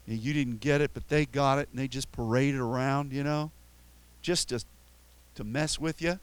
and 0.07 0.19
you 0.19 0.33
didn't 0.33 0.61
get 0.61 0.81
it, 0.81 0.91
but 0.95 1.09
they 1.09 1.27
got 1.27 1.59
it 1.59 1.69
and 1.71 1.79
they 1.79 1.88
just 1.88 2.11
paraded 2.12 2.61
around, 2.61 3.12
you 3.12 3.23
know, 3.23 3.51
just 4.23 4.49
to, 4.49 4.64
to 5.35 5.45
mess 5.45 5.79
with 5.79 6.03
you? 6.03 6.19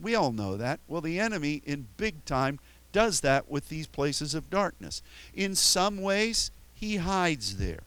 We 0.00 0.14
all 0.14 0.32
know 0.32 0.56
that. 0.56 0.80
Well, 0.86 1.00
the 1.00 1.18
enemy 1.18 1.62
in 1.66 1.88
big 1.96 2.24
time 2.24 2.60
does 2.92 3.20
that 3.20 3.50
with 3.50 3.68
these 3.68 3.86
places 3.86 4.34
of 4.34 4.48
darkness. 4.50 5.02
In 5.34 5.54
some 5.54 6.00
ways, 6.00 6.50
he 6.74 6.96
hides 6.96 7.56
there. 7.56 7.80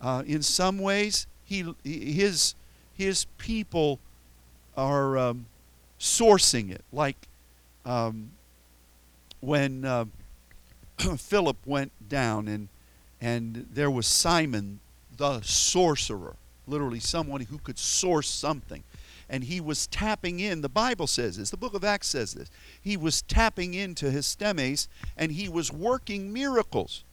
Uh, 0.00 0.22
in 0.26 0.42
some 0.42 0.78
ways, 0.78 1.26
he 1.44 1.74
his 1.84 2.54
his 2.96 3.26
people 3.38 3.98
are 4.76 5.18
um, 5.18 5.46
sourcing 6.00 6.70
it. 6.70 6.82
Like 6.92 7.16
um, 7.84 8.30
when 9.42 9.84
uh, 9.84 10.06
Philip 11.18 11.58
went 11.66 11.92
down 12.08 12.48
and 12.48 12.68
and 13.20 13.68
there 13.72 13.90
was 13.90 14.08
Simon 14.08 14.80
the 15.16 15.40
sorcerer, 15.42 16.34
literally 16.66 16.98
someone 16.98 17.42
who 17.42 17.58
could 17.58 17.78
source 17.78 18.28
something. 18.28 18.82
And 19.28 19.44
he 19.44 19.60
was 19.60 19.86
tapping 19.86 20.40
in, 20.40 20.60
the 20.60 20.68
Bible 20.68 21.06
says 21.06 21.36
this, 21.36 21.50
the 21.50 21.56
book 21.56 21.74
of 21.74 21.84
Acts 21.84 22.08
says 22.08 22.34
this. 22.34 22.50
He 22.82 22.96
was 22.96 23.22
tapping 23.22 23.74
into 23.74 24.06
histemes 24.06 24.88
and 25.16 25.30
he 25.30 25.48
was 25.48 25.72
working 25.72 26.32
miracles. 26.32 27.04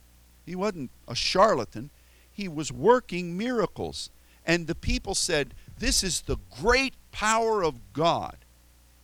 He 0.45 0.55
wasn't 0.55 0.89
a 1.07 1.13
charlatan, 1.13 1.91
he 2.31 2.47
was 2.47 2.71
working 2.71 3.37
miracles. 3.37 4.09
And 4.45 4.65
the 4.65 4.75
people 4.75 5.13
said, 5.13 5.53
This 5.77 6.03
is 6.03 6.21
the 6.21 6.37
great 6.59 6.95
power 7.11 7.63
of 7.63 7.93
God. 7.93 8.37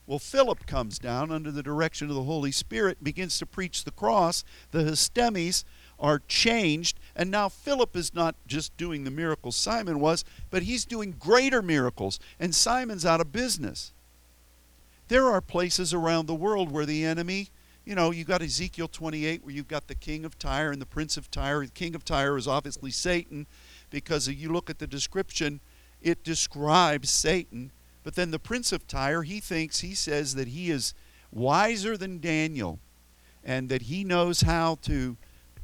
Well, 0.07 0.19
Philip 0.19 0.67
comes 0.67 0.99
down 0.99 1.31
under 1.31 1.49
the 1.51 1.63
direction 1.63 2.09
of 2.09 2.15
the 2.15 2.23
Holy 2.23 2.51
Spirit, 2.51 3.03
begins 3.03 3.39
to 3.39 3.45
preach 3.45 3.83
the 3.83 3.91
cross. 3.91 4.43
The 4.71 4.83
histemes 4.83 5.63
are 5.99 6.21
changed, 6.27 6.99
and 7.15 7.31
now 7.31 7.49
Philip 7.49 7.95
is 7.95 8.13
not 8.13 8.35
just 8.45 8.75
doing 8.77 9.03
the 9.03 9.11
miracles 9.11 9.55
Simon 9.55 9.99
was, 9.99 10.23
but 10.51 10.63
he's 10.63 10.85
doing 10.85 11.15
greater 11.17 11.61
miracles, 11.61 12.19
and 12.39 12.53
Simon's 12.53 13.05
out 13.05 13.21
of 13.21 13.31
business. 13.31 13.93
There 15.07 15.27
are 15.27 15.41
places 15.41 15.93
around 15.93 16.25
the 16.25 16.35
world 16.35 16.71
where 16.71 16.85
the 16.85 17.03
enemy, 17.03 17.49
you 17.83 17.95
know, 17.95 18.11
you 18.11 18.25
got 18.25 18.41
Ezekiel 18.41 18.87
28 18.87 19.43
where 19.43 19.53
you've 19.53 19.67
got 19.67 19.87
the 19.87 19.95
king 19.95 20.25
of 20.25 20.37
Tyre 20.37 20.71
and 20.71 20.81
the 20.81 20.87
prince 20.87 21.17
of 21.17 21.29
Tyre. 21.31 21.65
The 21.65 21.71
king 21.71 21.95
of 21.95 22.03
Tyre 22.03 22.37
is 22.37 22.47
obviously 22.47 22.91
Satan 22.91 23.45
because 23.89 24.27
you 24.27 24.51
look 24.51 24.69
at 24.69 24.79
the 24.79 24.87
description, 24.87 25.61
it 26.01 26.23
describes 26.23 27.09
Satan. 27.09 27.71
But 28.05 28.13
then 28.13 28.29
the 28.29 28.39
prince 28.39 28.71
of 28.71 28.87
Tyre, 28.87 29.23
he 29.23 29.39
thinks, 29.39 29.79
he 29.79 29.95
says 29.95 30.35
that 30.35 30.49
he 30.49 30.69
is 30.69 30.93
wiser 31.31 31.97
than 31.97 32.21
Daniel 32.21 32.79
and 33.43 33.67
that 33.69 33.83
he 33.83 34.03
knows 34.03 34.41
how 34.41 34.75
to 34.83 35.17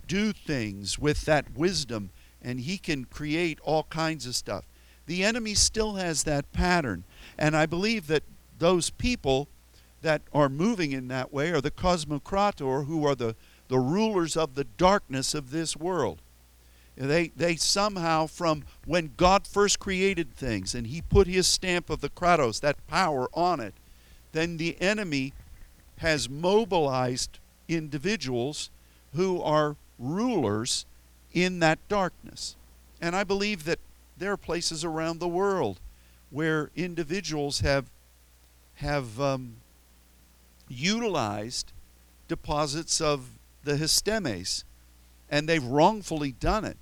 do 0.08 0.34
things 0.34 0.97
with 0.97 1.21
that 1.25 1.56
wisdom 1.56 2.10
and 2.41 2.62
he 2.62 2.80
can 2.80 3.06
create 3.06 3.60
all 3.62 3.84
kinds 3.84 4.25
of 4.25 4.36
stuff. 4.36 4.65
The 5.06 5.23
enemy 5.23 5.54
still 5.54 5.93
has 5.95 6.23
that 6.23 6.51
pattern. 6.51 7.04
And 7.38 7.56
I 7.56 7.67
believe 7.67 8.08
that 8.08 8.23
those 8.58 8.89
people 8.89 9.47
that 10.01 10.23
are 10.34 10.49
moving 10.49 10.93
in 10.93 11.10
that 11.10 11.32
way 11.32 11.51
are 11.51 11.62
the 11.62 11.69
cosmocrator, 11.69 12.88
who 12.88 13.06
are 13.06 13.13
the, 13.13 13.36
the 13.67 13.77
rulers 13.77 14.36
of 14.36 14.56
the 14.56 14.63
darkness 14.63 15.36
of 15.36 15.51
this 15.51 15.77
world. 15.77 16.23
They, 16.95 17.30
they 17.30 17.56
somehow, 17.56 18.27
from 18.27 18.63
when 18.86 19.13
God 19.17 19.47
first 19.47 19.80
created 19.80 20.36
things 20.36 20.75
and 20.75 20.88
He 20.88 21.01
put 21.01 21.27
His 21.27 21.47
stamp 21.47 21.89
of 21.89 22.01
the 22.01 22.10
Kratos, 22.10 22.60
that 22.62 22.86
power, 22.88 23.27
on 23.34 23.60
it, 23.60 23.73
then 24.34 24.58
the 24.58 24.80
enemy 24.82 25.34
has 25.97 26.30
mobilized 26.30 27.39
individuals 27.67 28.69
who 29.13 29.41
are 29.41 29.75
rulers 29.99 30.86
in 31.34 31.60
that 31.60 31.80
darkness. 31.88 32.56
And 33.01 33.15
I 33.15 33.23
believe 33.23 33.63
that 33.65 33.80
there 34.17 34.32
are 34.32 34.38
places 34.38 34.84
around 34.84 35.19
the 35.19 35.27
world 35.27 35.80
where 36.30 36.71
individuals 36.75 37.62
have 37.62 37.89
have 38.75 39.19
um, 39.21 39.58
utilized 40.67 41.71
deposits 42.27 42.99
of 42.99 43.30
the 43.63 43.73
histemes 43.73 44.63
and 45.32 45.48
they've 45.48 45.63
wrongfully 45.63 46.34
done 46.34 46.65
it. 46.65 46.78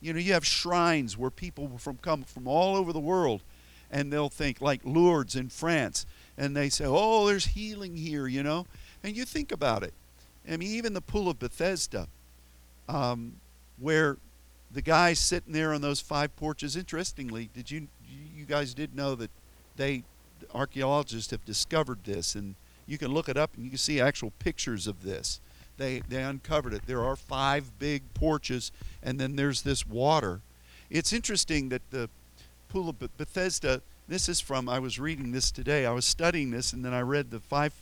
You 0.00 0.12
know, 0.12 0.20
you 0.20 0.34
have 0.34 0.46
shrines 0.46 1.16
where 1.16 1.30
people 1.30 1.78
from 1.78 1.96
come 1.96 2.22
from 2.22 2.46
all 2.46 2.76
over 2.76 2.92
the 2.92 3.00
world, 3.00 3.42
and 3.90 4.12
they'll 4.12 4.28
think 4.28 4.60
like 4.60 4.82
Lourdes 4.84 5.34
in 5.34 5.48
France, 5.48 6.06
and 6.36 6.56
they 6.56 6.68
say, 6.68 6.84
"Oh, 6.86 7.26
there's 7.26 7.46
healing 7.46 7.96
here," 7.96 8.28
you 8.28 8.42
know. 8.44 8.66
And 9.02 9.16
you 9.16 9.24
think 9.24 9.50
about 9.50 9.82
it. 9.82 9.94
I 10.48 10.56
mean, 10.56 10.70
even 10.70 10.92
the 10.92 11.00
pool 11.00 11.28
of 11.28 11.38
Bethesda, 11.38 12.06
um, 12.88 13.40
where 13.78 14.18
the 14.70 14.82
guys 14.82 15.18
sitting 15.18 15.52
there 15.52 15.72
on 15.72 15.80
those 15.80 16.00
five 16.00 16.36
porches. 16.36 16.76
Interestingly, 16.76 17.50
did 17.54 17.70
you 17.70 17.88
you 18.06 18.44
guys 18.44 18.74
did 18.74 18.94
know 18.94 19.14
that 19.16 19.30
they 19.76 20.04
archaeologists 20.54 21.32
have 21.32 21.44
discovered 21.44 22.04
this, 22.04 22.36
and 22.36 22.54
you 22.86 22.98
can 22.98 23.12
look 23.12 23.28
it 23.28 23.36
up 23.36 23.54
and 23.56 23.64
you 23.64 23.70
can 23.70 23.78
see 23.78 24.00
actual 24.00 24.32
pictures 24.38 24.86
of 24.86 25.02
this 25.02 25.40
they, 25.78 26.00
they 26.08 26.22
uncovered 26.22 26.74
it. 26.74 26.82
There 26.86 27.02
are 27.02 27.16
five 27.16 27.78
big 27.78 28.02
porches, 28.14 28.70
and 29.02 29.18
then 29.18 29.36
there's 29.36 29.62
this 29.62 29.86
water. 29.86 30.40
It's 30.90 31.12
interesting 31.12 31.70
that 31.70 31.82
the 31.90 32.10
pool 32.68 32.88
of 32.88 32.98
Bethesda. 33.16 33.80
This 34.06 34.28
is 34.28 34.40
from. 34.40 34.68
I 34.68 34.78
was 34.78 34.98
reading 34.98 35.32
this 35.32 35.50
today. 35.50 35.86
I 35.86 35.92
was 35.92 36.04
studying 36.04 36.50
this, 36.50 36.72
and 36.72 36.84
then 36.84 36.92
I 36.92 37.00
read 37.00 37.30
the 37.30 37.40
five, 37.40 37.72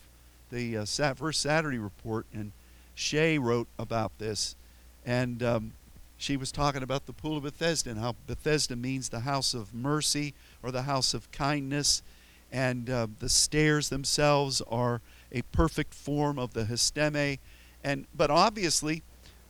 the 0.50 0.78
uh, 0.78 1.14
first 1.14 1.40
Saturday 1.40 1.78
report, 1.78 2.26
and 2.32 2.52
Shay 2.94 3.38
wrote 3.38 3.68
about 3.78 4.12
this, 4.18 4.56
and 5.04 5.42
um, 5.42 5.72
she 6.18 6.36
was 6.36 6.50
talking 6.50 6.82
about 6.82 7.06
the 7.06 7.12
pool 7.12 7.36
of 7.36 7.42
Bethesda 7.42 7.90
and 7.90 8.00
how 8.00 8.16
Bethesda 8.26 8.74
means 8.74 9.08
the 9.08 9.20
house 9.20 9.54
of 9.54 9.74
mercy 9.74 10.34
or 10.62 10.70
the 10.70 10.82
house 10.82 11.14
of 11.14 11.30
kindness, 11.30 12.02
and 12.50 12.88
uh, 12.88 13.06
the 13.18 13.28
stairs 13.28 13.88
themselves 13.88 14.62
are 14.70 15.00
a 15.32 15.42
perfect 15.52 15.92
form 15.92 16.38
of 16.38 16.54
the 16.54 16.64
histeme 16.64 17.38
and 17.86 18.04
but 18.14 18.30
obviously 18.30 19.02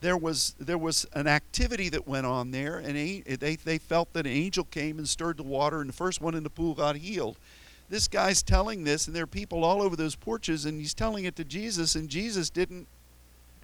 there 0.02 0.16
was 0.16 0.54
there 0.60 0.76
was 0.78 1.06
an 1.14 1.26
activity 1.26 1.88
that 1.88 2.06
went 2.06 2.26
on 2.26 2.50
there 2.50 2.76
and 2.76 2.94
they 2.94 3.56
they 3.56 3.78
felt 3.78 4.12
that 4.12 4.26
an 4.26 4.32
angel 4.32 4.64
came 4.64 4.98
and 4.98 5.08
stirred 5.08 5.38
the 5.38 5.42
water 5.42 5.80
and 5.80 5.88
the 5.88 5.94
first 5.94 6.20
one 6.20 6.34
in 6.34 6.42
the 6.44 6.50
pool 6.50 6.74
got 6.74 6.96
healed. 6.96 7.38
This 7.88 8.06
guy's 8.06 8.42
telling 8.42 8.84
this 8.84 9.06
and 9.06 9.16
there 9.16 9.22
are 9.22 9.26
people 9.26 9.64
all 9.64 9.80
over 9.80 9.96
those 9.96 10.14
porches 10.14 10.66
and 10.66 10.78
he's 10.78 10.92
telling 10.92 11.24
it 11.24 11.34
to 11.36 11.44
Jesus 11.44 11.94
and 11.94 12.10
Jesus 12.10 12.50
didn't 12.50 12.86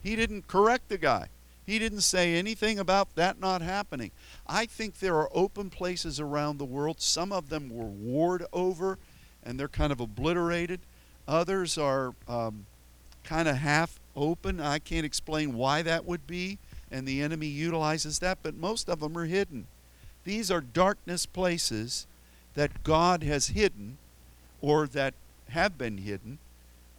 he 0.03 0.17
didn't 0.17 0.49
correct 0.49 0.89
the 0.89 0.99
guy. 0.99 1.29
He 1.67 1.79
didn't 1.79 2.01
say 2.01 2.35
anything 2.35 2.79
about 2.79 3.15
that 3.15 3.39
not 3.39 3.61
happening. 3.61 4.11
I 4.47 4.65
think 4.65 4.99
there 4.99 5.17
are 5.17 5.29
open 5.33 5.69
places 5.69 6.19
around 6.19 6.57
the 6.57 6.65
world. 6.65 7.01
Some 7.01 7.31
of 7.31 7.51
them 7.51 7.69
were 7.69 7.85
warred 7.85 8.47
over 8.55 8.99
and 9.45 9.61
they're 9.61 9.69
kind 9.69 9.93
of 9.93 10.01
obliterated. 10.01 10.81
Others 11.29 11.77
are 11.77 12.15
um, 12.27 12.67
kind 13.23 13.49
of 13.49 13.57
half 13.57 14.01
open. 14.17 14.61
I 14.61 14.79
can't 14.79 15.07
explain 15.07 15.55
why 15.55 15.83
that 15.83 16.05
would 16.05 16.27
be, 16.27 16.59
and 16.91 17.07
the 17.07 17.23
enemy 17.23 17.47
utilizes 17.47 18.19
that, 18.21 18.39
but 18.43 18.55
most 18.55 18.89
of 18.89 19.01
them 19.01 19.17
are 19.17 19.27
hidden. 19.27 19.67
These 20.25 20.51
are 20.51 20.61
darkness 20.61 21.27
places 21.27 22.07
that 22.55 22.85
God 22.85 23.23
has 23.23 23.49
hidden 23.49 23.99
or 24.61 24.87
that 24.89 25.15
have 25.49 25.77
been 25.77 25.99
hidden 25.99 26.39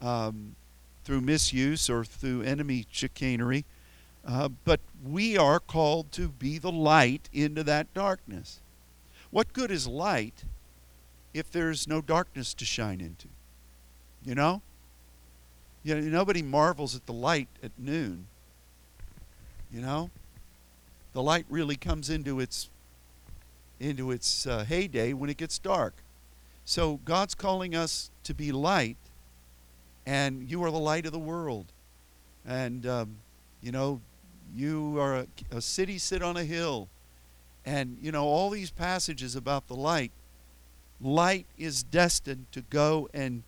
um, 0.02 0.56
through 1.04 1.21
misuse 1.21 1.89
or 1.89 2.04
through 2.04 2.41
enemy 2.41 2.86
chicanery. 2.91 3.65
Uh, 4.26 4.49
but 4.63 4.80
we 5.04 5.38
are 5.38 5.60
called 5.60 6.12
to 6.13 6.30
be 6.30 6.58
the 6.58 6.71
light 6.71 7.30
into 7.34 7.63
that 7.63 7.93
darkness. 7.93 8.62
What 9.32 9.54
good 9.54 9.71
is 9.71 9.88
light 9.88 10.43
if 11.34 11.52
there's 11.52 11.88
no 11.88 12.02
darkness 12.02 12.54
to 12.56 12.65
shine 12.65 13.02
into? 13.02 13.28
You 14.23 14.36
know? 14.36 14.62
You 15.83 15.95
know, 15.95 16.01
nobody 16.01 16.41
marvels 16.41 16.95
at 16.95 17.05
the 17.05 17.13
light 17.13 17.49
at 17.61 17.71
noon. 17.77 18.27
You 19.71 19.81
know, 19.81 20.09
the 21.13 21.21
light 21.21 21.45
really 21.49 21.75
comes 21.75 22.09
into 22.09 22.39
its 22.39 22.69
into 23.79 24.11
its 24.11 24.47
uh, 24.47 24.63
heyday 24.63 25.11
when 25.13 25.29
it 25.29 25.37
gets 25.37 25.59
dark. 25.59 25.93
So 26.63 26.99
God's 27.03 27.35
calling 27.35 27.75
us 27.75 28.09
to 28.23 28.33
be 28.33 28.51
light, 28.53 28.95
and 30.05 30.49
you 30.49 30.63
are 30.63 30.71
the 30.71 30.79
light 30.79 31.05
of 31.05 31.11
the 31.11 31.19
world. 31.19 31.65
And 32.45 32.85
um, 32.85 33.17
you 33.61 33.71
know, 33.71 33.99
you 34.55 34.97
are 34.99 35.15
a, 35.15 35.27
a 35.51 35.61
city 35.61 35.97
sit 35.97 36.23
on 36.23 36.37
a 36.37 36.45
hill, 36.45 36.87
and 37.65 37.97
you 38.01 38.11
know 38.11 38.23
all 38.23 38.49
these 38.49 38.71
passages 38.71 39.35
about 39.35 39.67
the 39.67 39.75
light. 39.75 40.11
Light 41.01 41.45
is 41.57 41.83
destined 41.83 42.45
to 42.53 42.61
go 42.61 43.09
and 43.13 43.43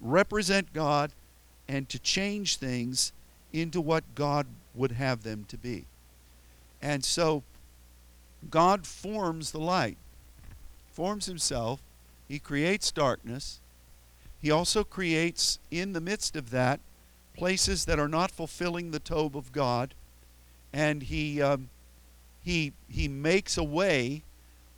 represent 0.00 0.72
God 0.72 1.10
and 1.68 1.88
to 1.88 1.98
change 1.98 2.56
things 2.56 3.12
into 3.52 3.80
what 3.80 4.14
God 4.14 4.46
would 4.74 4.92
have 4.92 5.22
them 5.22 5.44
to 5.48 5.56
be. 5.56 5.84
And 6.80 7.04
so 7.04 7.42
God 8.50 8.86
forms 8.86 9.52
the 9.52 9.60
light, 9.60 9.98
forms 10.92 11.26
himself, 11.26 11.80
he 12.28 12.38
creates 12.38 12.90
darkness. 12.90 13.60
He 14.40 14.50
also 14.50 14.82
creates 14.82 15.58
in 15.70 15.92
the 15.92 16.00
midst 16.00 16.34
of 16.34 16.50
that 16.50 16.80
places 17.34 17.84
that 17.84 17.98
are 17.98 18.08
not 18.08 18.30
fulfilling 18.30 18.90
the 18.90 18.98
Tob 18.98 19.36
of 19.36 19.52
God, 19.52 19.94
and 20.72 21.02
he 21.02 21.40
um, 21.40 21.68
he 22.42 22.72
he 22.88 23.08
makes 23.08 23.56
a 23.56 23.64
way 23.64 24.22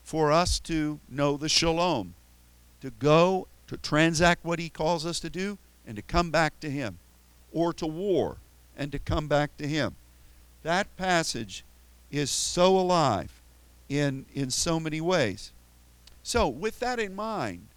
for 0.02 0.30
us 0.30 0.60
to 0.60 1.00
know 1.08 1.36
the 1.36 1.48
shalom, 1.48 2.14
to 2.80 2.90
go 2.90 3.48
to 3.68 3.76
transact 3.78 4.44
what 4.44 4.58
he 4.58 4.68
calls 4.68 5.06
us 5.06 5.18
to 5.20 5.30
do, 5.30 5.58
and 5.86 5.96
to 5.96 6.02
come 6.02 6.30
back 6.30 6.58
to 6.60 6.70
him, 6.70 6.98
or 7.52 7.72
to 7.74 7.86
war 7.86 8.38
and 8.76 8.90
to 8.92 8.98
come 8.98 9.28
back 9.28 9.56
to 9.56 9.66
him. 9.66 9.96
That 10.62 10.94
passage 10.96 11.64
is 12.10 12.30
so 12.30 12.78
alive 12.78 13.42
in 13.88 14.26
in 14.34 14.50
so 14.50 14.80
many 14.80 15.00
ways. 15.00 15.52
So, 16.22 16.48
with 16.48 16.80
that 16.80 16.98
in 16.98 17.14
mind, 17.14 17.68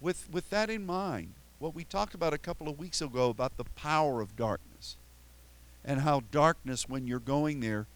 with 0.00 0.28
with 0.30 0.50
that 0.50 0.70
in 0.70 0.84
mind, 0.84 1.32
what 1.58 1.74
we 1.74 1.84
talked 1.84 2.14
about 2.14 2.32
a 2.32 2.38
couple 2.38 2.68
of 2.68 2.78
weeks 2.78 3.00
ago 3.00 3.30
about 3.30 3.56
the 3.56 3.64
power 3.64 4.20
of 4.20 4.36
darkness 4.36 4.96
and 5.84 6.00
how 6.00 6.22
darkness 6.30 6.88
when 6.88 7.06
you're 7.06 7.18
going 7.18 7.60
there 7.60 7.86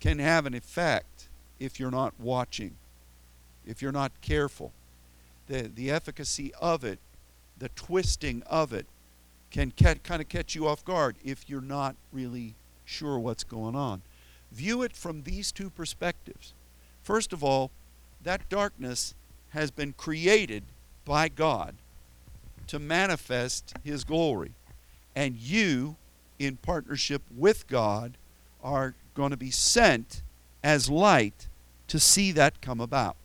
can 0.00 0.18
have 0.18 0.46
an 0.46 0.54
effect 0.54 1.28
if 1.58 1.80
you're 1.80 1.90
not 1.90 2.12
watching, 2.18 2.76
if 3.66 3.80
you're 3.80 3.92
not 3.92 4.12
careful. 4.20 4.72
The 5.46 5.70
the 5.74 5.90
efficacy 5.90 6.52
of 6.60 6.84
it, 6.84 6.98
the 7.58 7.68
twisting 7.70 8.42
of 8.46 8.72
it 8.72 8.86
can 9.50 9.70
kind 9.70 10.20
of 10.20 10.28
catch 10.28 10.54
you 10.54 10.66
off 10.66 10.84
guard 10.84 11.16
if 11.24 11.48
you're 11.48 11.60
not 11.60 11.94
really 12.12 12.54
sure 12.84 13.18
what's 13.18 13.44
going 13.44 13.76
on. 13.76 14.02
View 14.50 14.82
it 14.82 14.96
from 14.96 15.22
these 15.22 15.52
two 15.52 15.70
perspectives. 15.70 16.52
First 17.02 17.32
of 17.32 17.44
all, 17.44 17.70
that 18.22 18.48
darkness 18.48 19.14
has 19.50 19.70
been 19.70 19.92
created 19.92 20.64
by 21.04 21.28
God 21.28 21.76
to 22.66 22.78
manifest 22.78 23.74
His 23.84 24.04
glory. 24.04 24.52
And 25.14 25.36
you, 25.36 25.96
in 26.38 26.56
partnership 26.56 27.22
with 27.36 27.68
God, 27.68 28.16
are 28.62 28.94
going 29.14 29.30
to 29.30 29.36
be 29.36 29.50
sent 29.50 30.22
as 30.62 30.90
light 30.90 31.46
to 31.88 32.00
see 32.00 32.32
that 32.32 32.60
come 32.60 32.80
about. 32.80 33.16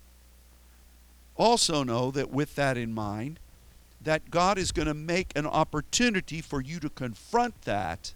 Also, 1.36 1.84
know 1.84 2.12
that 2.12 2.30
with 2.30 2.56
that 2.56 2.78
in 2.78 2.94
mind, 2.94 3.40
that 4.02 4.32
God 4.32 4.58
is 4.58 4.72
going 4.72 4.88
to 4.88 4.94
make 4.94 5.32
an 5.36 5.46
opportunity 5.46 6.42
for 6.42 6.62
you 6.62 6.80
to 6.80 6.90
confront 6.90 7.64
that, 7.64 8.14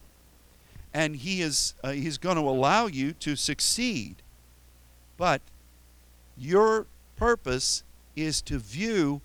and 0.94 1.18
He 1.18 1.42
is 1.42 1.74
uh, 1.84 1.92
He's 1.92 2.18
going 2.18 2.38
to 2.38 2.44
allow 2.44 2.88
you 2.88 3.14
to 3.14 3.36
succeed. 3.36 4.18
But 5.18 5.42
your 6.38 6.88
purpose 7.16 7.84
is 8.16 8.42
to 8.44 8.60
view 8.60 9.22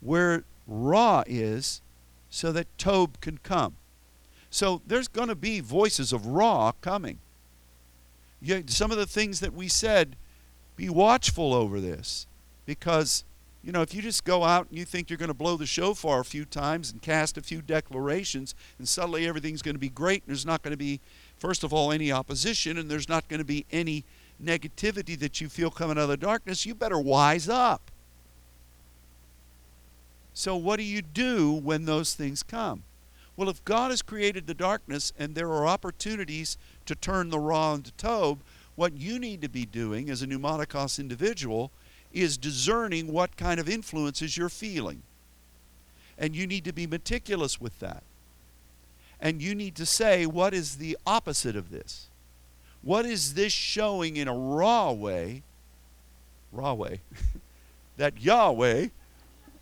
where 0.00 0.44
Ra 0.66 1.22
is 1.26 1.80
so 2.30 2.52
that 2.52 2.66
Tob 2.78 3.20
can 3.20 3.38
come. 3.38 3.76
So 4.50 4.82
there's 4.86 5.08
going 5.08 5.28
to 5.28 5.34
be 5.34 5.60
voices 5.60 6.12
of 6.12 6.26
Ra 6.26 6.72
coming. 6.80 7.18
You, 8.40 8.64
some 8.66 8.90
of 8.90 8.98
the 8.98 9.06
things 9.06 9.40
that 9.40 9.52
we 9.52 9.68
said, 9.68 10.16
be 10.76 10.88
watchful 10.88 11.54
over 11.54 11.80
this 11.80 12.26
because 12.66 13.24
you 13.64 13.72
know, 13.72 13.80
if 13.80 13.94
you 13.94 14.02
just 14.02 14.24
go 14.24 14.44
out 14.44 14.68
and 14.68 14.78
you 14.78 14.84
think 14.84 15.08
you're 15.08 15.16
going 15.16 15.28
to 15.28 15.34
blow 15.34 15.56
the 15.56 15.64
shofar 15.64 16.20
a 16.20 16.24
few 16.24 16.44
times 16.44 16.92
and 16.92 17.00
cast 17.00 17.38
a 17.38 17.42
few 17.42 17.62
declarations, 17.62 18.54
and 18.78 18.86
suddenly 18.86 19.26
everything's 19.26 19.62
going 19.62 19.74
to 19.74 19.80
be 19.80 19.88
great, 19.88 20.22
and 20.22 20.28
there's 20.28 20.44
not 20.44 20.62
going 20.62 20.72
to 20.72 20.76
be, 20.76 21.00
first 21.38 21.64
of 21.64 21.72
all, 21.72 21.90
any 21.90 22.12
opposition, 22.12 22.76
and 22.76 22.90
there's 22.90 23.08
not 23.08 23.26
going 23.26 23.38
to 23.38 23.44
be 23.44 23.64
any 23.72 24.04
negativity 24.42 25.18
that 25.18 25.40
you 25.40 25.48
feel 25.48 25.70
coming 25.70 25.96
out 25.96 26.02
of 26.02 26.08
the 26.10 26.16
darkness, 26.18 26.66
you 26.66 26.74
better 26.74 26.98
wise 26.98 27.48
up. 27.48 27.90
So, 30.34 30.56
what 30.56 30.76
do 30.76 30.82
you 30.82 31.00
do 31.00 31.52
when 31.52 31.86
those 31.86 32.12
things 32.12 32.42
come? 32.42 32.82
Well, 33.36 33.48
if 33.48 33.64
God 33.64 33.90
has 33.90 34.02
created 34.02 34.46
the 34.46 34.54
darkness 34.54 35.12
and 35.18 35.34
there 35.34 35.48
are 35.48 35.66
opportunities 35.66 36.58
to 36.84 36.94
turn 36.94 37.30
the 37.30 37.38
Ra 37.38 37.74
into 37.74 37.92
Tob, 37.92 38.40
what 38.74 38.96
you 38.98 39.18
need 39.18 39.40
to 39.42 39.48
be 39.48 39.64
doing 39.64 40.10
as 40.10 40.20
a 40.20 40.26
pneumaticos 40.26 40.98
individual 40.98 41.70
is 42.14 42.36
discerning 42.38 43.12
what 43.12 43.36
kind 43.36 43.58
of 43.58 43.68
influences 43.68 44.36
you're 44.36 44.48
feeling. 44.48 45.02
And 46.16 46.34
you 46.34 46.46
need 46.46 46.64
to 46.64 46.72
be 46.72 46.86
meticulous 46.86 47.60
with 47.60 47.78
that. 47.80 48.04
And 49.20 49.42
you 49.42 49.54
need 49.54 49.74
to 49.76 49.86
say, 49.86 50.24
what 50.24 50.54
is 50.54 50.76
the 50.76 50.96
opposite 51.06 51.56
of 51.56 51.70
this? 51.70 52.08
What 52.82 53.04
is 53.04 53.34
this 53.34 53.52
showing 53.52 54.16
in 54.16 54.28
a 54.28 54.34
raw 54.34 54.92
way, 54.92 55.42
raw 56.52 56.74
way, 56.74 57.00
that 57.96 58.20
Yahweh 58.20 58.88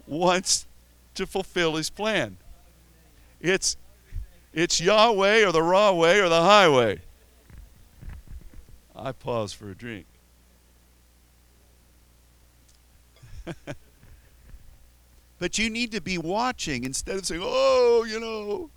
wants 0.06 0.66
to 1.14 1.26
fulfill 1.26 1.76
his 1.76 1.88
plan? 1.88 2.36
It's, 3.40 3.76
it's 4.52 4.80
Yahweh 4.80 5.46
or 5.46 5.52
the 5.52 5.62
raw 5.62 5.92
way 5.92 6.20
or 6.20 6.28
the 6.28 6.42
highway. 6.42 7.00
I 8.94 9.12
pause 9.12 9.52
for 9.52 9.70
a 9.70 9.74
drink. 9.74 10.06
but 15.38 15.58
you 15.58 15.70
need 15.70 15.92
to 15.92 16.00
be 16.00 16.18
watching 16.18 16.84
instead 16.84 17.16
of 17.16 17.26
saying, 17.26 17.42
oh, 17.44 18.04
you 18.08 18.20
know, 18.20 18.70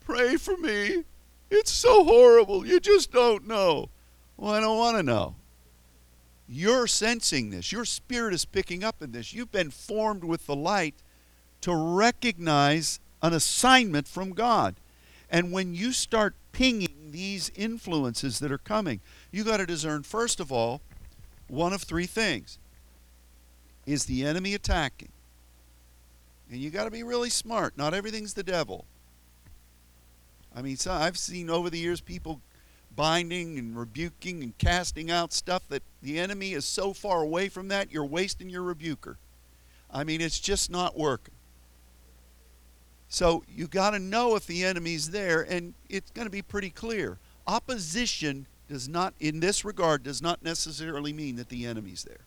pray 0.00 0.36
for 0.36 0.56
me. 0.56 1.04
It's 1.50 1.70
so 1.70 2.04
horrible. 2.04 2.66
You 2.66 2.80
just 2.80 3.12
don't 3.12 3.46
know. 3.46 3.90
Well, 4.36 4.52
I 4.52 4.60
don't 4.60 4.78
want 4.78 4.96
to 4.96 5.02
know. 5.02 5.36
You're 6.48 6.86
sensing 6.86 7.50
this. 7.50 7.72
Your 7.72 7.84
spirit 7.84 8.34
is 8.34 8.44
picking 8.44 8.84
up 8.84 9.02
in 9.02 9.12
this. 9.12 9.32
You've 9.32 9.52
been 9.52 9.70
formed 9.70 10.24
with 10.24 10.46
the 10.46 10.56
light 10.56 10.94
to 11.62 11.74
recognize 11.74 13.00
an 13.22 13.32
assignment 13.32 14.06
from 14.06 14.32
God. 14.32 14.76
And 15.28 15.50
when 15.50 15.74
you 15.74 15.92
start 15.92 16.34
pinging 16.52 17.10
these 17.10 17.50
influences 17.56 18.38
that 18.38 18.52
are 18.52 18.58
coming, 18.58 19.00
you 19.32 19.42
got 19.42 19.56
to 19.56 19.66
discern, 19.66 20.02
first 20.02 20.38
of 20.38 20.52
all, 20.52 20.80
one 21.48 21.72
of 21.72 21.82
three 21.82 22.06
things 22.06 22.58
is 23.86 24.04
the 24.04 24.24
enemy 24.24 24.54
attacking? 24.54 25.10
And 26.50 26.60
you 26.60 26.70
got 26.70 26.84
to 26.84 26.90
be 26.90 27.02
really 27.02 27.30
smart. 27.30 27.76
Not 27.76 27.94
everything's 27.94 28.34
the 28.34 28.42
devil. 28.42 28.84
I 30.54 30.62
mean, 30.62 30.76
so 30.76 30.92
I've 30.92 31.18
seen 31.18 31.50
over 31.50 31.70
the 31.70 31.78
years 31.78 32.00
people 32.00 32.40
binding 32.94 33.58
and 33.58 33.78
rebuking 33.78 34.42
and 34.42 34.56
casting 34.58 35.10
out 35.10 35.32
stuff 35.32 35.62
that 35.68 35.82
the 36.02 36.18
enemy 36.18 36.54
is 36.54 36.64
so 36.64 36.92
far 36.92 37.20
away 37.22 37.48
from 37.48 37.68
that, 37.68 37.92
you're 37.92 38.04
wasting 38.04 38.48
your 38.48 38.62
rebuker. 38.62 39.18
I 39.90 40.02
mean, 40.02 40.20
it's 40.20 40.40
just 40.40 40.70
not 40.70 40.98
working. 40.98 41.34
So 43.08 43.44
you 43.54 43.66
got 43.68 43.90
to 43.90 43.98
know 43.98 44.34
if 44.34 44.46
the 44.46 44.64
enemy's 44.64 45.10
there, 45.10 45.42
and 45.42 45.74
it's 45.88 46.10
going 46.10 46.26
to 46.26 46.30
be 46.30 46.42
pretty 46.42 46.70
clear. 46.70 47.18
Opposition 47.46 48.46
does 48.68 48.88
not, 48.88 49.14
in 49.20 49.40
this 49.40 49.64
regard, 49.64 50.02
does 50.02 50.20
not 50.20 50.42
necessarily 50.42 51.12
mean 51.12 51.36
that 51.36 51.48
the 51.48 51.66
enemy's 51.66 52.02
there. 52.02 52.24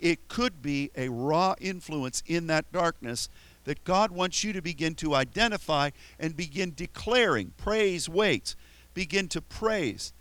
It 0.00 0.28
could 0.28 0.62
be 0.62 0.90
a 0.96 1.08
Ra 1.08 1.54
influence 1.60 2.22
in 2.26 2.46
that 2.46 2.70
darkness 2.72 3.28
that 3.64 3.84
God 3.84 4.10
wants 4.10 4.44
you 4.44 4.52
to 4.52 4.62
begin 4.62 4.94
to 4.96 5.14
identify 5.14 5.90
and 6.18 6.36
begin 6.36 6.72
declaring. 6.74 7.52
Praise 7.56 8.08
waits. 8.08 8.56
Begin 8.94 9.28
to 9.28 9.40
praise. 9.40 10.12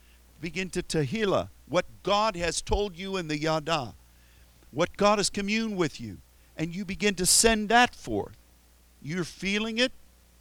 Begin 0.41 0.69
to 0.71 0.83
Tehillah 0.83 1.49
what 1.67 1.85
God 2.03 2.35
has 2.35 2.61
told 2.61 2.97
you 2.97 3.17
in 3.17 3.27
the 3.27 3.37
Yada, 3.37 3.93
what 4.71 4.95
God 4.97 5.19
has 5.19 5.29
communed 5.29 5.77
with 5.77 5.99
you, 5.99 6.17
and 6.55 6.75
you 6.75 6.85
begin 6.85 7.15
to 7.15 7.25
send 7.25 7.69
that 7.69 7.93
forth. 7.93 8.35
You're 9.01 9.23
feeling 9.23 9.77
it, 9.77 9.91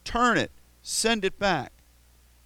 turn 0.03 0.37
it, 0.37 0.51
send 0.81 1.25
it 1.25 1.37
back. 1.37 1.71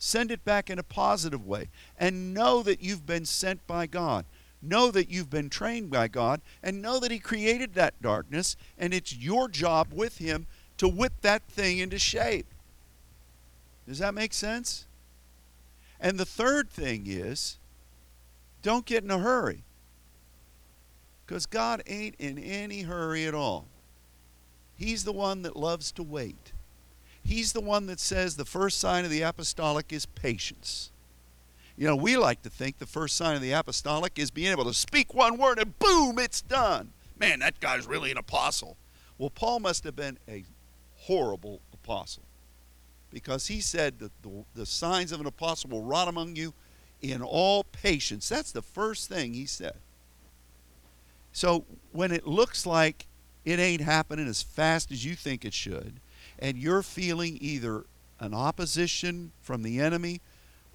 Send 0.04 0.32
it 0.32 0.44
back 0.44 0.72
in 0.72 0.80
a 0.80 0.84
positive 0.84 1.46
way, 1.46 1.70
and 2.00 2.34
know 2.34 2.64
that 2.64 2.82
you've 2.82 3.06
been 3.06 3.24
sent 3.24 3.66
by 3.68 3.86
God. 3.86 4.26
Know 4.62 4.92
that 4.92 5.10
you've 5.10 5.30
been 5.30 5.50
trained 5.50 5.90
by 5.90 6.08
God 6.08 6.42
and 6.62 6.82
know 6.82 7.00
that 7.00 7.12
He 7.12 7.20
created 7.20 7.74
that 7.74 8.02
darkness 8.02 8.56
and 8.78 8.94
it's 8.94 9.16
your 9.16 9.48
job 9.48 9.88
with 9.92 10.18
Him 10.20 10.46
to 10.78 10.88
whip 10.88 11.14
that 11.22 11.44
thing 11.44 11.80
into 11.80 11.98
shape. 12.00 12.48
Does 13.88 14.00
that 14.00 14.14
make 14.14 14.34
sense? 14.34 14.86
And 16.00 16.18
the 16.20 16.26
third 16.26 16.70
thing 16.70 17.04
is 17.08 17.58
don't 18.62 18.86
get 18.86 19.04
in 19.04 19.12
a 19.12 19.20
hurry. 19.20 19.64
Because 21.26 21.46
God 21.46 21.82
ain't 21.88 22.16
in 22.20 22.38
any 22.38 22.82
hurry 22.82 23.26
at 23.26 23.34
all. 23.34 23.68
He's 24.78 25.04
the 25.04 25.14
one 25.14 25.44
that 25.44 25.56
loves 25.56 25.92
to 25.94 26.04
wait. 26.04 26.52
He's 27.24 27.54
the 27.54 27.62
one 27.62 27.86
that 27.86 28.00
says 28.00 28.36
the 28.36 28.46
first 28.46 28.80
sign 28.80 29.06
of 29.06 29.12
the 29.12 29.22
apostolic 29.22 29.94
is 29.94 30.06
patience. 30.06 30.92
You 31.82 31.88
know, 31.88 31.96
we 31.96 32.16
like 32.16 32.44
to 32.44 32.50
think 32.52 32.78
the 32.78 32.86
first 32.86 33.18
sign 33.18 33.36
of 33.36 33.42
the 33.42 33.54
apostolic 33.54 34.20
is 34.20 34.30
being 34.30 34.52
able 34.52 34.66
to 34.66 34.74
speak 34.74 35.16
one 35.16 35.40
word 35.40 35.58
and 35.58 35.80
boom, 35.80 36.20
it's 36.20 36.40
done. 36.40 36.94
Man, 37.18 37.40
that 37.40 37.60
guy's 37.60 37.88
really 37.88 38.12
an 38.12 38.20
apostle. 38.20 38.78
Well, 39.18 39.32
Paul 39.32 39.62
must 39.62 39.84
have 39.86 39.96
been 39.96 40.20
a 40.30 40.44
horrible 40.94 41.60
apostle. 41.74 42.22
Because 43.12 43.48
he 43.48 43.62
said 43.62 43.98
that 43.98 44.12
the, 44.22 44.46
the 44.54 44.68
signs 44.68 45.12
of 45.12 45.22
an 45.22 45.26
apostle 45.26 45.72
will 45.72 45.82
wrought 45.82 46.08
among 46.08 46.36
you 46.36 46.54
in 47.02 47.24
all 47.24 47.64
patience. 47.64 48.30
That's 48.30 48.52
the 48.52 48.62
first 48.62 49.10
thing 49.10 49.34
he 49.34 49.48
said. 49.48 49.78
So 51.32 51.66
when 51.94 52.12
it 52.12 52.28
looks 52.28 52.68
like 52.68 53.08
it 53.44 53.58
ain't 53.58 53.82
happening 53.82 54.28
as 54.28 54.44
fast 54.44 54.92
as 54.92 55.04
you 55.04 55.16
think 55.16 55.44
it 55.46 55.56
should, 55.56 56.00
and 56.38 56.60
you're 56.60 56.84
feeling 56.84 57.40
either 57.42 57.86
an 58.20 58.36
opposition 58.36 59.32
from 59.42 59.64
the 59.64 59.80
enemy 59.80 60.22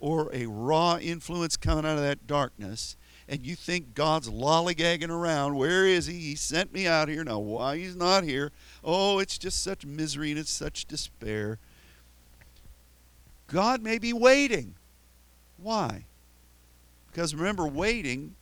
or 0.06 0.30
a 0.32 0.46
Ra 0.46 0.98
influence 0.98 1.56
coming 1.56 1.84
out 1.84 1.96
of 1.96 2.04
that 2.04 2.28
darkness, 2.28 2.96
and 3.28 3.44
you 3.44 3.56
think 3.56 3.92
God's 3.92 4.30
lollygagging 4.30 5.10
around, 5.10 5.56
where 5.56 5.84
is 5.84 6.06
he? 6.06 6.14
He 6.20 6.36
sent 6.36 6.72
me 6.72 6.86
out 6.86 7.08
here. 7.08 7.24
Now, 7.24 7.40
why 7.40 7.78
he's 7.78 7.96
not 7.96 8.22
here? 8.22 8.52
Oh, 8.84 9.18
it's 9.18 9.36
just 9.36 9.64
such 9.64 9.84
misery 9.84 10.30
and 10.30 10.38
it's 10.38 10.52
such 10.52 10.86
despair. 10.86 11.58
God 13.48 13.82
may 13.82 13.98
be 13.98 14.12
waiting. 14.12 14.76
Why? 15.60 16.04
Because 17.10 17.34
remember, 17.34 17.66
waiting 17.66 18.36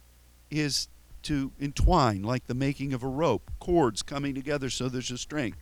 is 0.51 0.89
to 1.23 1.51
entwine, 1.59 2.23
like 2.23 2.47
the 2.47 2.53
making 2.53 2.93
of 2.93 3.03
a 3.03 3.09
rope, 3.09 3.51
cords 3.59 4.03
coming 4.03 4.35
together 4.35 4.69
so 4.69 4.91
there's 4.91 5.11
a 5.11 5.17
strength. 5.17 5.57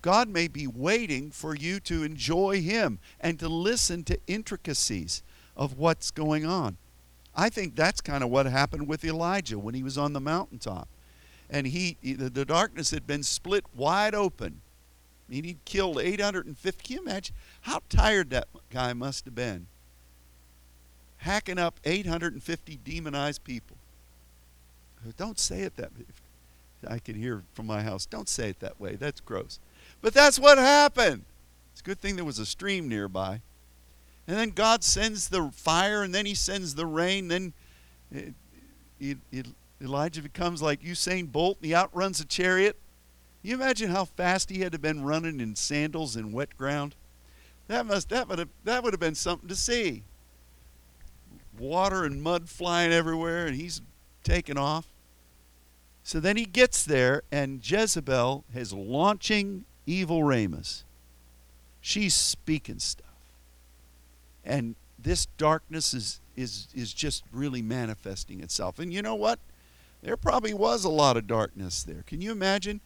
God 0.00 0.30
may 0.30 0.48
be 0.48 0.66
waiting 0.66 1.30
for 1.30 1.54
you 1.54 1.78
to 1.80 2.04
enjoy 2.04 2.62
Him 2.62 3.00
and 3.20 3.38
to 3.38 3.50
listen 3.50 4.02
to 4.04 4.18
intricacies 4.26 5.22
of 5.56 5.78
what's 5.78 6.10
going 6.10 6.46
on. 6.46 6.76
I 7.34 7.48
think 7.48 7.76
that's 7.76 8.00
kind 8.00 8.22
of 8.22 8.30
what 8.30 8.46
happened 8.46 8.88
with 8.88 9.04
Elijah 9.04 9.58
when 9.58 9.74
he 9.74 9.82
was 9.82 9.96
on 9.96 10.12
the 10.12 10.20
mountaintop. 10.20 10.88
And 11.48 11.66
he, 11.66 11.96
the 12.02 12.44
darkness 12.44 12.90
had 12.90 13.06
been 13.06 13.22
split 13.22 13.64
wide 13.74 14.14
open. 14.14 14.60
I 15.28 15.32
mean, 15.32 15.44
he'd 15.44 15.64
killed 15.64 15.98
850. 15.98 16.82
Can 16.82 16.96
you 16.96 17.02
imagine 17.02 17.34
how 17.62 17.80
tired 17.88 18.30
that 18.30 18.48
guy 18.70 18.92
must 18.92 19.24
have 19.24 19.34
been? 19.34 19.66
Hacking 21.18 21.58
up 21.58 21.78
850 21.84 22.78
demonized 22.84 23.44
people. 23.44 23.76
Don't 25.16 25.38
say 25.38 25.62
it 25.62 25.76
that 25.76 25.96
way. 25.96 26.04
I 26.86 26.98
can 26.98 27.14
hear 27.14 27.44
from 27.54 27.66
my 27.66 27.82
house. 27.82 28.06
Don't 28.06 28.28
say 28.28 28.50
it 28.50 28.60
that 28.60 28.80
way. 28.80 28.96
That's 28.96 29.20
gross. 29.20 29.58
But 30.00 30.14
that's 30.14 30.38
what 30.38 30.58
happened. 30.58 31.24
It's 31.72 31.80
a 31.80 31.84
good 31.84 32.00
thing 32.00 32.16
there 32.16 32.24
was 32.24 32.38
a 32.38 32.46
stream 32.46 32.88
nearby. 32.88 33.40
And 34.26 34.36
then 34.36 34.50
God 34.50 34.84
sends 34.84 35.28
the 35.28 35.50
fire, 35.52 36.02
and 36.02 36.14
then 36.14 36.26
He 36.26 36.34
sends 36.34 36.74
the 36.74 36.86
rain. 36.86 37.28
Then 37.28 37.52
it, 38.10 38.34
it, 39.00 39.18
it, 39.30 39.46
Elijah 39.80 40.22
becomes 40.22 40.62
like 40.62 40.82
Usain 40.82 41.30
Bolt, 41.30 41.58
and 41.58 41.66
he 41.66 41.74
outruns 41.74 42.20
a 42.20 42.24
chariot. 42.24 42.76
You 43.42 43.54
imagine 43.54 43.90
how 43.90 44.04
fast 44.04 44.50
he 44.50 44.60
had 44.60 44.72
to 44.72 44.76
have 44.76 44.82
been 44.82 45.02
running 45.02 45.40
in 45.40 45.56
sandals 45.56 46.14
in 46.14 46.30
wet 46.30 46.56
ground. 46.56 46.94
That 47.66 47.86
must 47.86 48.08
that 48.10 48.28
would 48.28 48.38
have 48.38 48.48
that 48.64 48.84
would 48.84 48.92
have 48.92 49.00
been 49.00 49.16
something 49.16 49.48
to 49.48 49.56
see. 49.56 50.04
Water 51.58 52.04
and 52.04 52.22
mud 52.22 52.48
flying 52.48 52.92
everywhere, 52.92 53.46
and 53.46 53.56
he's 53.56 53.80
taking 54.22 54.56
off. 54.56 54.86
So 56.04 56.20
then 56.20 56.36
he 56.36 56.44
gets 56.44 56.84
there, 56.84 57.22
and 57.32 57.68
Jezebel 57.68 58.44
is 58.54 58.72
launching 58.72 59.64
evil 59.86 60.22
rhemas. 60.22 60.84
She's 61.80 62.14
speaking 62.14 62.78
stuff 62.78 63.11
and 64.44 64.74
this 64.98 65.26
darkness 65.36 65.94
is 65.94 66.20
is 66.36 66.68
is 66.74 66.92
just 66.92 67.24
really 67.32 67.62
manifesting 67.62 68.40
itself. 68.40 68.78
And 68.78 68.92
you 68.92 69.02
know 69.02 69.14
what? 69.14 69.38
There 70.02 70.16
probably 70.16 70.54
was 70.54 70.84
a 70.84 70.90
lot 70.90 71.16
of 71.16 71.26
darkness 71.26 71.82
there. 71.82 72.02
Can 72.06 72.20
you 72.20 72.32
imagine? 72.32 72.80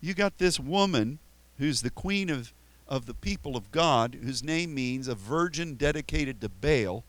You 0.00 0.14
got 0.14 0.38
this 0.38 0.58
woman 0.58 1.18
who's 1.58 1.82
the 1.82 1.90
queen 1.90 2.30
of 2.30 2.52
of 2.88 3.06
the 3.06 3.14
people 3.14 3.56
of 3.56 3.70
God, 3.70 4.18
whose 4.22 4.42
name 4.42 4.74
means 4.74 5.06
a 5.06 5.14
virgin 5.14 5.74
dedicated 5.74 6.40
to 6.40 6.48
Baal. 6.48 7.04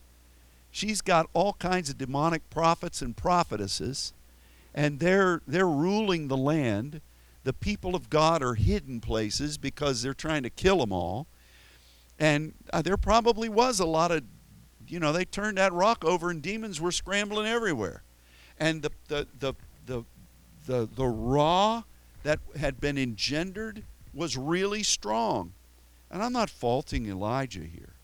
She's 0.69 1.01
got 1.01 1.27
all 1.33 1.53
kinds 1.53 1.89
of 1.89 1.97
demonic 1.97 2.47
prophets 2.49 3.01
and 3.01 3.17
prophetesses, 3.17 4.13
and 4.73 4.99
they're 4.99 5.41
they're 5.47 5.67
ruling 5.67 6.27
the 6.27 6.37
land. 6.37 7.01
The 7.43 7.53
people 7.53 7.95
of 7.95 8.11
God 8.11 8.43
are 8.43 8.53
hidden 8.53 9.01
places 9.01 9.57
because 9.57 10.01
they're 10.03 10.13
trying 10.13 10.43
to 10.43 10.49
kill 10.51 10.77
them 10.77 10.93
all. 10.93 11.25
And 12.21 12.53
uh, 12.71 12.83
there 12.83 12.97
probably 12.97 13.49
was 13.49 13.79
a 13.79 13.85
lot 13.85 14.11
of, 14.11 14.23
you 14.87 14.99
know, 14.99 15.11
they 15.11 15.25
turned 15.25 15.57
that 15.57 15.73
rock 15.73 16.05
over 16.05 16.29
and 16.29 16.39
demons 16.39 16.79
were 16.79 16.91
scrambling 16.91 17.47
everywhere. 17.47 18.03
And 18.59 18.83
the, 18.83 18.91
the, 19.07 19.27
the, 19.39 19.53
the, 19.87 20.03
the, 20.67 20.87
the 20.95 21.07
Ra 21.07 21.81
that 22.21 22.37
had 22.55 22.79
been 22.79 22.99
engendered 22.99 23.81
was 24.13 24.37
really 24.37 24.83
strong. 24.83 25.53
And 26.11 26.21
I'm 26.21 26.31
not 26.31 26.51
faulting 26.51 27.07
Elijah 27.07 27.61
here. 27.61 27.95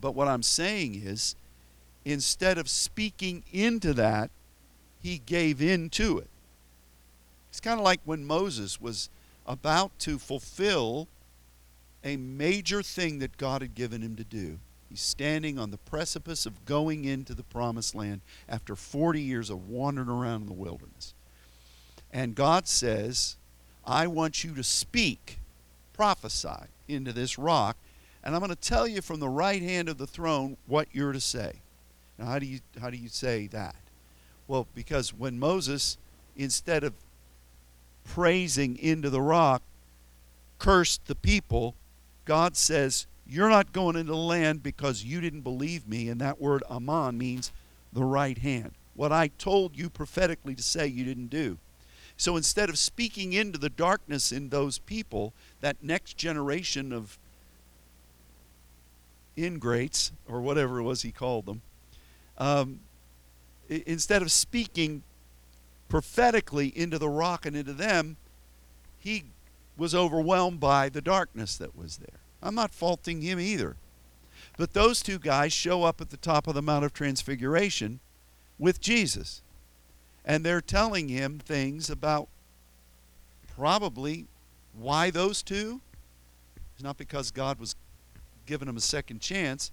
But 0.00 0.14
what 0.14 0.28
I'm 0.28 0.44
saying 0.44 1.02
is, 1.04 1.34
instead 2.04 2.56
of 2.56 2.68
speaking 2.68 3.42
into 3.52 3.94
that, 3.94 4.30
he 5.02 5.18
gave 5.26 5.60
in 5.60 5.90
to 5.90 6.18
it. 6.18 6.30
It's 7.50 7.58
kind 7.58 7.80
of 7.80 7.84
like 7.84 8.00
when 8.04 8.24
Moses 8.24 8.80
was 8.80 9.10
about 9.44 9.98
to 10.00 10.20
fulfill 10.20 11.08
a 12.04 12.16
major 12.16 12.82
thing 12.82 13.18
that 13.18 13.36
God 13.36 13.62
had 13.62 13.74
given 13.74 14.02
him 14.02 14.16
to 14.16 14.24
do. 14.24 14.58
He's 14.88 15.00
standing 15.00 15.58
on 15.58 15.70
the 15.70 15.78
precipice 15.78 16.46
of 16.46 16.64
going 16.64 17.04
into 17.04 17.34
the 17.34 17.42
promised 17.42 17.94
land 17.94 18.20
after 18.48 18.74
40 18.74 19.20
years 19.20 19.50
of 19.50 19.68
wandering 19.68 20.08
around 20.08 20.42
in 20.42 20.46
the 20.46 20.52
wilderness. 20.54 21.12
And 22.10 22.34
God 22.34 22.66
says, 22.66 23.36
I 23.84 24.06
want 24.06 24.44
you 24.44 24.54
to 24.54 24.62
speak, 24.62 25.38
prophesy 25.92 26.68
into 26.86 27.12
this 27.12 27.38
rock, 27.38 27.76
and 28.24 28.34
I'm 28.34 28.40
going 28.40 28.50
to 28.50 28.56
tell 28.56 28.86
you 28.86 29.02
from 29.02 29.20
the 29.20 29.28
right 29.28 29.62
hand 29.62 29.88
of 29.88 29.98
the 29.98 30.06
throne 30.06 30.56
what 30.66 30.88
you're 30.92 31.12
to 31.12 31.20
say. 31.20 31.52
Now, 32.18 32.26
how 32.26 32.38
do 32.38 32.46
you, 32.46 32.60
how 32.80 32.90
do 32.90 32.96
you 32.96 33.08
say 33.08 33.46
that? 33.48 33.76
Well, 34.46 34.66
because 34.74 35.12
when 35.12 35.38
Moses, 35.38 35.98
instead 36.36 36.82
of 36.82 36.94
praising 38.04 38.78
into 38.78 39.10
the 39.10 39.20
rock, 39.20 39.62
cursed 40.58 41.06
the 41.06 41.14
people, 41.14 41.74
God 42.28 42.58
says, 42.58 43.06
You're 43.26 43.48
not 43.48 43.72
going 43.72 43.96
into 43.96 44.12
the 44.12 44.18
land 44.18 44.62
because 44.62 45.02
you 45.02 45.22
didn't 45.22 45.40
believe 45.40 45.88
me. 45.88 46.10
And 46.10 46.20
that 46.20 46.38
word 46.38 46.62
Aman 46.68 47.16
means 47.16 47.50
the 47.90 48.04
right 48.04 48.36
hand. 48.36 48.72
What 48.94 49.12
I 49.12 49.28
told 49.28 49.78
you 49.78 49.88
prophetically 49.88 50.54
to 50.54 50.62
say, 50.62 50.86
you 50.86 51.04
didn't 51.04 51.28
do. 51.28 51.56
So 52.18 52.36
instead 52.36 52.68
of 52.68 52.76
speaking 52.76 53.32
into 53.32 53.58
the 53.58 53.70
darkness 53.70 54.30
in 54.30 54.50
those 54.50 54.78
people, 54.78 55.32
that 55.62 55.82
next 55.82 56.18
generation 56.18 56.92
of 56.92 57.18
ingrates, 59.34 60.12
or 60.28 60.42
whatever 60.42 60.80
it 60.80 60.82
was 60.82 61.00
he 61.00 61.12
called 61.12 61.46
them, 61.46 61.62
um, 62.36 62.80
instead 63.70 64.20
of 64.20 64.30
speaking 64.30 65.02
prophetically 65.88 66.68
into 66.76 66.98
the 66.98 67.08
rock 67.08 67.46
and 67.46 67.56
into 67.56 67.72
them, 67.72 68.18
he 68.98 69.24
was 69.78 69.94
overwhelmed 69.94 70.60
by 70.60 70.88
the 70.90 71.00
darkness 71.00 71.56
that 71.56 71.76
was 71.76 71.98
there. 71.98 72.20
I'm 72.42 72.54
not 72.54 72.74
faulting 72.74 73.22
him 73.22 73.40
either. 73.40 73.76
But 74.56 74.74
those 74.74 75.02
two 75.02 75.18
guys 75.18 75.52
show 75.52 75.84
up 75.84 76.00
at 76.00 76.10
the 76.10 76.16
top 76.16 76.48
of 76.48 76.54
the 76.54 76.62
Mount 76.62 76.84
of 76.84 76.92
Transfiguration 76.92 78.00
with 78.58 78.80
Jesus. 78.80 79.40
And 80.24 80.44
they're 80.44 80.60
telling 80.60 81.08
him 81.08 81.38
things 81.38 81.88
about 81.88 82.28
probably 83.56 84.26
why 84.76 85.10
those 85.10 85.42
two. 85.42 85.80
It's 86.74 86.82
not 86.82 86.98
because 86.98 87.30
God 87.30 87.58
was 87.60 87.76
giving 88.46 88.66
them 88.66 88.76
a 88.76 88.80
second 88.80 89.20
chance, 89.20 89.70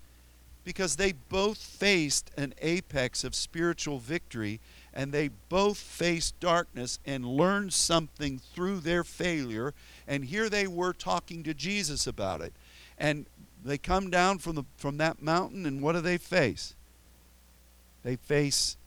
because 0.63 0.95
they 0.95 1.13
both 1.13 1.57
faced 1.57 2.31
an 2.37 2.53
apex 2.61 3.23
of 3.23 3.33
spiritual 3.33 3.99
victory 3.99 4.59
and 4.95 5.11
they 5.11 5.29
both 5.49 5.77
faced 5.77 6.39
darkness 6.39 6.99
and 7.05 7.25
learned 7.25 7.73
something 7.73 8.39
through 8.39 8.79
their 8.79 9.03
failure. 9.03 9.73
And 10.07 10.25
here 10.25 10.49
they 10.49 10.67
were 10.67 10.93
talking 10.93 11.43
to 11.43 11.53
Jesus 11.53 12.07
about 12.07 12.41
it. 12.41 12.53
And 12.97 13.25
they 13.63 13.77
come 13.77 14.09
down 14.09 14.37
from, 14.37 14.55
the, 14.55 14.63
from 14.77 14.97
that 14.97 15.21
mountain, 15.21 15.65
and 15.65 15.81
what 15.81 15.93
do 15.93 16.01
they 16.01 16.17
face? 16.17 16.75
They 18.03 18.15
face 18.15 18.77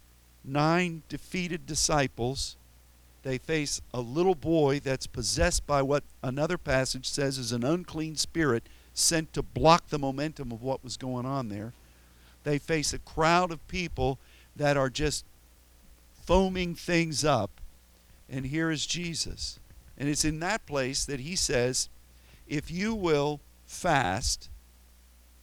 nine 0.44 1.02
defeated 1.08 1.66
disciples. 1.66 2.56
They 3.22 3.36
face 3.36 3.82
a 3.92 4.00
little 4.00 4.36
boy 4.36 4.80
that's 4.80 5.06
possessed 5.06 5.66
by 5.66 5.82
what 5.82 6.04
another 6.22 6.56
passage 6.56 7.06
says 7.06 7.36
is 7.36 7.52
an 7.52 7.64
unclean 7.64 8.16
spirit 8.16 8.62
sent 8.94 9.32
to 9.34 9.42
block 9.42 9.88
the 9.88 9.98
momentum 9.98 10.52
of 10.52 10.62
what 10.62 10.82
was 10.82 10.96
going 10.96 11.26
on 11.26 11.48
there. 11.48 11.74
They 12.44 12.58
face 12.58 12.92
a 12.94 12.98
crowd 12.98 13.50
of 13.50 13.66
people 13.68 14.18
that 14.56 14.76
are 14.76 14.88
just 14.88 15.24
foaming 16.28 16.74
things 16.74 17.24
up. 17.24 17.50
And 18.28 18.44
here 18.44 18.70
is 18.70 18.84
Jesus. 18.84 19.58
And 19.96 20.10
it's 20.10 20.26
in 20.26 20.40
that 20.40 20.66
place 20.66 21.06
that 21.06 21.20
he 21.20 21.34
says, 21.34 21.88
if 22.46 22.70
you 22.70 22.94
will 22.94 23.40
fast, 23.66 24.50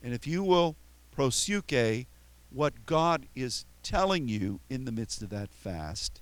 and 0.04 0.14
if 0.14 0.28
you 0.28 0.44
will 0.44 0.76
prosuke 1.18 2.06
what 2.52 2.86
God 2.86 3.26
is 3.34 3.66
telling 3.82 4.28
you 4.28 4.60
in 4.70 4.86
the 4.86 4.92
midst 4.92 5.24
of 5.24 5.32
that 5.32 5.50
fast, 5.50 6.22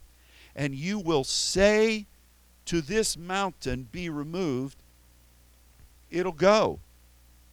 and 0.56 0.74
you 0.74 0.98
will 0.98 1.26
say 1.26 2.06
to 2.64 2.80
this 2.80 3.18
mountain, 3.18 3.90
be 3.92 4.08
removed, 4.08 4.78
it'll 6.10 6.32
go. 6.32 6.80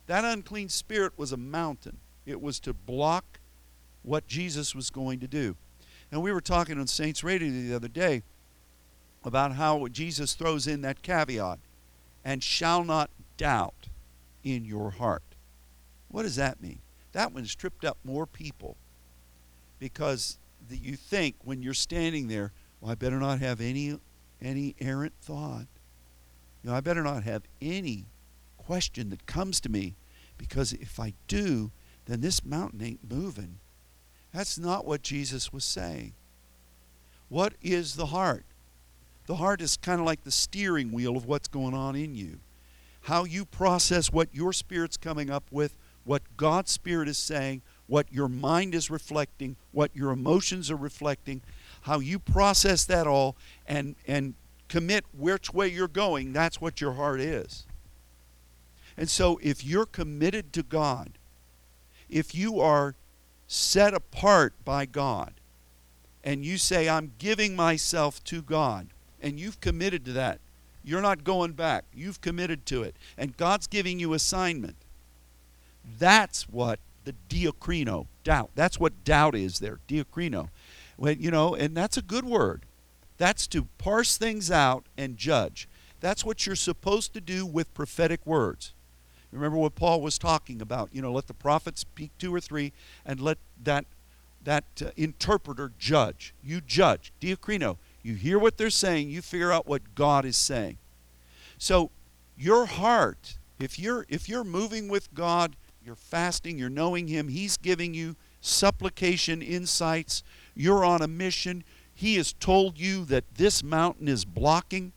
That 0.07 0.25
unclean 0.25 0.69
spirit 0.69 1.15
was 1.17 1.33
a 1.33 1.37
mountain, 1.37 1.97
it 2.25 2.41
was 2.41 2.61
to 2.61 2.73
block 2.73 3.41
what 4.05 4.29
Jesus 4.29 4.77
was 4.77 4.91
going 4.91 5.19
to 5.19 5.27
do. 5.27 5.57
And 6.11 6.23
we 6.23 6.33
were 6.33 6.41
talking 6.41 6.79
on 6.79 6.87
Saints 6.87 7.23
Radio 7.23 7.51
the 7.51 7.75
other 7.75 7.89
day 7.89 8.23
about 9.25 9.53
how 9.53 9.87
Jesus 9.89 10.35
throws 10.35 10.67
in 10.67 10.81
that 10.83 11.03
caveat 11.03 11.59
and 12.25 12.43
shall 12.43 12.85
not 12.85 13.11
doubt 13.37 13.89
in 14.43 14.65
your 14.65 14.91
heart. 14.91 15.23
What 16.09 16.23
does 16.23 16.37
that 16.37 16.61
mean? 16.61 16.81
That 17.13 17.33
one's 17.33 17.55
tripped 17.55 17.85
up 17.85 17.99
more 18.05 18.27
people 18.27 18.77
because 19.79 20.39
you 20.69 20.97
think 20.97 21.37
when 21.43 21.63
you're 21.63 21.75
standing 21.75 22.29
there, 22.29 22.53
well, 22.81 22.93
I 22.93 22.95
better 22.95 23.19
not 23.19 23.41
have 23.41 23.61
any 23.61 23.99
any 24.41 24.75
errant 24.81 25.13
thought. 25.21 25.67
You 26.63 26.71
know, 26.71 26.77
I 26.77 26.81
better 26.81 27.03
not 27.03 27.25
have 27.25 27.43
any 27.61 28.07
question 28.57 29.11
that 29.11 29.27
comes 29.27 29.61
to 29.61 29.69
me 29.69 29.97
because 30.39 30.73
if 30.73 30.99
I 30.99 31.13
do, 31.29 31.73
then 32.07 32.21
this 32.23 32.45
mountain 32.45 32.83
ain't 32.83 33.11
moving. 33.11 33.59
That's 34.33 34.59
not 34.59 34.87
what 34.87 35.03
Jesus 35.03 35.53
was 35.53 35.65
saying. 35.65 36.13
What 37.29 37.55
is 37.63 37.97
the 37.97 38.07
heart? 38.07 38.45
The 39.27 39.37
heart 39.37 39.61
is 39.61 39.77
kind 39.77 40.01
of 40.01 40.07
like 40.07 40.25
the 40.25 40.31
steering 40.31 40.93
wheel 40.93 41.17
of 41.17 41.27
what's 41.27 41.49
going 41.49 41.75
on 41.75 41.95
in 41.95 42.15
you. 42.17 42.41
How 43.03 43.25
you 43.25 43.45
process 43.45 44.13
what 44.13 44.29
your 44.33 44.53
spirit's 44.53 44.97
coming 44.97 45.31
up 45.31 45.45
with, 45.51 45.77
what 46.05 46.23
God's 46.37 46.71
spirit 46.71 47.09
is 47.09 47.19
saying, 47.19 47.63
what 47.87 48.07
your 48.13 48.29
mind 48.29 48.75
is 48.75 48.91
reflecting, 48.91 49.57
what 49.73 49.95
your 49.95 50.11
emotions 50.11 50.71
are 50.71 50.77
reflecting, 50.77 51.43
how 51.83 51.99
you 51.99 52.19
process 52.19 52.85
that 52.85 53.07
all 53.07 53.37
and 53.67 53.97
and 54.07 54.35
commit 54.69 55.05
which 55.13 55.53
way 55.53 55.67
you're 55.67 55.89
going, 55.89 56.33
that's 56.33 56.61
what 56.61 56.81
your 56.81 56.93
heart 56.93 57.21
is. 57.21 57.67
And 58.97 59.09
so 59.11 59.41
if 59.43 59.65
you're 59.65 59.87
committed 59.87 60.53
to 60.53 60.63
God, 60.63 61.11
if 62.09 62.35
you 62.35 62.61
are 62.61 62.95
set 63.53 63.93
apart 63.93 64.55
by 64.65 64.87
God, 64.87 65.33
and 66.23 66.45
you 66.45 66.57
say, 66.57 66.89
I'm 66.89 67.13
giving 67.19 67.57
myself 67.57 68.23
to 68.25 68.43
God, 68.43 68.87
and 69.21 69.41
you've 69.41 69.61
committed 69.61 70.05
to 70.05 70.13
that, 70.13 70.39
you're 70.85 71.03
not 71.03 71.25
going 71.25 71.53
back. 71.53 71.85
You've 71.93 72.21
committed 72.21 72.65
to 72.67 72.85
it. 72.85 72.95
And 73.19 73.37
God's 73.37 73.67
giving 73.67 73.99
you 73.99 74.15
assignment. 74.15 74.77
That's 75.99 76.49
what 76.49 76.79
the 77.05 77.15
diakrino, 77.29 78.07
doubt. 78.23 78.51
That's 78.55 78.79
what 78.79 79.05
doubt 79.05 79.35
is 79.35 79.59
there, 79.59 79.81
diakrino. 79.89 80.49
When, 80.97 81.21
you 81.21 81.33
know, 81.33 81.55
and 81.55 81.77
that's 81.77 81.97
a 81.97 82.03
good 82.03 82.25
word. 82.25 82.63
That's 83.19 83.49
to 83.49 83.67
parse 83.79 84.17
things 84.17 84.51
out 84.51 84.85
and 84.97 85.17
judge. 85.17 85.69
That's 86.01 86.25
what 86.25 86.47
you're 86.47 86.57
supposed 86.57 87.13
to 87.15 87.21
do 87.21 87.45
with 87.45 87.75
prophetic 87.75 88.25
words. 88.25 88.73
Remember 89.33 89.57
what 89.57 89.75
Paul 89.75 90.01
was 90.01 90.19
talking 90.19 90.61
about. 90.61 90.91
You 90.93 91.03
know, 91.03 91.13
let 91.13 91.27
the 91.27 91.35
prophets 91.35 91.83
speak 91.83 92.11
two 92.19 92.35
or 92.35 92.41
three, 92.41 92.73
and 93.05 93.21
let 93.21 93.39
that 93.63 93.85
that 94.43 94.65
uh, 94.85 94.91
interpreter 94.97 95.73
judge. 95.79 96.35
You 96.43 96.61
judge. 96.61 97.13
Diakrino. 97.21 97.77
You 98.03 98.15
hear 98.15 98.39
what 98.39 98.57
they're 98.57 98.71
saying. 98.71 99.11
You 99.11 99.23
figure 99.23 99.53
out 99.53 99.67
what 99.67 99.95
God 99.95 100.25
is 100.25 100.37
saying. 100.37 100.79
So, 101.59 101.91
your 102.39 102.67
heart, 102.67 103.37
if 103.59 103.79
you're 103.79 104.07
if 104.09 104.29
you're 104.29 104.45
moving 104.45 104.89
with 104.89 105.13
God, 105.15 105.57
you're 105.85 105.95
fasting, 105.95 106.59
you're 106.59 106.71
knowing 106.71 107.09
Him. 107.09 107.29
He's 107.29 107.57
giving 107.57 107.95
you 107.95 108.17
supplication, 108.41 109.43
insights. 109.43 110.23
You're 110.55 110.85
on 110.85 111.03
a 111.03 111.09
mission. 111.09 111.65
He 111.95 112.17
has 112.17 112.33
told 112.33 112.79
you 112.79 113.05
that 113.07 113.25
this 113.35 113.63
mountain 113.63 114.09
is 114.09 114.25
blocking, 114.25 114.93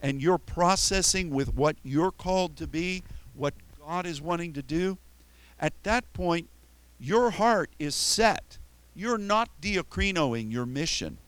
and 0.00 0.22
you're 0.22 0.38
processing 0.38 1.30
with 1.30 1.54
what 1.54 1.76
you're 1.82 2.10
called 2.10 2.56
to 2.56 2.66
be, 2.66 3.02
what 3.34 3.52
God 3.86 4.04
is 4.04 4.20
wanting 4.20 4.52
to 4.54 4.62
do, 4.62 4.98
at 5.60 5.72
that 5.84 6.12
point, 6.12 6.48
your 6.98 7.30
heart 7.30 7.70
is 7.78 7.94
set. 7.94 8.58
You're 8.96 9.16
not 9.16 9.48
diakrinoing 9.62 10.50
your 10.50 10.66
mission. 10.66 11.18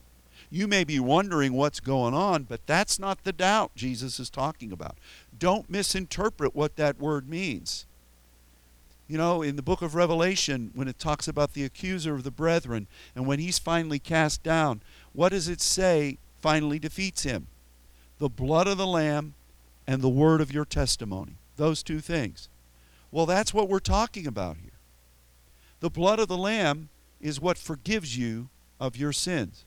You 0.49 0.67
may 0.67 0.83
be 0.83 0.99
wondering 0.99 1.53
what's 1.53 1.79
going 1.79 2.13
on, 2.13 2.43
but 2.43 2.67
that's 2.67 2.99
not 2.99 3.23
the 3.23 3.31
doubt 3.31 3.75
Jesus 3.75 4.19
is 4.19 4.29
talking 4.29 4.73
about. 4.73 4.97
Don't 5.37 5.69
misinterpret 5.69 6.53
what 6.53 6.75
that 6.75 6.99
word 6.99 7.29
means. 7.29 7.85
You 9.07 9.17
know, 9.17 9.41
in 9.41 9.55
the 9.55 9.61
book 9.61 9.81
of 9.81 9.95
Revelation, 9.95 10.71
when 10.73 10.89
it 10.89 10.99
talks 10.99 11.29
about 11.29 11.53
the 11.53 11.63
accuser 11.63 12.13
of 12.13 12.23
the 12.23 12.31
brethren, 12.31 12.87
and 13.15 13.25
when 13.25 13.39
he's 13.39 13.57
finally 13.57 13.99
cast 13.99 14.43
down, 14.43 14.81
what 15.13 15.29
does 15.29 15.47
it 15.47 15.61
say 15.61 16.17
finally 16.41 16.77
defeats 16.77 17.23
him? 17.23 17.47
The 18.17 18.29
blood 18.29 18.67
of 18.67 18.77
the 18.77 18.87
Lamb 18.87 19.35
and 19.87 20.01
the 20.01 20.09
word 20.09 20.41
of 20.41 20.53
your 20.53 20.65
testimony. 20.65 21.37
Those 21.59 21.83
two 21.83 21.99
things. 21.99 22.47
Well, 23.11 23.25
that's 23.25 23.53
what 23.53 23.67
we're 23.67 23.79
talking 23.79 24.25
about 24.25 24.55
here. 24.61 24.79
The 25.81 25.89
blood 25.89 26.17
of 26.17 26.29
the 26.29 26.37
Lamb 26.37 26.87
is 27.19 27.41
what 27.41 27.57
forgives 27.57 28.17
you 28.17 28.47
of 28.79 28.95
your 28.95 29.11
sins. 29.11 29.65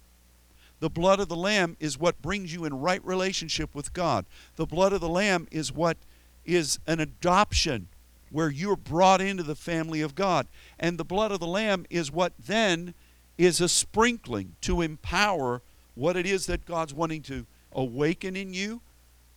The 0.81 0.89
blood 0.89 1.21
of 1.21 1.29
the 1.29 1.37
Lamb 1.37 1.77
is 1.81 1.99
what 1.99 2.23
brings 2.23 2.51
you 2.51 2.65
in 2.65 2.81
right 2.81 3.05
relationship 3.05 3.75
with 3.75 3.93
God. 3.93 4.25
The 4.57 4.65
blood 4.65 4.95
of 4.95 5.03
the 5.03 5.09
Lamb 5.09 5.47
is 5.51 5.71
what 5.71 5.99
is 6.47 6.79
an 6.87 6.99
adoption 6.99 7.89
where 8.31 8.49
you're 8.49 8.75
brought 8.75 9.21
into 9.21 9.43
the 9.43 9.55
family 9.55 10.01
of 10.01 10.15
God. 10.15 10.47
And 10.81 10.97
the 10.97 11.05
blood 11.05 11.31
of 11.31 11.41
the 11.41 11.47
Lamb 11.47 11.85
is 11.91 12.11
what 12.11 12.33
then 12.39 12.95
is 13.37 13.61
a 13.61 13.69
sprinkling 13.69 14.57
to 14.63 14.81
empower 14.81 15.61
what 15.95 16.17
it 16.17 16.25
is 16.25 16.47
that 16.47 16.65
God's 16.65 16.95
wanting 16.95 17.21
to 17.25 17.45
awaken 17.71 18.35
in 18.35 18.55
you, 18.55 18.81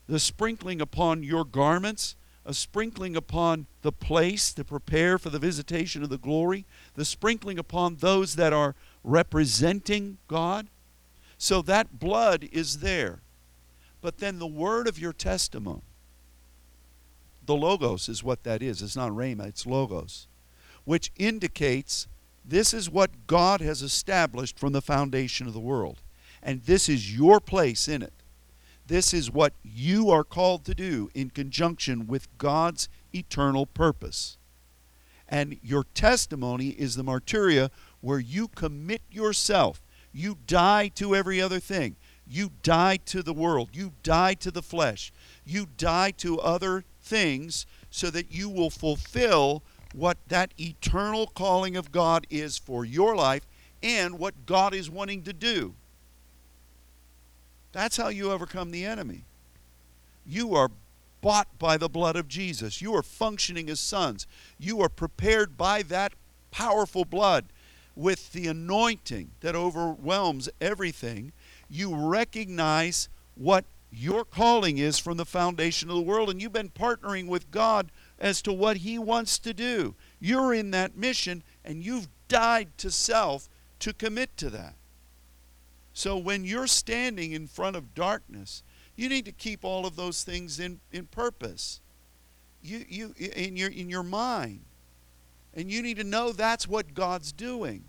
the 0.08 0.20
sprinkling 0.20 0.80
upon 0.80 1.22
your 1.22 1.44
garments, 1.44 2.16
a 2.46 2.54
sprinkling 2.54 3.16
upon 3.16 3.66
the 3.82 3.92
place 3.92 4.54
to 4.54 4.64
prepare 4.64 5.18
for 5.18 5.30
the 5.30 5.40
visitation 5.40 6.04
of 6.04 6.10
the 6.10 6.18
glory, 6.18 6.66
the 6.94 7.06
sprinkling 7.06 7.58
upon 7.58 7.96
those 7.96 8.36
that 8.36 8.54
are 8.54 8.76
representing 9.04 10.18
God. 10.28 10.68
So 11.38 11.62
that 11.64 12.00
blood 12.00 12.48
is 12.52 12.80
there. 12.80 13.20
But 14.02 14.20
then 14.20 14.38
the 14.38 14.48
word 14.48 14.88
of 14.88 15.00
your 15.00 15.14
testimony, 15.14 15.82
the 17.46 17.56
logos 17.56 18.08
is 18.08 18.24
what 18.24 18.44
that 18.44 18.62
is. 18.62 18.82
It's 18.82 18.96
not 18.96 19.12
rhema, 19.12 19.48
it's 19.48 19.66
logos, 19.66 20.28
which 20.84 21.12
indicates 21.18 22.08
this 22.44 22.74
is 22.74 22.90
what 22.90 23.26
God 23.26 23.62
has 23.62 23.82
established 23.82 24.60
from 24.60 24.74
the 24.74 24.82
foundation 24.82 25.48
of 25.48 25.54
the 25.54 25.60
world. 25.60 26.04
And 26.44 26.62
this 26.62 26.88
is 26.88 27.18
your 27.18 27.40
place 27.40 27.88
in 27.88 28.04
it. 28.04 28.14
This 28.88 29.14
is 29.14 29.32
what 29.32 29.54
you 29.64 30.10
are 30.12 30.24
called 30.24 30.64
to 30.66 30.76
do 30.76 31.10
in 31.14 31.32
conjunction 31.32 32.08
with 32.08 32.28
God's 32.38 32.88
eternal 33.14 33.66
purpose. 33.66 34.38
And 35.28 35.58
your 35.64 35.86
testimony 35.96 36.70
is 36.70 36.96
the 36.96 37.04
martyria 37.04 37.72
where 38.02 38.20
you 38.20 38.48
commit 38.48 39.02
yourself. 39.10 39.82
You 40.14 40.38
die 40.46 40.90
to 40.96 41.16
every 41.16 41.42
other 41.42 41.60
thing. 41.60 41.96
You 42.28 42.52
die 42.64 42.98
to 43.08 43.24
the 43.24 43.34
world. 43.34 43.70
You 43.74 43.94
die 44.04 44.36
to 44.36 44.52
the 44.52 44.62
flesh. 44.62 45.12
You 45.46 45.68
die 45.78 46.12
to 46.18 46.40
other 46.40 46.84
things 47.02 47.66
so 47.90 48.10
that 48.12 48.32
you 48.32 48.50
will 48.50 48.70
fulfill 48.70 49.64
what 49.94 50.18
that 50.28 50.54
eternal 50.60 51.28
calling 51.28 51.76
of 51.76 51.92
God 51.92 52.28
is 52.30 52.58
for 52.58 52.86
your 52.86 53.16
life 53.16 53.48
and 53.82 54.20
what 54.20 54.46
God 54.46 54.74
is 54.74 54.90
wanting 54.90 55.24
to 55.24 55.34
do. 55.34 55.76
That's 57.76 57.98
how 57.98 58.08
you 58.08 58.32
overcome 58.32 58.72
the 58.72 58.86
enemy. 58.86 59.26
You 60.26 60.56
are 60.56 60.72
bought 61.20 61.60
by 61.60 61.76
the 61.76 61.90
blood 61.90 62.16
of 62.16 62.30
Jesus. 62.30 62.82
You 62.82 62.96
are 62.96 63.04
functioning 63.04 63.70
as 63.70 63.82
sons. 63.82 64.28
You 64.58 64.80
are 64.80 64.88
prepared 64.88 65.58
by 65.58 65.82
that 65.82 66.14
powerful 66.52 67.04
blood 67.04 67.48
with 67.94 68.32
the 68.32 68.48
anointing 68.48 69.32
that 69.42 69.58
overwhelms 69.58 70.48
everything. 70.62 71.34
You 71.70 71.94
recognize 71.94 73.10
what 73.36 73.66
your 73.92 74.24
calling 74.24 74.78
is 74.78 74.98
from 74.98 75.18
the 75.18 75.26
foundation 75.26 75.90
of 75.90 75.98
the 75.98 76.02
world, 76.02 76.30
and 76.30 76.42
you've 76.42 76.54
been 76.54 76.70
partnering 76.70 77.28
with 77.28 77.52
God 77.52 77.92
as 78.18 78.42
to 78.44 78.54
what 78.54 78.78
He 78.78 78.98
wants 78.98 79.38
to 79.40 79.54
do. 79.54 79.96
You're 80.22 80.54
in 80.54 80.72
that 80.72 80.96
mission, 80.96 81.44
and 81.66 81.84
you've 81.84 82.08
died 82.30 82.70
to 82.78 82.90
self 82.90 83.50
to 83.80 83.92
commit 83.92 84.38
to 84.38 84.50
that. 84.52 84.76
So 85.96 86.18
when 86.18 86.44
you're 86.44 86.68
standing 86.68 87.32
in 87.32 87.48
front 87.48 87.78
of 87.78 87.96
darkness, 87.96 88.64
you 88.98 89.08
need 89.08 89.24
to 89.26 89.32
keep 89.32 89.64
all 89.64 89.86
of 89.86 89.96
those 89.96 90.26
things 90.26 90.60
in, 90.60 90.82
in 90.92 91.06
purpose. 91.06 91.80
You, 92.62 92.86
you 92.88 93.16
in 93.18 93.56
your 93.56 93.70
in 93.70 93.90
your 93.90 94.04
mind. 94.04 94.60
And 95.54 95.72
you 95.72 95.82
need 95.82 95.96
to 95.96 96.04
know 96.04 96.34
that's 96.34 96.68
what 96.68 96.94
God's 96.94 97.32
doing. 97.32 97.86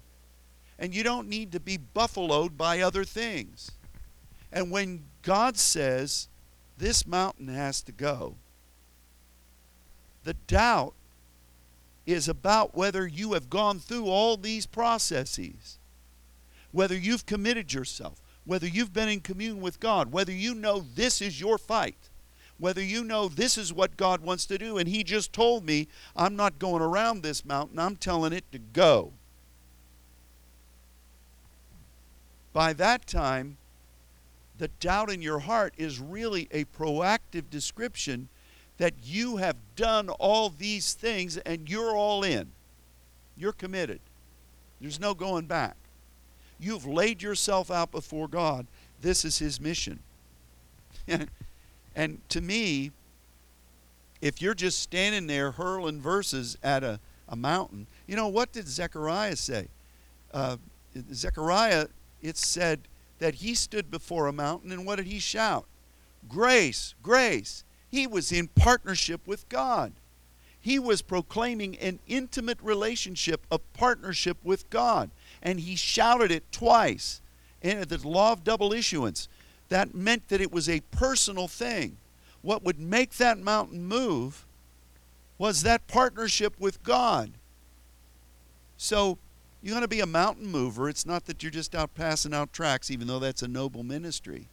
And 0.78 0.94
you 0.94 1.02
don't 1.02 1.28
need 1.28 1.50
to 1.52 1.60
be 1.60 1.78
buffaloed 1.78 2.56
by 2.56 2.80
other 2.80 3.02
things. 3.02 3.72
And 4.52 4.70
when 4.70 5.02
God 5.22 5.56
says 5.56 6.28
this 6.78 7.08
mountain 7.08 7.48
has 7.48 7.82
to 7.82 7.92
go, 7.92 8.36
the 10.22 10.34
doubt 10.34 10.94
is 12.06 12.28
about 12.28 12.76
whether 12.76 13.04
you 13.04 13.32
have 13.32 13.50
gone 13.50 13.80
through 13.80 14.06
all 14.06 14.36
these 14.36 14.64
processes 14.64 15.78
whether 16.72 16.96
you've 16.96 17.26
committed 17.26 17.72
yourself, 17.72 18.20
whether 18.44 18.66
you've 18.66 18.92
been 18.92 19.08
in 19.08 19.20
commune 19.20 19.60
with 19.60 19.80
God, 19.80 20.12
whether 20.12 20.32
you 20.32 20.54
know 20.54 20.84
this 20.94 21.20
is 21.20 21.40
your 21.40 21.58
fight, 21.58 22.10
whether 22.58 22.82
you 22.82 23.04
know 23.04 23.28
this 23.28 23.58
is 23.58 23.72
what 23.72 23.96
God 23.96 24.20
wants 24.20 24.46
to 24.46 24.58
do 24.58 24.78
and 24.78 24.88
He 24.88 25.04
just 25.04 25.32
told 25.32 25.64
me 25.64 25.88
I'm 26.14 26.36
not 26.36 26.58
going 26.58 26.82
around 26.82 27.22
this 27.22 27.44
mountain, 27.44 27.78
I'm 27.78 27.96
telling 27.96 28.32
it 28.32 28.44
to 28.52 28.58
go. 28.58 29.12
By 32.52 32.72
that 32.74 33.06
time, 33.06 33.58
the 34.58 34.68
doubt 34.68 35.10
in 35.10 35.20
your 35.20 35.40
heart 35.40 35.74
is 35.76 36.00
really 36.00 36.48
a 36.50 36.64
proactive 36.64 37.50
description 37.50 38.28
that 38.78 38.94
you 39.02 39.36
have 39.36 39.56
done 39.74 40.08
all 40.08 40.48
these 40.48 40.94
things 40.94 41.36
and 41.38 41.68
you're 41.68 41.94
all 41.94 42.22
in. 42.22 42.52
You're 43.36 43.52
committed. 43.52 44.00
There's 44.80 45.00
no 45.00 45.14
going 45.14 45.46
back. 45.46 45.76
You've 46.58 46.86
laid 46.86 47.22
yourself 47.22 47.70
out 47.70 47.90
before 47.90 48.28
God. 48.28 48.66
This 49.00 49.24
is 49.24 49.38
His 49.38 49.60
mission. 49.60 50.00
and 51.96 52.28
to 52.28 52.40
me, 52.40 52.92
if 54.20 54.40
you're 54.40 54.54
just 54.54 54.80
standing 54.80 55.26
there 55.26 55.52
hurling 55.52 56.00
verses 56.00 56.56
at 56.62 56.82
a, 56.82 56.98
a 57.28 57.36
mountain, 57.36 57.86
you 58.06 58.16
know, 58.16 58.28
what 58.28 58.52
did 58.52 58.68
Zechariah 58.68 59.36
say? 59.36 59.68
Uh, 60.32 60.56
Zechariah, 61.12 61.88
it 62.22 62.36
said 62.36 62.80
that 63.18 63.36
he 63.36 63.54
stood 63.54 63.90
before 63.90 64.26
a 64.26 64.32
mountain, 64.32 64.72
and 64.72 64.86
what 64.86 64.96
did 64.96 65.06
he 65.06 65.18
shout? 65.18 65.66
Grace, 66.28 66.94
grace. 67.02 67.64
He 67.90 68.06
was 68.06 68.32
in 68.32 68.48
partnership 68.48 69.26
with 69.26 69.48
God. 69.48 69.92
He 70.66 70.80
was 70.80 71.00
proclaiming 71.00 71.78
an 71.78 72.00
intimate 72.08 72.58
relationship, 72.60 73.46
a 73.52 73.58
partnership 73.60 74.36
with 74.42 74.68
God. 74.68 75.12
And 75.40 75.60
he 75.60 75.76
shouted 75.76 76.32
it 76.32 76.50
twice. 76.50 77.22
And 77.62 77.84
the 77.84 78.08
law 78.08 78.32
of 78.32 78.42
double 78.42 78.72
issuance, 78.72 79.28
that 79.68 79.94
meant 79.94 80.26
that 80.26 80.40
it 80.40 80.50
was 80.50 80.68
a 80.68 80.80
personal 80.90 81.46
thing. 81.46 81.98
What 82.42 82.64
would 82.64 82.80
make 82.80 83.12
that 83.12 83.38
mountain 83.38 83.84
move 83.84 84.44
was 85.38 85.62
that 85.62 85.86
partnership 85.86 86.58
with 86.58 86.82
God. 86.82 87.30
So 88.76 89.18
you're 89.62 89.70
going 89.70 89.82
to 89.82 89.88
be 89.88 90.00
a 90.00 90.04
mountain 90.06 90.48
mover. 90.48 90.88
It's 90.88 91.06
not 91.06 91.26
that 91.26 91.44
you're 91.44 91.52
just 91.52 91.76
out 91.76 91.94
passing 91.94 92.34
out 92.34 92.52
tracts, 92.52 92.90
even 92.90 93.06
though 93.06 93.20
that's 93.20 93.42
a 93.42 93.48
noble 93.48 93.84
ministry. 93.84 94.48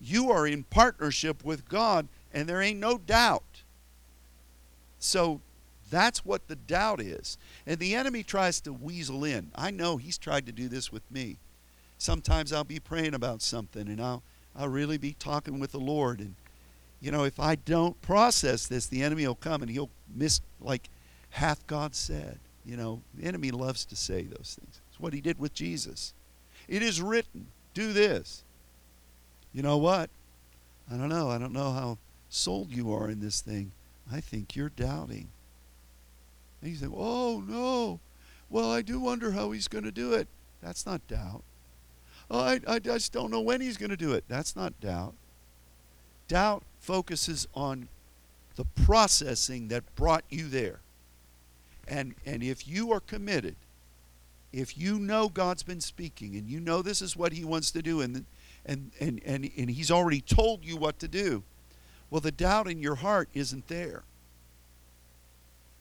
You 0.00 0.30
are 0.30 0.46
in 0.46 0.64
partnership 0.64 1.44
with 1.44 1.68
God, 1.68 2.08
and 2.32 2.48
there 2.48 2.62
ain't 2.62 2.80
no 2.80 2.96
doubt. 2.96 3.53
So 5.04 5.40
that's 5.90 6.24
what 6.24 6.48
the 6.48 6.56
doubt 6.56 7.00
is. 7.00 7.36
And 7.66 7.78
the 7.78 7.94
enemy 7.94 8.22
tries 8.22 8.60
to 8.62 8.72
weasel 8.72 9.24
in. 9.24 9.50
I 9.54 9.70
know 9.70 9.96
he's 9.96 10.18
tried 10.18 10.46
to 10.46 10.52
do 10.52 10.68
this 10.68 10.90
with 10.90 11.02
me. 11.10 11.36
Sometimes 11.98 12.52
I'll 12.52 12.64
be 12.64 12.80
praying 12.80 13.14
about 13.14 13.42
something 13.42 13.88
and 13.88 14.00
I'll 14.00 14.22
I'll 14.56 14.68
really 14.68 14.98
be 14.98 15.14
talking 15.18 15.58
with 15.58 15.72
the 15.72 15.80
Lord 15.80 16.20
and 16.20 16.34
you 17.00 17.10
know, 17.10 17.24
if 17.24 17.38
I 17.38 17.56
don't 17.56 18.00
process 18.00 18.66
this, 18.66 18.86
the 18.86 19.02
enemy 19.02 19.26
will 19.26 19.34
come 19.34 19.60
and 19.60 19.70
he'll 19.70 19.90
miss 20.14 20.40
like 20.58 20.88
hath 21.30 21.66
God 21.66 21.94
said. 21.94 22.38
You 22.64 22.78
know, 22.78 23.02
the 23.14 23.26
enemy 23.26 23.50
loves 23.50 23.84
to 23.86 23.96
say 23.96 24.22
those 24.22 24.56
things. 24.58 24.80
It's 24.88 25.00
what 25.00 25.12
he 25.12 25.20
did 25.20 25.38
with 25.38 25.52
Jesus. 25.52 26.14
It 26.66 26.82
is 26.82 27.02
written, 27.02 27.48
do 27.74 27.92
this. 27.92 28.42
You 29.52 29.62
know 29.62 29.76
what? 29.76 30.08
I 30.90 30.96
don't 30.96 31.10
know. 31.10 31.28
I 31.28 31.36
don't 31.36 31.52
know 31.52 31.72
how 31.72 31.98
sold 32.30 32.70
you 32.70 32.92
are 32.94 33.10
in 33.10 33.20
this 33.20 33.42
thing. 33.42 33.72
I 34.12 34.20
think 34.20 34.54
you're 34.54 34.68
doubting. 34.68 35.28
And 36.60 36.70
you 36.70 36.76
say, 36.76 36.86
oh, 36.94 37.42
no. 37.46 38.00
Well, 38.50 38.70
I 38.70 38.82
do 38.82 39.00
wonder 39.00 39.32
how 39.32 39.50
he's 39.50 39.68
going 39.68 39.84
to 39.84 39.92
do 39.92 40.12
it. 40.12 40.28
That's 40.62 40.86
not 40.86 41.06
doubt. 41.08 41.42
Oh, 42.30 42.40
I, 42.40 42.60
I 42.66 42.78
just 42.78 43.12
don't 43.12 43.30
know 43.30 43.40
when 43.40 43.60
he's 43.60 43.76
going 43.76 43.90
to 43.90 43.96
do 43.96 44.12
it. 44.12 44.24
That's 44.28 44.56
not 44.56 44.78
doubt. 44.80 45.14
Doubt 46.28 46.62
focuses 46.80 47.46
on 47.54 47.88
the 48.56 48.64
processing 48.64 49.68
that 49.68 49.94
brought 49.94 50.24
you 50.30 50.48
there. 50.48 50.80
And, 51.86 52.14
and 52.24 52.42
if 52.42 52.66
you 52.66 52.92
are 52.92 53.00
committed, 53.00 53.56
if 54.52 54.78
you 54.78 54.98
know 54.98 55.28
God's 55.28 55.62
been 55.62 55.80
speaking 55.80 56.36
and 56.36 56.48
you 56.48 56.60
know 56.60 56.80
this 56.80 57.02
is 57.02 57.16
what 57.16 57.32
he 57.32 57.44
wants 57.44 57.70
to 57.72 57.82
do 57.82 58.00
and, 58.00 58.24
and, 58.64 58.92
and, 59.00 59.20
and, 59.26 59.50
and 59.56 59.70
he's 59.70 59.90
already 59.90 60.20
told 60.20 60.64
you 60.64 60.76
what 60.76 60.98
to 61.00 61.08
do, 61.08 61.42
well, 62.14 62.20
the 62.20 62.30
doubt 62.30 62.70
in 62.70 62.80
your 62.80 62.94
heart 62.94 63.28
isn't 63.34 63.66
there. 63.66 64.04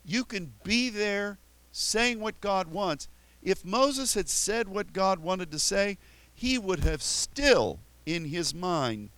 You 0.03 0.25
can 0.25 0.51
be 0.63 0.89
there 0.89 1.37
saying 1.71 2.19
what 2.21 2.41
God 2.41 2.69
wants. 2.71 3.07
If 3.43 3.63
Moses 3.63 4.15
had 4.15 4.27
said 4.27 4.67
what 4.67 4.93
God 4.93 5.19
wanted 5.19 5.51
to 5.51 5.59
say, 5.59 5.99
he 6.33 6.57
would 6.57 6.79
have 6.79 7.03
still, 7.03 7.77
in 8.07 8.25
his 8.25 8.51
mind, 8.51 9.09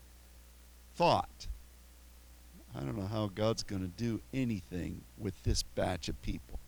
thought, 0.97 1.47
I 2.75 2.81
don't 2.81 2.97
know 2.97 3.07
how 3.07 3.31
God's 3.33 3.63
going 3.63 3.83
to 3.83 4.03
do 4.03 4.19
anything 4.33 4.99
with 5.17 5.41
this 5.43 5.63
batch 5.63 6.09
of 6.09 6.21
people. 6.21 6.59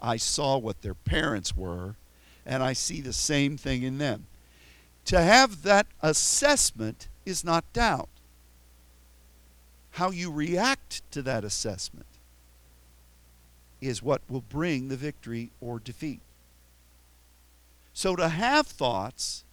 I 0.00 0.16
saw 0.16 0.56
what 0.56 0.80
their 0.80 0.94
parents 0.94 1.54
were, 1.54 1.96
and 2.46 2.62
I 2.62 2.72
see 2.72 3.02
the 3.02 3.12
same 3.12 3.58
thing 3.58 3.82
in 3.82 3.98
them. 3.98 4.28
To 5.04 5.20
have 5.20 5.62
that 5.64 5.88
assessment 6.00 7.08
is 7.26 7.44
not 7.44 7.70
doubt 7.74 8.08
how 9.94 10.10
you 10.10 10.28
react 10.28 11.08
to 11.12 11.22
that 11.22 11.44
assessment 11.44 12.06
is 13.80 14.02
what 14.02 14.22
will 14.28 14.40
bring 14.40 14.88
the 14.88 14.96
victory 14.96 15.50
or 15.60 15.78
defeat. 15.78 16.20
So 17.92 18.16
to 18.16 18.28
have 18.28 18.66
thoughts, 18.66 19.44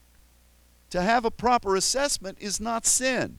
to 0.89 1.03
have 1.03 1.25
a 1.25 1.31
proper 1.31 1.75
assessment 1.75 2.39
is 2.41 2.59
not 2.59 2.87
sin. 2.87 3.37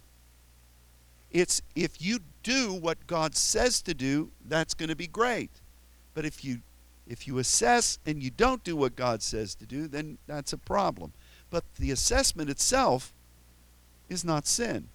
It's 1.32 1.60
if 1.74 2.00
you 2.00 2.20
do 2.44 2.72
what 2.72 3.08
God 3.08 3.34
says 3.34 3.82
to 3.82 3.94
do, 3.94 4.30
that's 4.46 4.74
going 4.74 4.90
to 4.90 4.96
be 4.96 5.08
great. 5.08 5.50
But 6.14 6.24
if 6.24 6.44
you 6.44 6.58
if 7.08 7.26
you 7.26 7.38
assess 7.38 7.98
and 8.06 8.22
you 8.22 8.30
don't 8.30 8.62
do 8.62 8.76
what 8.76 8.94
God 8.94 9.22
says 9.22 9.56
to 9.56 9.66
do, 9.66 9.88
then 9.88 10.18
that's 10.28 10.52
a 10.52 10.58
problem. 10.58 11.12
But 11.50 11.64
the 11.80 11.90
assessment 11.90 12.48
itself 12.48 13.12
is 14.08 14.24
not 14.24 14.46
sin. 14.46 14.86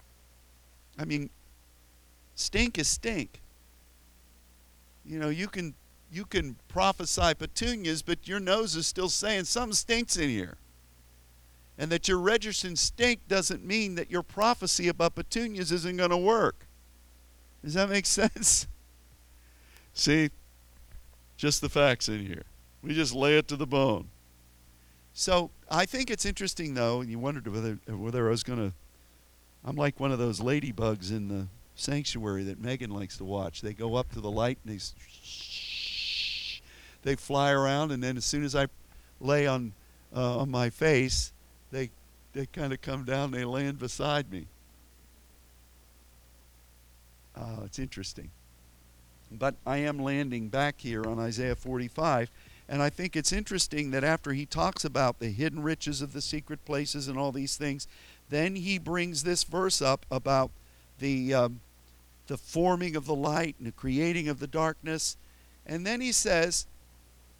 I 0.97 1.03
mean, 1.03 1.29
Stink 2.37 2.77
is 2.77 2.87
stink. 2.87 3.41
You 5.03 5.17
know, 5.17 5.29
you 5.29 5.47
can 5.47 5.73
you 6.11 6.23
can 6.23 6.55
prophesy 6.67 7.33
petunias, 7.33 8.03
but 8.03 8.27
your 8.27 8.39
nose 8.39 8.75
is 8.75 8.85
still 8.85 9.09
saying 9.09 9.45
something 9.45 9.73
stinks 9.73 10.15
in 10.15 10.29
here. 10.29 10.57
And 11.79 11.91
that 11.91 12.07
you're 12.07 12.19
registering 12.19 12.75
stink 12.75 13.27
doesn't 13.27 13.65
mean 13.65 13.95
that 13.95 14.11
your 14.11 14.21
prophecy 14.21 14.87
about 14.87 15.15
petunias 15.15 15.71
isn't 15.71 15.97
going 15.97 16.11
to 16.11 16.17
work. 16.17 16.67
Does 17.63 17.73
that 17.73 17.89
make 17.89 18.05
sense? 18.19 18.67
See, 19.93 20.29
just 21.37 21.59
the 21.61 21.69
facts 21.69 22.07
in 22.07 22.25
here. 22.25 22.43
We 22.83 22.93
just 22.93 23.15
lay 23.15 23.37
it 23.37 23.47
to 23.47 23.55
the 23.55 23.67
bone. 23.67 24.09
So 25.13 25.49
I 25.71 25.85
think 25.85 26.11
it's 26.11 26.25
interesting, 26.25 26.75
though, 26.75 27.01
and 27.01 27.09
you 27.09 27.17
wondered 27.17 27.47
whether 27.47 27.79
whether 27.87 28.27
I 28.27 28.29
was 28.29 28.43
going 28.43 28.59
to. 28.59 28.75
I'm 29.65 29.75
like 29.75 29.99
one 29.99 30.11
of 30.11 30.19
those 30.19 30.39
ladybugs 30.39 31.09
in 31.09 31.27
the 31.27 31.47
sanctuary 31.77 32.43
that 32.43 32.59
Megan 32.59 32.89
likes 32.89 33.17
to 33.17 33.23
watch. 33.23 33.61
They 33.61 33.73
go 33.73 33.95
up 33.95 34.11
to 34.13 34.19
the 34.19 34.31
light 34.31 34.57
and 34.65 34.73
they 34.73 34.79
shh, 34.79 36.61
they 37.03 37.15
fly 37.15 37.51
around, 37.51 37.91
and 37.91 38.03
then 38.03 38.17
as 38.17 38.25
soon 38.25 38.43
as 38.43 38.55
I 38.55 38.67
lay 39.21 39.47
on 39.47 39.73
uh, 40.15 40.39
on 40.39 40.51
my 40.51 40.69
face, 40.69 41.31
they 41.71 41.89
they 42.33 42.45
kind 42.47 42.73
of 42.73 42.81
come 42.81 43.05
down. 43.05 43.25
and 43.25 43.33
They 43.33 43.45
land 43.45 43.79
beside 43.79 44.31
me. 44.31 44.47
Uh, 47.35 47.61
it's 47.65 47.79
interesting. 47.79 48.31
But 49.31 49.55
I 49.65 49.77
am 49.77 49.99
landing 49.99 50.47
back 50.47 50.75
here 50.79 51.05
on 51.05 51.19
Isaiah 51.19 51.55
45. 51.55 52.31
And 52.69 52.81
I 52.81 52.89
think 52.89 53.15
it's 53.15 53.31
interesting 53.31 53.91
that 53.91 54.03
after 54.03 54.33
he 54.33 54.45
talks 54.45 54.83
about 54.83 55.19
the 55.19 55.29
hidden 55.29 55.61
riches 55.63 56.01
of 56.01 56.13
the 56.13 56.21
secret 56.21 56.63
places 56.65 57.07
and 57.07 57.17
all 57.17 57.31
these 57.31 57.55
things, 57.55 57.87
then 58.29 58.55
he 58.55 58.77
brings 58.77 59.23
this 59.23 59.43
verse 59.43 59.81
up 59.81 60.05
about 60.11 60.51
the 60.99 61.33
um, 61.33 61.61
the 62.27 62.37
forming 62.37 62.95
of 62.95 63.05
the 63.05 63.15
light 63.15 63.55
and 63.57 63.67
the 63.67 63.71
creating 63.71 64.27
of 64.27 64.39
the 64.39 64.47
darkness. 64.47 65.17
And 65.65 65.85
then 65.85 66.01
he 66.01 66.11
says, 66.11 66.67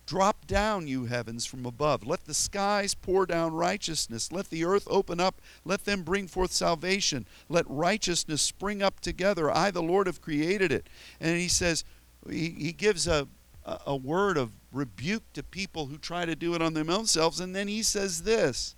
Drop 0.08 0.48
down, 0.48 0.88
you 0.88 1.06
heavens, 1.06 1.46
from 1.46 1.66
above. 1.66 2.08
Let 2.08 2.26
the 2.26 2.34
skies 2.34 2.94
pour 2.94 3.26
down 3.26 3.54
righteousness. 3.54 4.32
Let 4.32 4.50
the 4.50 4.64
earth 4.64 4.88
open 4.90 5.20
up. 5.20 5.42
Let 5.66 5.84
them 5.84 6.04
bring 6.04 6.28
forth 6.28 6.54
salvation. 6.54 7.26
Let 7.50 7.70
righteousness 7.70 8.42
spring 8.42 8.82
up 8.82 9.02
together. 9.02 9.52
I, 9.52 9.70
the 9.70 9.84
Lord, 9.84 10.08
have 10.08 10.22
created 10.22 10.72
it. 10.72 10.88
And 11.20 11.38
he 11.38 11.50
says, 11.50 11.84
he, 12.30 12.52
he 12.52 12.72
gives 12.72 13.06
a, 13.06 13.28
a, 13.86 13.98
word 13.98 14.38
of 14.38 14.52
rebuke 14.72 15.24
to 15.34 15.44
people 15.44 15.88
who 15.88 15.98
try 15.98 16.24
to 16.24 16.38
do 16.38 16.54
it 16.54 16.62
on 16.62 16.74
their 16.74 16.90
own 16.90 17.06
selves. 17.06 17.42
And 17.42 17.54
then 17.54 17.68
he 17.68 17.84
says 17.84 18.24
this 18.24 18.76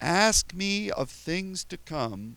Ask 0.00 0.54
me 0.54 0.90
of 0.90 1.10
things 1.10 1.62
to 1.64 1.76
come 1.76 2.36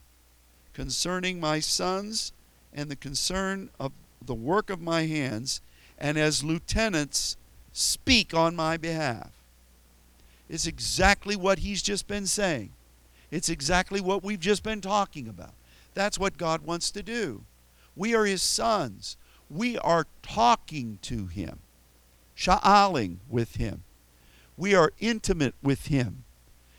concerning 0.74 1.40
my 1.40 1.62
sons 1.62 2.34
and 2.76 2.92
the 2.92 2.96
concern 2.96 3.72
of 3.80 3.92
the 4.24 4.36
work 4.36 4.70
of 4.70 4.82
my 4.82 5.08
hands, 5.08 5.62
and 5.98 6.18
as 6.18 6.44
lieutenants 6.44 7.38
speak 7.72 8.34
on 8.34 8.56
my 8.56 8.78
behalf. 8.78 9.32
It's 10.48 10.68
exactly 10.68 11.36
what 11.36 11.60
he's 11.60 11.82
just 11.82 12.08
been 12.08 12.28
saying. 12.28 12.72
It's 13.32 13.50
exactly 13.50 14.00
what 14.02 14.24
we've 14.24 14.40
just 14.40 14.64
been 14.64 14.82
talking 14.82 15.28
about. 15.28 15.54
That's 15.94 16.20
what 16.20 16.38
God 16.38 16.62
wants 16.62 16.92
to 16.92 17.02
do. 17.02 17.44
We 17.96 18.14
are 18.14 18.26
His 18.26 18.44
sons. 18.44 19.18
We 19.50 19.78
are 19.78 20.06
talking 20.22 21.00
to 21.04 21.28
Him, 21.28 21.60
sha'aling 22.38 23.18
with 23.30 23.56
Him. 23.56 23.84
We 24.58 24.76
are 24.76 24.92
intimate 25.00 25.56
with 25.64 25.88
Him. 25.88 26.24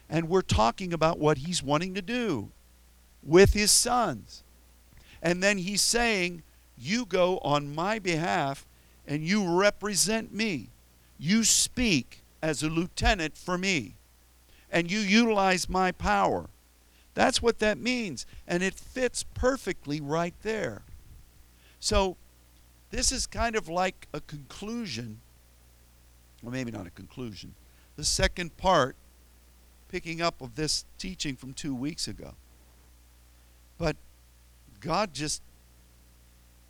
And 0.09 0.29
we're 0.29 0.43
talking 0.43 0.93
about 0.93 1.19
what 1.19 1.39
He's 1.39 1.63
wanting 1.63 1.95
to 1.95 2.03
do 2.03 2.51
with 3.23 3.55
His 3.55 3.71
sons. 3.71 4.43
And 5.27 5.43
then 5.43 5.59
He's 5.59 5.83
saying, 5.83 6.45
You 6.79 7.05
go 7.05 7.39
on 7.39 7.75
my 7.75 7.99
behalf 7.99 8.65
and 9.09 9.25
you 9.25 9.59
represent 9.59 10.33
me. 10.33 10.69
You 11.19 11.43
speak 11.43 12.23
as 12.41 12.63
a 12.63 12.69
lieutenant 12.69 13.37
for 13.37 13.59
me. 13.59 13.97
And 14.71 14.89
you 14.89 15.01
utilize 15.01 15.69
my 15.69 15.91
power. 15.91 16.47
That's 17.15 17.43
what 17.43 17.59
that 17.59 17.77
means. 17.77 18.25
And 18.47 18.63
it 18.63 18.75
fits 18.75 19.25
perfectly 19.35 20.01
right 20.01 20.35
there. 20.43 20.83
So, 21.81 22.17
this 22.91 23.11
is 23.11 23.27
kind 23.27 23.57
of 23.57 23.69
like 23.69 24.07
a 24.15 24.21
conclusion, 24.21 25.21
or 26.45 26.53
maybe 26.53 26.71
not 26.71 26.87
a 26.87 26.91
conclusion, 26.91 27.57
the 27.97 28.05
second 28.05 28.57
part, 28.59 28.95
picking 29.89 30.23
up 30.23 30.41
of 30.41 30.55
this 30.55 30.85
teaching 30.99 31.35
from 31.35 31.53
two 31.53 31.75
weeks 31.75 32.07
ago. 32.07 32.35
But 33.77 33.97
God 34.87 35.13
just 35.13 35.43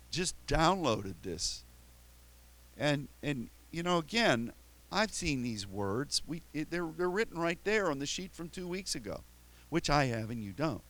just 0.09 0.35
downloaded 0.47 1.15
this. 1.23 1.63
And 2.77 3.07
and 3.21 3.49
you 3.71 3.83
know 3.83 3.97
again, 3.97 4.53
I've 4.91 5.11
seen 5.11 5.43
these 5.43 5.67
words. 5.67 6.21
We 6.27 6.41
it, 6.53 6.71
they're 6.71 6.89
they're 6.97 7.09
written 7.09 7.39
right 7.39 7.59
there 7.63 7.89
on 7.89 7.99
the 7.99 8.05
sheet 8.05 8.33
from 8.33 8.49
2 8.49 8.67
weeks 8.67 8.95
ago 8.95 9.21
which 9.69 9.89
I 9.89 10.05
have 10.05 10.29
and 10.29 10.43
you 10.43 10.51
don't. 10.51 10.81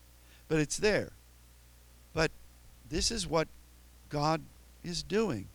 But 0.48 0.60
it's 0.60 0.78
there. 0.78 1.12
But 2.14 2.32
this 2.90 3.12
is 3.12 3.28
what 3.28 3.48
God 4.10 4.42
is 4.84 5.04
doing. 5.04 5.48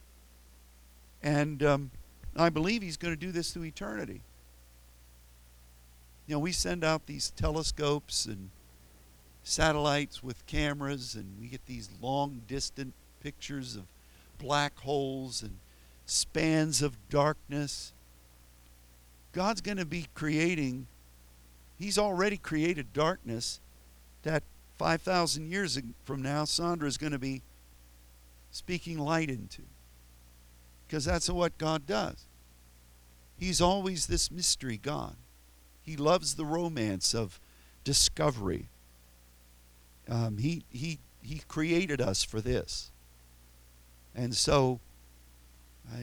And 1.22 1.62
um, 1.62 1.90
I 2.36 2.48
believe 2.48 2.82
He's 2.82 2.96
going 2.96 3.12
to 3.14 3.20
do 3.20 3.32
this 3.32 3.52
through 3.52 3.64
eternity. 3.64 4.22
You 6.26 6.36
know, 6.36 6.40
we 6.40 6.52
send 6.52 6.84
out 6.84 7.06
these 7.06 7.30
telescopes 7.30 8.26
and 8.26 8.50
satellites 9.44 10.22
with 10.22 10.46
cameras, 10.46 11.14
and 11.14 11.38
we 11.40 11.48
get 11.48 11.66
these 11.66 11.88
long, 12.00 12.42
distant 12.46 12.94
pictures 13.20 13.76
of 13.76 13.84
black 14.38 14.78
holes 14.80 15.42
and 15.42 15.58
spans 16.06 16.82
of 16.82 16.96
darkness. 17.08 17.92
God's 19.32 19.60
going 19.60 19.78
to 19.78 19.86
be 19.86 20.06
creating 20.14 20.86
He's 21.82 21.98
already 21.98 22.36
created 22.36 22.92
darkness 22.92 23.60
that 24.22 24.44
5,000 24.78 25.50
years 25.50 25.80
from 26.04 26.22
now, 26.22 26.44
Sandra 26.44 26.86
is 26.86 26.96
going 26.96 27.10
to 27.10 27.18
be 27.18 27.42
speaking 28.52 28.98
light 28.98 29.28
into. 29.28 29.62
Because 30.86 31.04
that's 31.04 31.28
what 31.28 31.58
God 31.58 31.84
does. 31.84 32.26
He's 33.36 33.60
always 33.60 34.06
this 34.06 34.30
mystery 34.30 34.78
God. 34.80 35.16
He 35.82 35.96
loves 35.96 36.36
the 36.36 36.44
romance 36.44 37.16
of 37.16 37.40
discovery. 37.82 38.68
Um, 40.12 40.36
he, 40.36 40.64
he, 40.68 40.98
he 41.22 41.40
created 41.48 42.02
us 42.02 42.22
for 42.22 42.42
this. 42.42 42.90
And 44.14 44.36
so, 44.36 44.80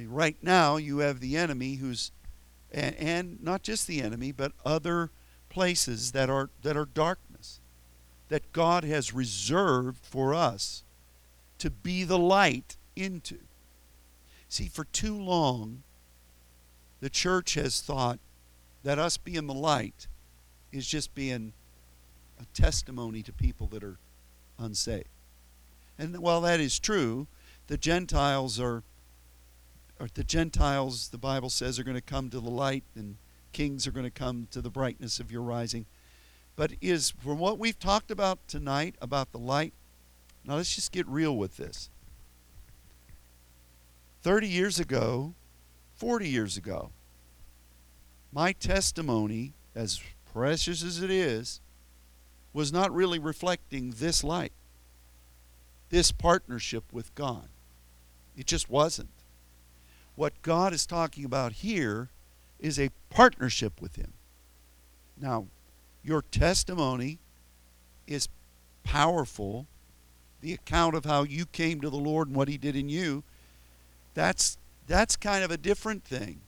right 0.08 0.36
now, 0.42 0.78
you 0.78 1.00
have 1.00 1.20
the 1.20 1.38
enemy 1.38 1.76
who's, 1.76 2.12
and, 2.72 2.96
and 2.96 3.44
not 3.44 3.62
just 3.62 3.86
the 3.86 4.02
enemy, 4.02 4.32
but 4.32 4.52
other 4.66 5.12
places 5.50 6.12
that 6.14 6.30
are 6.30 6.50
that 6.64 6.76
are 6.78 6.86
darkness 6.86 7.60
that 8.30 8.52
God 8.52 8.84
has 8.84 9.14
reserved 9.14 10.04
for 10.04 10.34
us 10.34 10.84
to 11.60 11.70
be 11.70 12.04
the 12.04 12.18
light 12.18 12.78
into. 12.96 13.40
See, 14.48 14.68
for 14.68 14.86
too 14.86 15.20
long 15.20 15.84
the 17.00 17.10
church 17.10 17.54
has 17.56 17.82
thought 17.82 18.20
that 18.84 19.00
us 19.00 19.18
being 19.18 19.48
the 19.48 19.54
light 19.54 20.08
is 20.72 20.88
just 20.88 21.14
being 21.14 21.54
a 22.40 22.46
testimony 22.54 23.22
to 23.24 23.32
people 23.32 23.68
that 23.68 23.84
are 23.84 23.98
unsaved. 24.58 25.08
And 25.98 26.18
while 26.20 26.42
that 26.42 26.60
is 26.60 26.80
true, 26.80 27.28
the 27.68 27.78
Gentiles 27.78 28.60
are 28.60 28.84
or 30.00 30.08
the 30.14 30.24
Gentiles, 30.24 31.10
the 31.10 31.18
Bible 31.18 31.50
says, 31.50 31.78
are 31.78 31.84
going 31.84 31.98
to 31.98 32.02
come 32.02 32.30
to 32.30 32.40
the 32.40 32.50
light 32.50 32.86
and 32.96 33.18
kings 33.52 33.86
are 33.86 33.92
going 33.92 34.06
to 34.06 34.12
come 34.12 34.48
to 34.52 34.62
the 34.62 34.70
brightness 34.70 35.20
of 35.20 35.32
your 35.32 35.42
rising. 35.42 35.86
But 36.56 36.74
is 36.82 37.12
from 37.12 37.38
what 37.40 37.60
we've 37.60 37.80
talked 37.80 38.12
about 38.12 38.48
tonight 38.48 38.96
about 39.02 39.32
the 39.32 39.38
light, 39.38 39.74
now 40.46 40.56
let's 40.56 40.74
just 40.74 40.92
get 40.92 41.08
real 41.08 41.36
with 41.36 41.58
this. 41.58 41.90
30 44.22 44.48
years 44.48 44.80
ago, 44.80 45.34
40 45.98 46.28
years 46.28 46.58
ago, 46.58 46.92
my 48.32 48.52
testimony, 48.54 49.54
as 49.76 50.02
precious 50.34 50.84
as 50.84 51.02
it 51.02 51.12
is, 51.12 51.60
was 52.60 52.74
not 52.74 52.94
really 52.94 53.20
reflecting 53.20 53.94
this 54.00 54.22
light, 54.22 54.52
this 55.92 56.12
partnership 56.12 56.84
with 56.92 57.16
God. 57.16 57.48
It 58.36 58.48
just 58.48 58.70
wasn't. 58.70 59.08
What 60.18 60.42
God 60.42 60.74
is 60.74 60.86
talking 60.86 61.24
about 61.24 61.54
here 61.54 62.10
is 62.60 62.78
a 62.78 62.90
partnership 63.10 63.80
with 63.80 63.96
Him. 63.96 64.12
Now, 65.18 65.46
your 66.04 66.22
testimony 66.22 67.20
is 68.08 68.28
powerful. 68.84 69.66
The 70.42 70.52
account 70.52 70.96
of 70.96 71.06
how 71.06 71.24
you 71.24 71.46
came 71.46 71.80
to 71.80 71.90
the 71.90 71.96
Lord 71.96 72.28
and 72.28 72.36
what 72.36 72.50
He 72.50 72.58
did 72.58 72.76
in 72.76 72.90
you, 72.90 73.24
that's, 74.16 74.58
that's 74.86 75.16
kind 75.16 75.46
of 75.46 75.50
a 75.50 75.58
different 75.58 76.04
thing. 76.04 76.42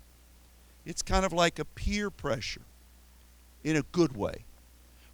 It's 0.85 1.01
kind 1.01 1.23
of 1.23 1.31
like 1.31 1.57
a 1.57 1.63
peer 1.63 2.09
pressure 2.09 2.63
in 3.63 3.77
a 3.77 3.83
good 3.93 4.13
way, 4.17 4.43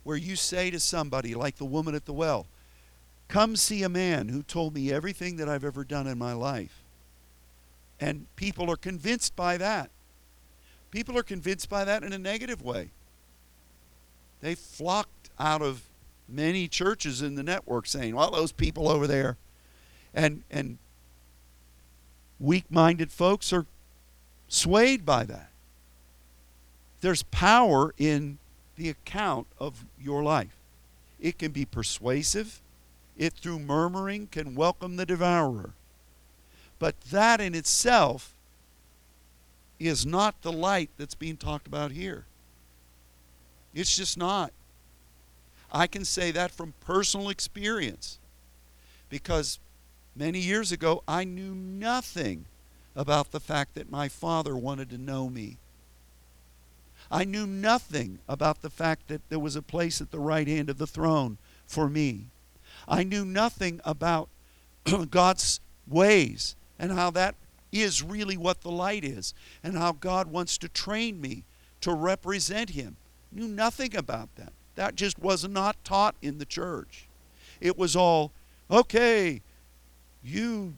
where 0.07 0.17
you 0.17 0.35
say 0.35 0.71
to 0.71 0.79
somebody, 0.79 1.35
like 1.35 1.57
the 1.57 1.65
woman 1.65 1.93
at 1.93 2.05
the 2.05 2.13
well, 2.13 2.47
Come 3.27 3.55
see 3.55 3.83
a 3.83 3.89
man 3.89 4.29
who 4.29 4.41
told 4.41 4.73
me 4.73 4.91
everything 4.91 5.37
that 5.37 5.49
I've 5.49 5.65
ever 5.65 5.83
done 5.83 6.07
in 6.07 6.17
my 6.17 6.33
life. 6.33 6.83
And 7.99 8.25
people 8.35 8.71
are 8.71 8.77
convinced 8.77 9.35
by 9.35 9.57
that. 9.57 9.89
People 10.91 11.17
are 11.17 11.23
convinced 11.23 11.69
by 11.69 11.83
that 11.83 12.03
in 12.03 12.13
a 12.13 12.17
negative 12.17 12.61
way. 12.61 12.91
They 14.39 14.55
flocked 14.55 15.29
out 15.37 15.61
of 15.61 15.81
many 16.29 16.67
churches 16.67 17.21
in 17.21 17.35
the 17.35 17.43
network 17.43 17.85
saying, 17.85 18.15
well, 18.15 18.31
those 18.31 18.51
people 18.51 18.87
over 18.87 19.07
there. 19.07 19.35
And, 20.13 20.43
and 20.49 20.77
weak-minded 22.39 23.11
folks 23.11 23.51
are 23.51 23.65
swayed 24.47 25.05
by 25.05 25.25
that. 25.25 25.49
There's 27.01 27.23
power 27.23 27.93
in 27.97 28.37
the 28.77 28.89
account 28.89 29.47
of 29.59 29.85
your 30.01 30.23
life. 30.23 30.55
It 31.19 31.37
can 31.37 31.51
be 31.51 31.65
persuasive. 31.65 32.61
It, 33.17 33.33
through 33.33 33.59
murmuring, 33.59 34.27
can 34.27 34.55
welcome 34.55 34.95
the 34.95 35.05
devourer. 35.05 35.71
But 36.79 36.99
that 37.11 37.41
in 37.41 37.55
itself 37.55 38.33
is 39.79 40.05
not 40.05 40.41
the 40.41 40.51
light 40.51 40.89
that's 40.97 41.15
being 41.15 41.37
talked 41.37 41.67
about 41.67 41.91
here. 41.91 42.25
It's 43.73 43.95
just 43.95 44.17
not. 44.17 44.51
I 45.71 45.87
can 45.87 46.05
say 46.05 46.31
that 46.31 46.51
from 46.51 46.73
personal 46.85 47.29
experience 47.29 48.19
because 49.09 49.59
many 50.15 50.39
years 50.39 50.71
ago 50.71 51.03
I 51.07 51.23
knew 51.23 51.53
nothing 51.53 52.45
about 52.95 53.31
the 53.31 53.39
fact 53.39 53.75
that 53.75 53.91
my 53.91 54.07
father 54.07 54.55
wanted 54.55 54.89
to 54.89 54.97
know 54.97 55.29
me. 55.29 55.57
I 57.09 57.23
knew 57.23 57.47
nothing 57.47 58.19
about 58.27 58.61
the 58.61 58.69
fact 58.69 59.07
that 59.07 59.27
there 59.29 59.39
was 59.39 59.55
a 59.55 59.61
place 59.61 60.01
at 60.01 60.11
the 60.11 60.19
right 60.19 60.47
hand 60.47 60.69
of 60.69 60.77
the 60.77 60.87
throne 60.87 61.37
for 61.65 61.89
me. 61.89 62.25
I 62.87 63.03
knew 63.03 63.25
nothing 63.25 63.81
about 63.85 64.29
God's 65.09 65.59
ways 65.87 66.55
and 66.77 66.91
how 66.91 67.11
that 67.11 67.35
is 67.71 68.03
really 68.03 68.37
what 68.37 68.61
the 68.61 68.71
light 68.71 69.03
is 69.03 69.33
and 69.63 69.77
how 69.77 69.91
God 69.91 70.27
wants 70.27 70.57
to 70.59 70.69
train 70.69 71.19
me 71.21 71.43
to 71.81 71.93
represent 71.93 72.71
Him. 72.71 72.95
Knew 73.31 73.47
nothing 73.47 73.95
about 73.95 74.35
that. 74.35 74.53
That 74.75 74.95
just 74.95 75.19
was 75.19 75.47
not 75.47 75.83
taught 75.83 76.15
in 76.21 76.37
the 76.37 76.45
church. 76.45 77.07
It 77.59 77.77
was 77.77 77.95
all, 77.95 78.31
okay, 78.69 79.41
you 80.23 80.73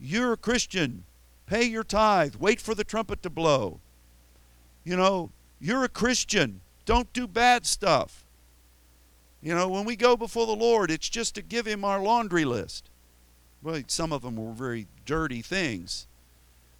you're 0.00 0.32
a 0.32 0.36
Christian. 0.36 1.04
Pay 1.46 1.64
your 1.64 1.84
tithe. 1.84 2.36
Wait 2.36 2.60
for 2.60 2.74
the 2.74 2.84
trumpet 2.84 3.22
to 3.22 3.30
blow. 3.30 3.80
You 4.82 4.96
know, 4.96 5.30
you're 5.60 5.84
a 5.84 5.88
Christian. 5.88 6.60
Don't 6.84 7.12
do 7.12 7.26
bad 7.26 7.66
stuff. 7.66 8.24
You 9.42 9.54
know, 9.54 9.68
when 9.68 9.84
we 9.84 9.96
go 9.96 10.16
before 10.16 10.46
the 10.46 10.56
Lord, 10.56 10.90
it's 10.90 11.08
just 11.08 11.34
to 11.34 11.42
give 11.42 11.66
Him 11.66 11.84
our 11.84 12.00
laundry 12.00 12.44
list. 12.44 12.90
Well, 13.62 13.80
some 13.86 14.12
of 14.12 14.22
them 14.22 14.36
were 14.36 14.52
very 14.52 14.86
dirty 15.04 15.42
things. 15.42 16.06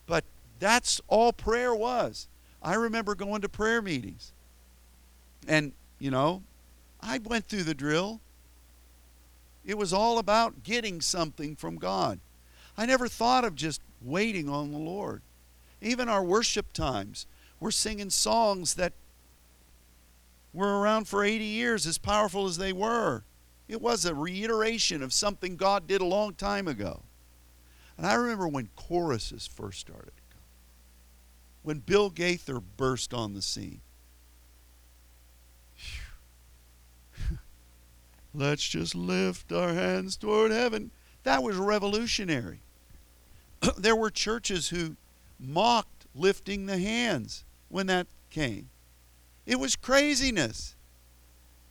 But 0.07 0.25
that's 0.59 1.01
all 1.09 1.33
prayer 1.33 1.75
was. 1.75 2.29
I 2.63 2.75
remember 2.75 3.15
going 3.15 3.43
to 3.43 3.49
prayer 3.49 3.81
meetings. 3.81 4.33
And, 5.49 5.73
you 5.99 6.11
know, 6.11 6.43
I 7.01 7.19
went 7.19 7.47
through 7.47 7.65
the 7.65 7.75
drill. 7.75 8.21
It 9.65 9.79
was 9.79 9.93
all 9.93 10.19
about 10.19 10.63
getting 10.63 11.01
something 11.01 11.57
from 11.57 11.77
God. 11.77 12.19
I 12.77 12.87
never 12.87 13.09
thought 13.09 13.45
of 13.45 13.55
just 13.55 13.81
waiting 14.03 14.49
on 14.49 14.73
the 14.73 14.79
Lord. 14.79 15.23
Even 15.83 16.09
our 16.09 16.23
worship 16.23 16.73
times, 16.73 17.27
we're 17.61 17.71
singing 17.71 18.11
songs 18.11 18.75
that 18.75 18.95
were 20.53 20.81
around 20.81 21.07
for 21.07 21.23
80 21.23 21.45
years, 21.45 21.87
as 21.87 21.99
powerful 21.99 22.47
as 22.47 22.57
they 22.57 22.73
were. 22.73 23.23
It 23.69 23.81
was 23.81 24.05
a 24.05 24.15
reiteration 24.15 25.03
of 25.03 25.13
something 25.13 25.57
God 25.57 25.87
did 25.87 26.01
a 26.01 26.07
long 26.07 26.35
time 26.35 26.67
ago. 26.67 27.03
And 27.97 28.07
I 28.07 28.15
remember 28.15 28.49
when 28.49 28.71
choruses 28.75 29.47
first 29.47 29.79
started 29.79 30.13
when 31.63 31.79
Bill 31.79 32.11
Gaither 32.11 32.61
burst 32.61 33.13
on 33.13 33.35
the 33.35 33.43
scene. 33.43 33.81
Let's 38.35 38.67
just 38.67 38.95
lift 38.95 39.53
our 39.53 39.75
hands 39.75 40.17
toward 40.17 40.51
heaven. 40.53 40.91
That 41.25 41.43
was 41.43 41.57
revolutionary. 41.57 42.61
there 43.77 43.97
were 43.97 44.11
churches 44.11 44.71
who 44.71 44.97
mocked 45.39 46.07
lifting 46.15 46.67
the 46.67 46.79
hands 46.79 47.45
when 47.71 47.87
that 47.87 48.07
came. 48.29 48.69
It 49.47 49.59
was 49.59 49.77
craziness. 49.77 50.77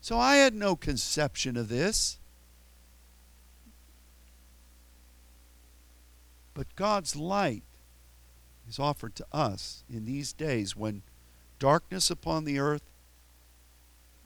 So 0.01 0.17
I 0.17 0.37
had 0.37 0.55
no 0.55 0.75
conception 0.75 1.55
of 1.55 1.69
this. 1.69 2.17
But 6.53 6.75
God's 6.75 7.15
light 7.15 7.63
is 8.67 8.79
offered 8.79 9.15
to 9.15 9.25
us 9.31 9.83
in 9.89 10.05
these 10.05 10.33
days 10.33 10.75
when 10.75 11.03
darkness 11.57 12.09
upon 12.09 12.45
the 12.45 12.59
earth, 12.59 12.83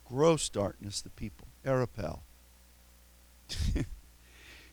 gross 0.06 0.50
darkness, 0.50 1.02
the 1.02 1.10
people, 1.10 1.48
Arapel. 1.66 2.20
if 3.76 3.86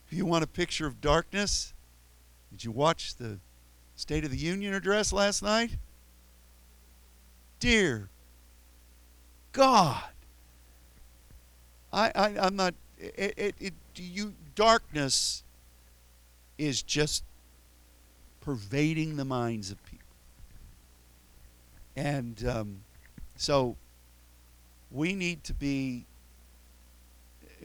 you 0.09 0.25
want 0.25 0.43
a 0.43 0.47
picture 0.47 0.87
of 0.87 1.01
darkness, 1.01 1.73
did 2.51 2.63
you 2.63 2.71
watch 2.71 3.15
the 3.15 3.39
State 3.95 4.25
of 4.25 4.31
the 4.31 4.37
Union 4.37 4.73
address 4.73 5.13
last 5.13 5.43
night? 5.43 5.77
Dear 7.61 8.09
God, 9.51 10.03
I, 11.93 12.11
I 12.15 12.35
I'm 12.39 12.55
not. 12.55 12.73
It, 12.97 13.33
it, 13.37 13.55
it 13.59 13.73
you 13.95 14.33
darkness 14.55 15.43
is 16.57 16.81
just 16.81 17.23
pervading 18.41 19.15
the 19.15 19.25
minds 19.25 19.69
of 19.69 19.83
people. 19.85 20.01
And 21.95 22.43
um, 22.47 22.79
so 23.37 23.75
we 24.89 25.13
need 25.13 25.43
to 25.43 25.53
be, 25.53 26.05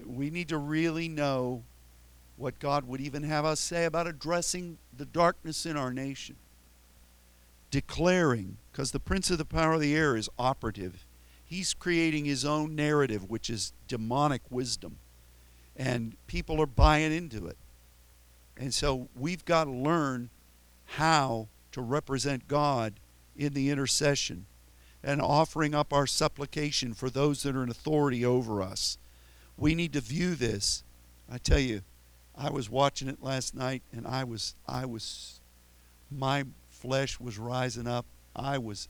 we 0.05 0.29
need 0.29 0.49
to 0.49 0.59
really 0.59 1.09
know 1.09 1.63
what 2.37 2.59
God 2.59 2.87
would 2.87 3.01
even 3.01 3.23
have 3.23 3.47
us 3.47 3.61
say 3.61 3.87
about 3.87 4.07
addressing 4.07 4.77
the 4.95 5.07
darkness 5.07 5.65
in 5.65 5.79
our 5.79 5.93
nation. 5.93 6.37
Declaring, 7.77 8.57
because 8.73 8.93
the 8.93 8.99
prince 8.99 9.31
of 9.31 9.37
the 9.37 9.45
power 9.45 9.75
of 9.75 9.83
the 9.83 9.95
air 9.95 10.17
is 10.17 10.31
operative. 10.39 11.05
He's 11.45 11.75
creating 11.75 12.25
his 12.25 12.43
own 12.43 12.75
narrative, 12.75 13.29
which 13.29 13.51
is 13.51 13.75
demonic 13.87 14.41
wisdom. 14.49 14.97
And 15.77 16.17
people 16.27 16.59
are 16.63 16.67
buying 16.67 17.13
into 17.13 17.47
it. 17.47 17.59
And 18.57 18.73
so 18.73 19.09
we've 19.15 19.45
got 19.45 19.65
to 19.65 19.71
learn 19.71 20.31
how 20.87 21.49
to 21.73 21.83
represent 21.83 22.49
God 22.49 22.95
in 23.37 23.53
the 23.53 23.69
intercession 23.69 24.47
and 25.05 25.21
offering 25.21 25.75
up 25.75 25.93
our 25.93 26.07
supplication 26.07 26.95
for 26.95 27.11
those 27.11 27.43
that 27.43 27.55
are 27.55 27.63
in 27.63 27.69
authority 27.69 28.25
over 28.25 28.63
us. 28.63 28.97
We 29.59 29.75
need 29.75 29.93
to 29.93 30.01
view 30.01 30.35
this. 30.35 30.83
I 31.31 31.37
tell 31.37 31.59
you, 31.59 31.83
I 32.35 32.49
was 32.49 32.71
watching 32.71 33.09
it 33.09 33.23
last 33.23 33.55
night 33.55 33.83
and 33.93 34.07
I 34.07 34.25
was 34.25 34.55
I 34.67 34.87
was 34.87 35.41
my 36.11 36.47
flesh 36.81 37.19
was 37.21 37.39
rising 37.39 37.87
up. 37.87 38.07
I 38.35 38.59
was 38.59 38.89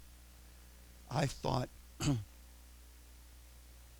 I 1.10 1.26
thought 1.26 1.68
it 2.00 2.16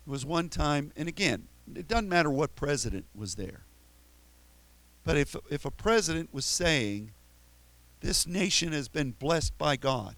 was 0.05 0.25
one 0.25 0.49
time 0.49 0.91
and 0.95 1.07
again, 1.07 1.47
it 1.73 1.87
doesn't 1.87 2.09
matter 2.09 2.29
what 2.29 2.55
president 2.55 3.05
was 3.15 3.35
there. 3.35 3.61
But 5.03 5.17
if 5.17 5.35
if 5.49 5.65
a 5.65 5.71
president 5.71 6.33
was 6.33 6.45
saying 6.45 7.11
this 8.01 8.27
nation 8.27 8.73
has 8.73 8.87
been 8.87 9.11
blessed 9.11 9.57
by 9.57 9.75
God. 9.75 10.15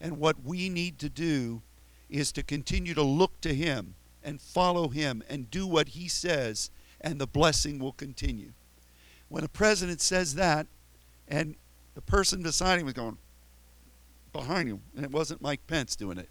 And 0.00 0.18
what 0.18 0.44
we 0.44 0.68
need 0.68 0.98
to 1.00 1.08
do 1.08 1.62
is 2.08 2.32
to 2.32 2.42
continue 2.42 2.94
to 2.94 3.02
look 3.02 3.40
to 3.42 3.54
Him 3.54 3.94
and 4.22 4.40
follow 4.40 4.88
Him 4.88 5.22
and 5.28 5.50
do 5.50 5.66
what 5.66 5.88
He 5.88 6.08
says, 6.08 6.70
and 7.00 7.18
the 7.18 7.26
blessing 7.26 7.78
will 7.78 7.92
continue. 7.92 8.52
When 9.28 9.44
a 9.44 9.48
president 9.48 10.00
says 10.00 10.34
that, 10.34 10.66
and 11.28 11.54
the 11.94 12.02
person 12.02 12.42
beside 12.42 12.78
him 12.78 12.86
was 12.86 12.94
going 12.94 13.18
behind 14.32 14.68
him, 14.68 14.82
and 14.94 15.04
it 15.04 15.10
wasn't 15.10 15.42
Mike 15.42 15.66
Pence 15.66 15.96
doing 15.96 16.18
it, 16.18 16.28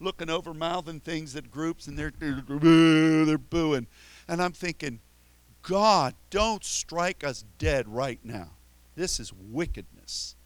looking 0.00 0.28
over, 0.28 0.52
mouthing 0.52 1.00
things 1.00 1.34
at 1.34 1.50
groups, 1.50 1.86
and 1.86 1.98
they're, 1.98 2.12
they're 2.18 3.38
booing. 3.38 3.86
And 4.28 4.42
I'm 4.42 4.52
thinking, 4.52 5.00
God, 5.62 6.14
don't 6.30 6.64
strike 6.64 7.24
us 7.24 7.44
dead 7.58 7.88
right 7.88 8.20
now. 8.22 8.50
This 8.94 9.18
is 9.18 9.32
wickedness. 9.32 10.36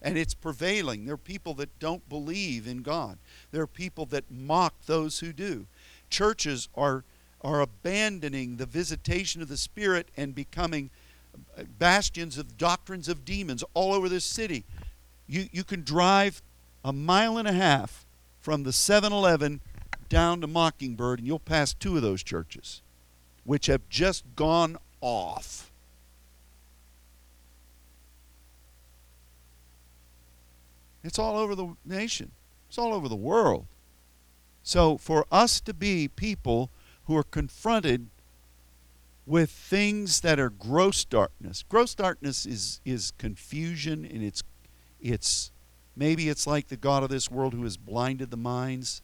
And 0.00 0.16
it's 0.16 0.34
prevailing. 0.34 1.06
There 1.06 1.14
are 1.14 1.18
people 1.18 1.54
that 1.54 1.80
don't 1.80 2.08
believe 2.08 2.68
in 2.68 2.82
God. 2.82 3.18
There 3.50 3.62
are 3.62 3.66
people 3.66 4.06
that 4.06 4.30
mock 4.30 4.74
those 4.86 5.18
who 5.18 5.32
do. 5.32 5.66
Churches 6.08 6.68
are 6.76 7.04
are 7.40 7.60
abandoning 7.60 8.56
the 8.56 8.66
visitation 8.66 9.40
of 9.40 9.48
the 9.48 9.56
Spirit 9.56 10.10
and 10.16 10.34
becoming 10.34 10.90
bastions 11.78 12.38
of 12.38 12.56
doctrines 12.56 13.08
of 13.08 13.24
demons 13.24 13.64
all 13.74 13.92
over 13.92 14.08
this 14.08 14.24
city. 14.24 14.64
You, 15.26 15.48
you 15.52 15.64
can 15.64 15.82
drive 15.82 16.42
a 16.84 16.92
mile 16.92 17.38
and 17.38 17.48
a 17.48 17.52
half 17.52 18.06
from 18.40 18.62
the 18.62 18.72
7 18.72 19.12
Eleven 19.12 19.60
down 20.08 20.40
to 20.40 20.46
Mockingbird, 20.46 21.18
and 21.18 21.26
you'll 21.26 21.38
pass 21.38 21.74
two 21.74 21.96
of 21.96 22.02
those 22.02 22.22
churches, 22.22 22.80
which 23.44 23.66
have 23.66 23.88
just 23.88 24.24
gone 24.36 24.78
off. 25.00 25.70
It's 31.04 31.18
all 31.18 31.36
over 31.36 31.54
the 31.54 31.74
nation, 31.84 32.32
it's 32.68 32.78
all 32.78 32.92
over 32.92 33.08
the 33.08 33.16
world. 33.16 33.66
So, 34.62 34.98
for 34.98 35.24
us 35.32 35.60
to 35.60 35.72
be 35.72 36.08
people 36.08 36.70
who 37.06 37.16
are 37.16 37.22
confronted 37.22 38.08
with 39.28 39.50
things 39.50 40.22
that 40.22 40.40
are 40.40 40.48
gross 40.48 41.04
darkness, 41.04 41.62
gross 41.68 41.94
darkness 41.94 42.46
is, 42.46 42.80
is 42.86 43.12
confusion 43.18 44.06
and 44.06 44.22
it's, 44.22 44.42
it's 45.02 45.52
maybe 45.94 46.30
it's 46.30 46.46
like 46.46 46.68
the 46.68 46.78
God 46.78 47.02
of 47.02 47.10
this 47.10 47.30
world 47.30 47.52
who 47.52 47.62
has 47.64 47.76
blinded 47.76 48.30
the 48.30 48.38
minds. 48.38 49.02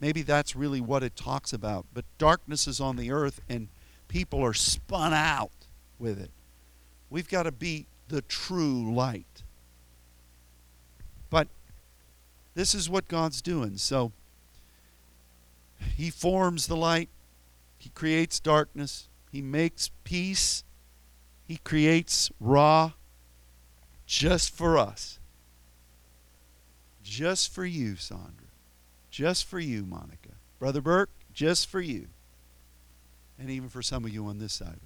Maybe 0.00 0.22
that's 0.22 0.56
really 0.56 0.80
what 0.80 1.04
it 1.04 1.14
talks 1.14 1.52
about. 1.52 1.86
But 1.94 2.04
darkness 2.18 2.66
is 2.66 2.80
on 2.80 2.96
the 2.96 3.12
earth 3.12 3.40
and 3.48 3.68
people 4.08 4.44
are 4.44 4.52
spun 4.52 5.12
out 5.12 5.52
with 5.96 6.20
it. 6.20 6.32
We've 7.08 7.28
got 7.28 7.44
to 7.44 7.52
be 7.52 7.86
the 8.08 8.22
true 8.22 8.92
light. 8.92 9.44
But 11.30 11.46
this 12.54 12.74
is 12.74 12.90
what 12.90 13.06
God's 13.06 13.40
doing. 13.40 13.76
So 13.76 14.10
He 15.96 16.10
forms 16.10 16.66
the 16.66 16.76
light, 16.76 17.10
He 17.78 17.90
creates 17.90 18.40
darkness, 18.40 19.06
He 19.30 19.42
makes 19.42 19.90
peace, 20.04 20.64
He 21.46 21.58
creates 21.58 22.30
Ra 22.40 22.92
just 24.06 24.54
for 24.54 24.76
us. 24.76 25.20
Just 27.02 27.52
for 27.52 27.64
you, 27.64 27.94
Sandra. 27.96 28.48
Just 29.10 29.44
for 29.44 29.60
you, 29.60 29.84
Monica. 29.84 30.30
Brother 30.58 30.80
Burke, 30.80 31.10
just 31.32 31.68
for 31.68 31.80
you. 31.80 32.08
And 33.38 33.50
even 33.50 33.68
for 33.68 33.82
some 33.82 34.04
of 34.04 34.10
you 34.12 34.26
on 34.26 34.38
this 34.38 34.52
side 34.52 34.74
of 34.74 34.82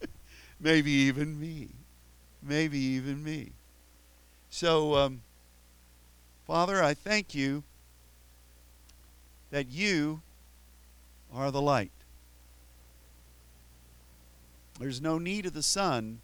me. 0.00 0.08
Maybe 0.60 0.90
even 0.90 1.38
me. 1.38 1.68
Maybe 2.42 2.78
even 2.78 3.22
me. 3.22 3.52
So, 4.48 4.96
um, 4.96 5.20
Father, 6.46 6.82
I 6.82 6.94
thank 6.94 7.34
you 7.34 7.64
that 9.50 9.68
you 9.70 10.22
are 11.32 11.50
the 11.50 11.60
light. 11.62 11.92
There's 14.80 15.00
no 15.00 15.18
need 15.18 15.44
of 15.44 15.52
the 15.52 15.62
sun. 15.62 16.22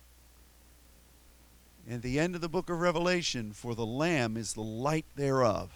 At 1.89 2.03
the 2.03 2.19
end 2.19 2.35
of 2.35 2.41
the 2.41 2.49
book 2.49 2.71
of 2.71 2.81
Revelation, 2.81 3.53
for 3.53 3.75
the 3.75 3.87
Lamb 3.87 4.37
is 4.37 4.55
the 4.55 4.63
light 4.63 5.05
thereof. 5.15 5.71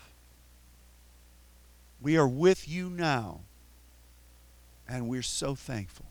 We 2.01 2.17
are 2.17 2.27
with 2.27 2.67
you 2.67 2.89
now, 2.89 3.41
and 4.89 5.09
we're 5.09 5.23
so 5.23 5.55
thankful. 5.55 6.07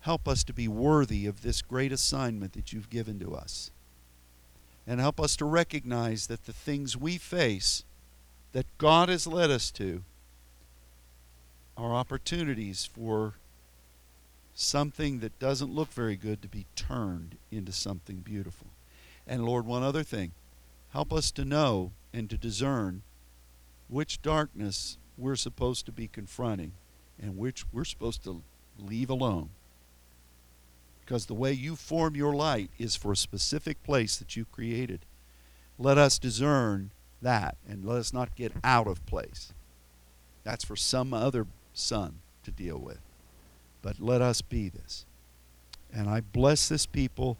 Help 0.00 0.28
us 0.28 0.44
to 0.44 0.52
be 0.52 0.68
worthy 0.68 1.26
of 1.26 1.42
this 1.42 1.62
great 1.62 1.90
assignment 1.90 2.52
that 2.52 2.72
you've 2.72 2.90
given 2.90 3.18
to 3.20 3.34
us 3.34 3.70
and 4.86 5.00
help 5.00 5.20
us 5.20 5.36
to 5.36 5.44
recognize 5.46 6.26
that 6.26 6.44
the 6.44 6.52
things 6.52 6.96
we 6.96 7.16
face 7.16 7.84
that 8.52 8.66
God 8.76 9.08
has 9.08 9.26
led 9.26 9.50
us 9.50 9.70
to 9.72 10.02
are 11.76 11.94
opportunities 11.94 12.84
for 12.84 13.34
something 14.54 15.20
that 15.20 15.38
doesn't 15.38 15.74
look 15.74 15.92
very 15.92 16.16
good 16.16 16.42
to 16.42 16.48
be 16.48 16.66
turned 16.76 17.36
into 17.50 17.72
something 17.72 18.18
beautiful. 18.18 18.68
And 19.26 19.44
Lord, 19.44 19.66
one 19.66 19.82
other 19.82 20.02
thing 20.02 20.32
help 20.92 21.12
us 21.12 21.30
to 21.30 21.44
know 21.44 21.92
and 22.12 22.28
to 22.30 22.36
discern 22.36 23.02
which 23.88 24.22
darkness 24.22 24.98
we're 25.16 25.36
supposed 25.36 25.86
to 25.86 25.92
be 25.92 26.08
confronting 26.08 26.72
and 27.20 27.36
which 27.36 27.64
we're 27.72 27.84
supposed 27.84 28.24
to 28.24 28.42
leave 28.78 29.10
alone. 29.10 29.50
Because 31.00 31.26
the 31.26 31.34
way 31.34 31.52
you 31.52 31.76
form 31.76 32.14
your 32.14 32.34
light 32.34 32.70
is 32.78 32.96
for 32.96 33.12
a 33.12 33.16
specific 33.16 33.82
place 33.82 34.16
that 34.16 34.36
you 34.36 34.44
created. 34.44 35.00
Let 35.78 35.98
us 35.98 36.18
discern 36.18 36.90
that 37.20 37.56
and 37.68 37.84
let 37.84 37.98
us 37.98 38.12
not 38.12 38.36
get 38.36 38.52
out 38.62 38.86
of 38.86 39.04
place. 39.06 39.52
That's 40.44 40.64
for 40.64 40.76
some 40.76 41.12
other 41.12 41.46
son 41.74 42.20
to 42.44 42.50
deal 42.50 42.78
with. 42.78 43.00
But 43.82 44.00
let 44.00 44.20
us 44.20 44.42
be 44.42 44.68
this. 44.68 45.04
And 45.92 46.08
I 46.08 46.20
bless 46.20 46.68
this 46.68 46.86
people. 46.86 47.36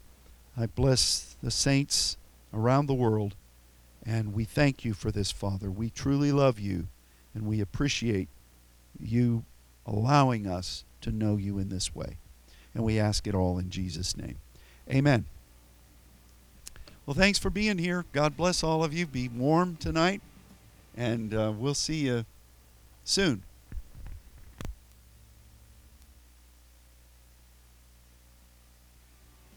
I 0.57 0.65
bless 0.65 1.35
the 1.41 1.51
saints 1.51 2.17
around 2.53 2.87
the 2.87 2.93
world. 2.93 3.35
And 4.05 4.33
we 4.33 4.43
thank 4.43 4.83
you 4.83 4.93
for 4.93 5.11
this, 5.11 5.31
Father. 5.31 5.69
We 5.69 5.89
truly 5.89 6.31
love 6.31 6.59
you, 6.59 6.87
and 7.35 7.45
we 7.45 7.61
appreciate 7.61 8.29
you 8.99 9.43
allowing 9.85 10.47
us 10.47 10.83
to 11.01 11.11
know 11.11 11.37
you 11.37 11.59
in 11.59 11.69
this 11.69 11.93
way. 11.93 12.17
And 12.73 12.83
we 12.83 12.99
ask 12.99 13.27
it 13.27 13.35
all 13.35 13.59
in 13.59 13.69
Jesus' 13.69 14.17
name. 14.17 14.37
Amen. 14.89 15.25
Well, 17.05 17.15
thanks 17.15 17.39
for 17.39 17.49
being 17.49 17.77
here. 17.77 18.05
God 18.11 18.37
bless 18.37 18.63
all 18.63 18.83
of 18.83 18.93
you. 18.93 19.05
Be 19.05 19.27
warm 19.27 19.75
tonight, 19.75 20.21
and 20.95 21.33
uh, 21.33 21.53
we'll 21.55 21.73
see 21.73 22.07
you 22.07 22.25
soon. 23.03 23.43